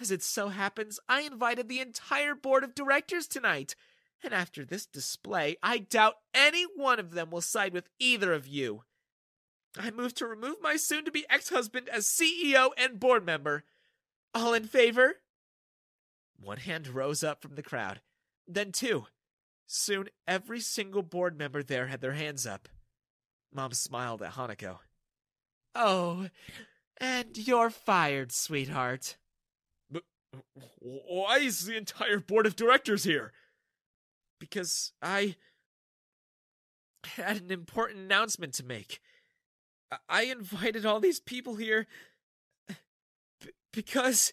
As 0.00 0.10
it 0.10 0.22
so 0.22 0.48
happens, 0.48 1.00
I 1.08 1.22
invited 1.22 1.68
the 1.68 1.80
entire 1.80 2.34
board 2.34 2.62
of 2.62 2.74
directors 2.74 3.26
tonight, 3.26 3.74
and 4.22 4.32
after 4.32 4.64
this 4.64 4.86
display, 4.86 5.56
I 5.62 5.78
doubt 5.78 6.14
any 6.32 6.64
one 6.64 7.00
of 7.00 7.12
them 7.12 7.30
will 7.30 7.40
side 7.40 7.72
with 7.72 7.88
either 7.98 8.32
of 8.32 8.46
you. 8.46 8.84
I 9.76 9.90
move 9.90 10.14
to 10.14 10.26
remove 10.26 10.56
my 10.60 10.76
soon 10.76 11.04
to 11.04 11.10
be 11.10 11.26
ex 11.28 11.48
husband 11.50 11.88
as 11.88 12.06
CEO 12.06 12.70
and 12.76 13.00
board 13.00 13.26
member. 13.26 13.64
All 14.34 14.54
in 14.54 14.64
favor? 14.64 15.16
One 16.40 16.58
hand 16.58 16.88
rose 16.88 17.24
up 17.24 17.42
from 17.42 17.56
the 17.56 17.62
crowd, 17.62 18.00
then 18.46 18.72
two. 18.72 19.06
Soon 19.66 20.08
every 20.26 20.60
single 20.60 21.02
board 21.02 21.36
member 21.36 21.62
there 21.62 21.88
had 21.88 22.00
their 22.00 22.12
hands 22.12 22.46
up. 22.46 22.68
Mom 23.52 23.72
smiled 23.72 24.22
at 24.22 24.32
Hanako. 24.32 24.78
Oh, 25.74 26.28
and 26.98 27.36
you're 27.36 27.70
fired, 27.70 28.32
sweetheart. 28.32 29.16
Why 30.80 31.38
is 31.38 31.64
the 31.66 31.76
entire 31.76 32.20
board 32.20 32.46
of 32.46 32.56
directors 32.56 33.04
here? 33.04 33.32
Because 34.38 34.92
I 35.02 35.36
had 37.04 37.40
an 37.40 37.50
important 37.50 38.00
announcement 38.00 38.54
to 38.54 38.64
make. 38.64 39.00
I 40.08 40.24
invited 40.24 40.84
all 40.84 41.00
these 41.00 41.20
people 41.20 41.56
here 41.56 41.86
b- 42.68 43.50
because 43.72 44.32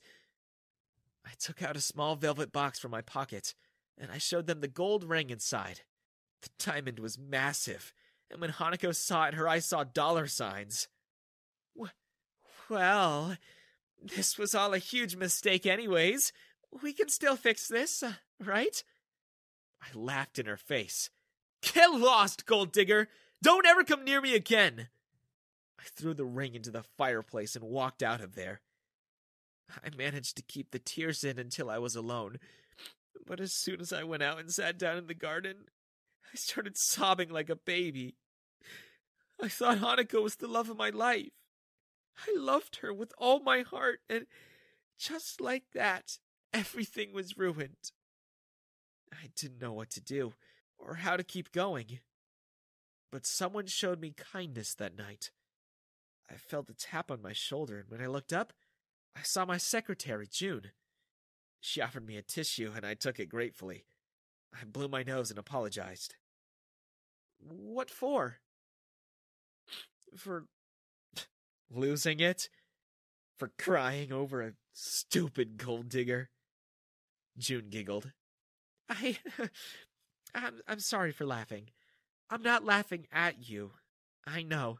I 1.25 1.31
took 1.39 1.63
out 1.63 1.77
a 1.77 1.81
small 1.81 2.15
velvet 2.15 2.51
box 2.51 2.77
from 2.77 2.91
my 2.91 3.01
pocket 3.01 3.55
and 3.97 4.11
I 4.11 4.17
showed 4.17 4.47
them 4.47 4.61
the 4.61 4.67
gold 4.67 5.03
ring 5.03 5.29
inside. 5.29 5.81
The 6.41 6.49
diamond 6.59 6.99
was 6.99 7.17
massive, 7.17 7.93
and 8.29 8.39
when 8.39 8.51
Hanako 8.51 8.93
saw 8.95 9.25
it, 9.25 9.33
her 9.33 9.47
eyes 9.47 9.65
saw 9.65 9.83
dollar 9.83 10.27
signs. 10.27 10.87
Well, 12.69 13.37
this 14.01 14.37
was 14.37 14.53
all 14.53 14.73
a 14.73 14.79
huge 14.79 15.15
mistake, 15.15 15.65
anyways. 15.65 16.31
We 16.81 16.93
can 16.93 17.09
still 17.09 17.35
fix 17.35 17.67
this, 17.67 18.03
uh, 18.03 18.13
right? 18.43 18.83
I 19.81 19.97
laughed 19.97 20.39
in 20.39 20.45
her 20.45 20.57
face. 20.57 21.09
Get 21.61 21.91
lost, 21.91 22.45
gold 22.45 22.71
digger! 22.71 23.09
Don't 23.41 23.65
ever 23.65 23.83
come 23.83 24.03
near 24.03 24.21
me 24.21 24.35
again! 24.35 24.89
I 25.79 25.83
threw 25.95 26.13
the 26.13 26.25
ring 26.25 26.55
into 26.55 26.71
the 26.71 26.83
fireplace 26.97 27.55
and 27.55 27.65
walked 27.65 28.01
out 28.01 28.21
of 28.21 28.35
there. 28.35 28.61
I 29.83 29.89
managed 29.95 30.37
to 30.37 30.43
keep 30.43 30.71
the 30.71 30.79
tears 30.79 31.23
in 31.23 31.39
until 31.39 31.69
I 31.69 31.79
was 31.79 31.95
alone, 31.95 32.39
but 33.25 33.39
as 33.39 33.53
soon 33.53 33.81
as 33.81 33.91
I 33.91 34.03
went 34.03 34.23
out 34.23 34.39
and 34.39 34.51
sat 34.51 34.77
down 34.77 34.97
in 34.97 35.07
the 35.07 35.13
garden, 35.13 35.65
I 36.31 36.35
started 36.35 36.77
sobbing 36.77 37.29
like 37.29 37.49
a 37.49 37.55
baby. 37.55 38.15
I 39.41 39.47
thought 39.47 39.79
Hanako 39.79 40.23
was 40.23 40.35
the 40.35 40.47
love 40.47 40.69
of 40.69 40.77
my 40.77 40.89
life. 40.89 41.31
I 42.17 42.35
loved 42.37 42.77
her 42.77 42.93
with 42.93 43.13
all 43.17 43.39
my 43.39 43.61
heart, 43.61 43.99
and 44.09 44.25
just 44.97 45.41
like 45.41 45.71
that, 45.73 46.17
everything 46.53 47.13
was 47.13 47.37
ruined. 47.37 47.91
I 49.13 49.27
didn't 49.35 49.61
know 49.61 49.73
what 49.73 49.89
to 49.91 50.01
do 50.01 50.33
or 50.77 50.95
how 50.95 51.17
to 51.17 51.23
keep 51.23 51.51
going. 51.51 51.99
But 53.11 53.25
someone 53.25 53.67
showed 53.67 53.99
me 53.99 54.13
kindness 54.31 54.73
that 54.75 54.97
night. 54.97 55.31
I 56.29 56.35
felt 56.35 56.69
a 56.69 56.73
tap 56.73 57.11
on 57.11 57.21
my 57.21 57.33
shoulder, 57.33 57.79
and 57.79 57.89
when 57.89 58.01
I 58.01 58.07
looked 58.07 58.33
up, 58.33 58.53
I 59.15 59.21
saw 59.21 59.45
my 59.45 59.57
secretary, 59.57 60.27
June. 60.27 60.71
She 61.61 61.81
offered 61.81 62.05
me 62.05 62.17
a 62.17 62.21
tissue, 62.21 62.71
and 62.75 62.85
I 62.85 62.93
took 62.93 63.19
it 63.19 63.29
gratefully. 63.29 63.85
I 64.53 64.65
blew 64.65 64.87
my 64.87 65.03
nose 65.03 65.29
and 65.29 65.39
apologized. 65.39 66.15
What 67.39 67.89
for? 67.89 68.37
For 70.17 70.45
losing 71.69 72.19
it? 72.19 72.49
For 73.37 73.51
crying 73.57 74.11
over 74.11 74.41
a 74.41 74.53
stupid 74.73 75.57
gold 75.57 75.89
digger? 75.89 76.29
June 77.37 77.69
giggled. 77.69 78.11
I. 78.89 79.17
I'm, 80.35 80.61
I'm 80.67 80.79
sorry 80.79 81.11
for 81.11 81.25
laughing. 81.25 81.69
I'm 82.29 82.41
not 82.41 82.65
laughing 82.65 83.07
at 83.11 83.49
you. 83.49 83.71
I 84.27 84.43
know. 84.43 84.79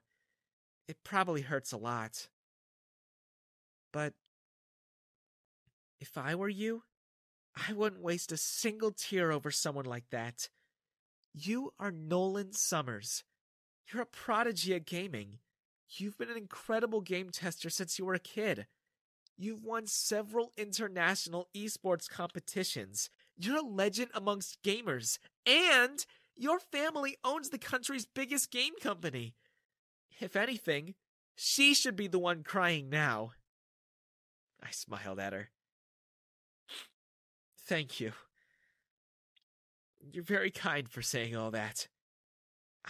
It 0.88 0.98
probably 1.04 1.42
hurts 1.42 1.72
a 1.72 1.78
lot. 1.78 2.28
But 3.94 4.14
if 6.02 6.18
I 6.18 6.36
were 6.36 6.50
you, 6.50 6.84
I 7.56 7.74
wouldn't 7.74 8.02
waste 8.02 8.32
a 8.32 8.38
single 8.38 8.92
tear 8.92 9.32
over 9.32 9.50
someone 9.50 9.86
like 9.86 10.10
that. 10.12 10.50
You 11.34 11.72
are 11.80 11.92
Nolan 11.92 12.52
Summers. 12.54 13.24
You're 13.92 14.04
a 14.04 14.08
prodigy 14.08 14.76
at 14.76 14.86
gaming. 14.86 15.40
You've 16.00 16.18
been 16.18 16.30
an 16.30 16.38
incredible 16.38 17.02
game 17.02 17.30
tester 17.30 17.70
since 17.70 17.98
you 17.98 18.06
were 18.06 18.14
a 18.14 18.20
kid. 18.20 18.68
You've 19.38 19.64
won 19.64 19.88
several 19.88 20.52
international 20.58 21.50
esports 21.56 22.10
competitions. 22.10 23.10
You're 23.38 23.58
a 23.58 23.62
legend 23.62 24.12
amongst 24.14 24.62
gamers. 24.64 25.18
And 25.46 26.06
your 26.36 26.60
family 26.60 27.18
owns 27.24 27.50
the 27.50 27.58
country's 27.58 28.06
biggest 28.06 28.52
game 28.52 28.74
company. 28.82 29.36
If 30.20 30.36
anything, 30.36 30.96
she 31.36 31.74
should 31.74 31.96
be 31.96 32.08
the 32.08 32.20
one 32.20 32.44
crying 32.44 32.90
now. 32.90 33.32
I 34.64 34.72
smiled 34.72 35.20
at 35.20 35.34
her. 35.34 35.50
Thank 37.58 38.00
you. 38.00 38.14
You're 40.00 40.24
very 40.24 40.52
kind 40.52 40.88
for 40.88 41.02
saying 41.02 41.36
all 41.36 41.52
that. 41.52 41.88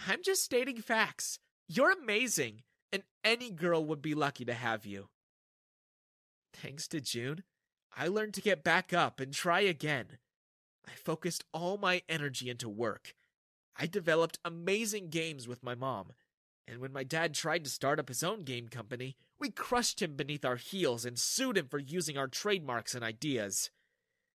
I'm 0.06 0.22
just 0.22 0.42
stating 0.42 0.76
facts. 0.76 1.38
You're 1.66 1.90
amazing, 1.90 2.62
and 2.92 3.02
any 3.24 3.50
girl 3.50 3.84
would 3.84 4.02
be 4.02 4.14
lucky 4.14 4.44
to 4.44 4.54
have 4.54 4.86
you. 4.86 5.08
Thanks 6.52 6.88
to 6.88 7.00
June, 7.00 7.42
I 7.96 8.08
learned 8.08 8.34
to 8.34 8.40
get 8.40 8.64
back 8.64 8.92
up 8.92 9.20
and 9.20 9.32
try 9.32 9.60
again. 9.60 10.18
I 10.86 10.92
focused 10.92 11.44
all 11.52 11.78
my 11.78 12.02
energy 12.08 12.48
into 12.48 12.68
work. 12.68 13.14
I 13.78 13.86
developed 13.86 14.38
amazing 14.44 15.10
games 15.10 15.46
with 15.46 15.62
my 15.62 15.74
mom, 15.74 16.12
and 16.66 16.80
when 16.80 16.92
my 16.92 17.04
dad 17.04 17.34
tried 17.34 17.64
to 17.64 17.70
start 17.70 17.98
up 17.98 18.08
his 18.08 18.22
own 18.22 18.42
game 18.42 18.68
company, 18.68 19.16
we 19.38 19.50
crushed 19.50 20.00
him 20.00 20.14
beneath 20.16 20.44
our 20.44 20.56
heels 20.56 21.04
and 21.04 21.18
sued 21.18 21.58
him 21.58 21.66
for 21.68 21.78
using 21.78 22.16
our 22.16 22.28
trademarks 22.28 22.94
and 22.94 23.04
ideas. 23.04 23.70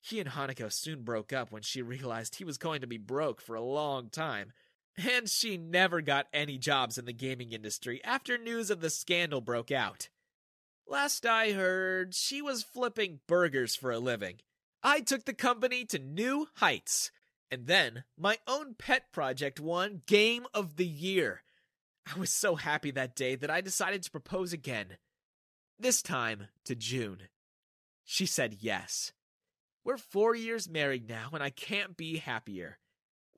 He 0.00 0.20
and 0.20 0.30
Hanako 0.30 0.72
soon 0.72 1.02
broke 1.02 1.32
up 1.32 1.50
when 1.50 1.62
she 1.62 1.82
realized 1.82 2.36
he 2.36 2.44
was 2.44 2.58
going 2.58 2.80
to 2.80 2.86
be 2.86 2.98
broke 2.98 3.40
for 3.40 3.54
a 3.54 3.62
long 3.62 4.08
time, 4.10 4.52
and 4.96 5.28
she 5.28 5.56
never 5.56 6.00
got 6.00 6.26
any 6.32 6.58
jobs 6.58 6.98
in 6.98 7.04
the 7.04 7.12
gaming 7.12 7.52
industry 7.52 8.02
after 8.04 8.36
news 8.36 8.70
of 8.70 8.80
the 8.80 8.90
scandal 8.90 9.40
broke 9.40 9.70
out. 9.70 10.08
Last 10.86 11.24
I 11.24 11.52
heard, 11.52 12.14
she 12.14 12.42
was 12.42 12.64
flipping 12.64 13.20
burgers 13.28 13.76
for 13.76 13.92
a 13.92 14.00
living. 14.00 14.40
I 14.82 15.00
took 15.00 15.24
the 15.24 15.32
company 15.32 15.84
to 15.86 16.00
new 16.00 16.48
heights. 16.56 17.12
And 17.48 17.66
then, 17.66 18.04
my 18.18 18.38
own 18.48 18.74
pet 18.74 19.12
project 19.12 19.60
won 19.60 20.02
Game 20.06 20.46
of 20.52 20.76
the 20.76 20.86
Year. 20.86 21.42
I 22.12 22.18
was 22.18 22.30
so 22.30 22.56
happy 22.56 22.90
that 22.90 23.14
day 23.14 23.36
that 23.36 23.50
I 23.50 23.60
decided 23.60 24.02
to 24.02 24.10
propose 24.10 24.52
again. 24.52 24.96
This 25.78 26.02
time 26.02 26.48
to 26.64 26.74
June. 26.74 27.28
She 28.04 28.26
said 28.26 28.56
yes. 28.58 29.12
We're 29.84 29.96
four 29.96 30.34
years 30.34 30.68
married 30.68 31.08
now, 31.08 31.30
and 31.32 31.42
I 31.42 31.50
can't 31.50 31.96
be 31.96 32.16
happier. 32.16 32.79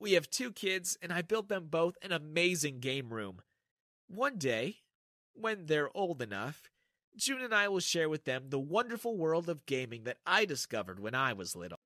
We 0.03 0.13
have 0.13 0.29
two 0.29 0.51
kids, 0.51 0.97
and 1.01 1.13
I 1.13 1.21
built 1.21 1.47
them 1.47 1.67
both 1.69 1.95
an 2.01 2.11
amazing 2.11 2.81
game 2.81 3.13
room. 3.13 3.39
One 4.09 4.37
day, 4.37 4.79
when 5.33 5.67
they're 5.67 5.95
old 5.95 6.21
enough, 6.21 6.63
June 7.15 7.39
and 7.41 7.55
I 7.55 7.69
will 7.69 7.79
share 7.79 8.09
with 8.09 8.25
them 8.25 8.49
the 8.49 8.59
wonderful 8.59 9.15
world 9.15 9.47
of 9.47 9.65
gaming 9.65 10.03
that 10.03 10.17
I 10.25 10.43
discovered 10.43 10.99
when 10.99 11.15
I 11.15 11.31
was 11.31 11.55
little. 11.55 11.79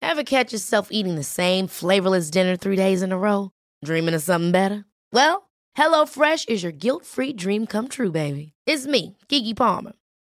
Ever 0.00 0.22
catch 0.22 0.52
yourself 0.52 0.92
eating 0.92 1.16
the 1.16 1.24
same 1.24 1.66
flavorless 1.66 2.30
dinner 2.30 2.54
three 2.54 2.76
days 2.76 3.02
in 3.02 3.10
a 3.10 3.18
row? 3.18 3.50
Dreaming 3.84 4.14
of 4.14 4.22
something 4.22 4.52
better? 4.52 4.84
Well, 5.12 5.50
HelloFresh 5.76 6.48
is 6.48 6.62
your 6.62 6.70
guilt 6.70 7.04
free 7.04 7.32
dream 7.32 7.66
come 7.66 7.88
true, 7.88 8.12
baby. 8.12 8.52
It's 8.64 8.86
me, 8.86 9.16
Keke 9.28 9.56
Palmer. 9.56 9.94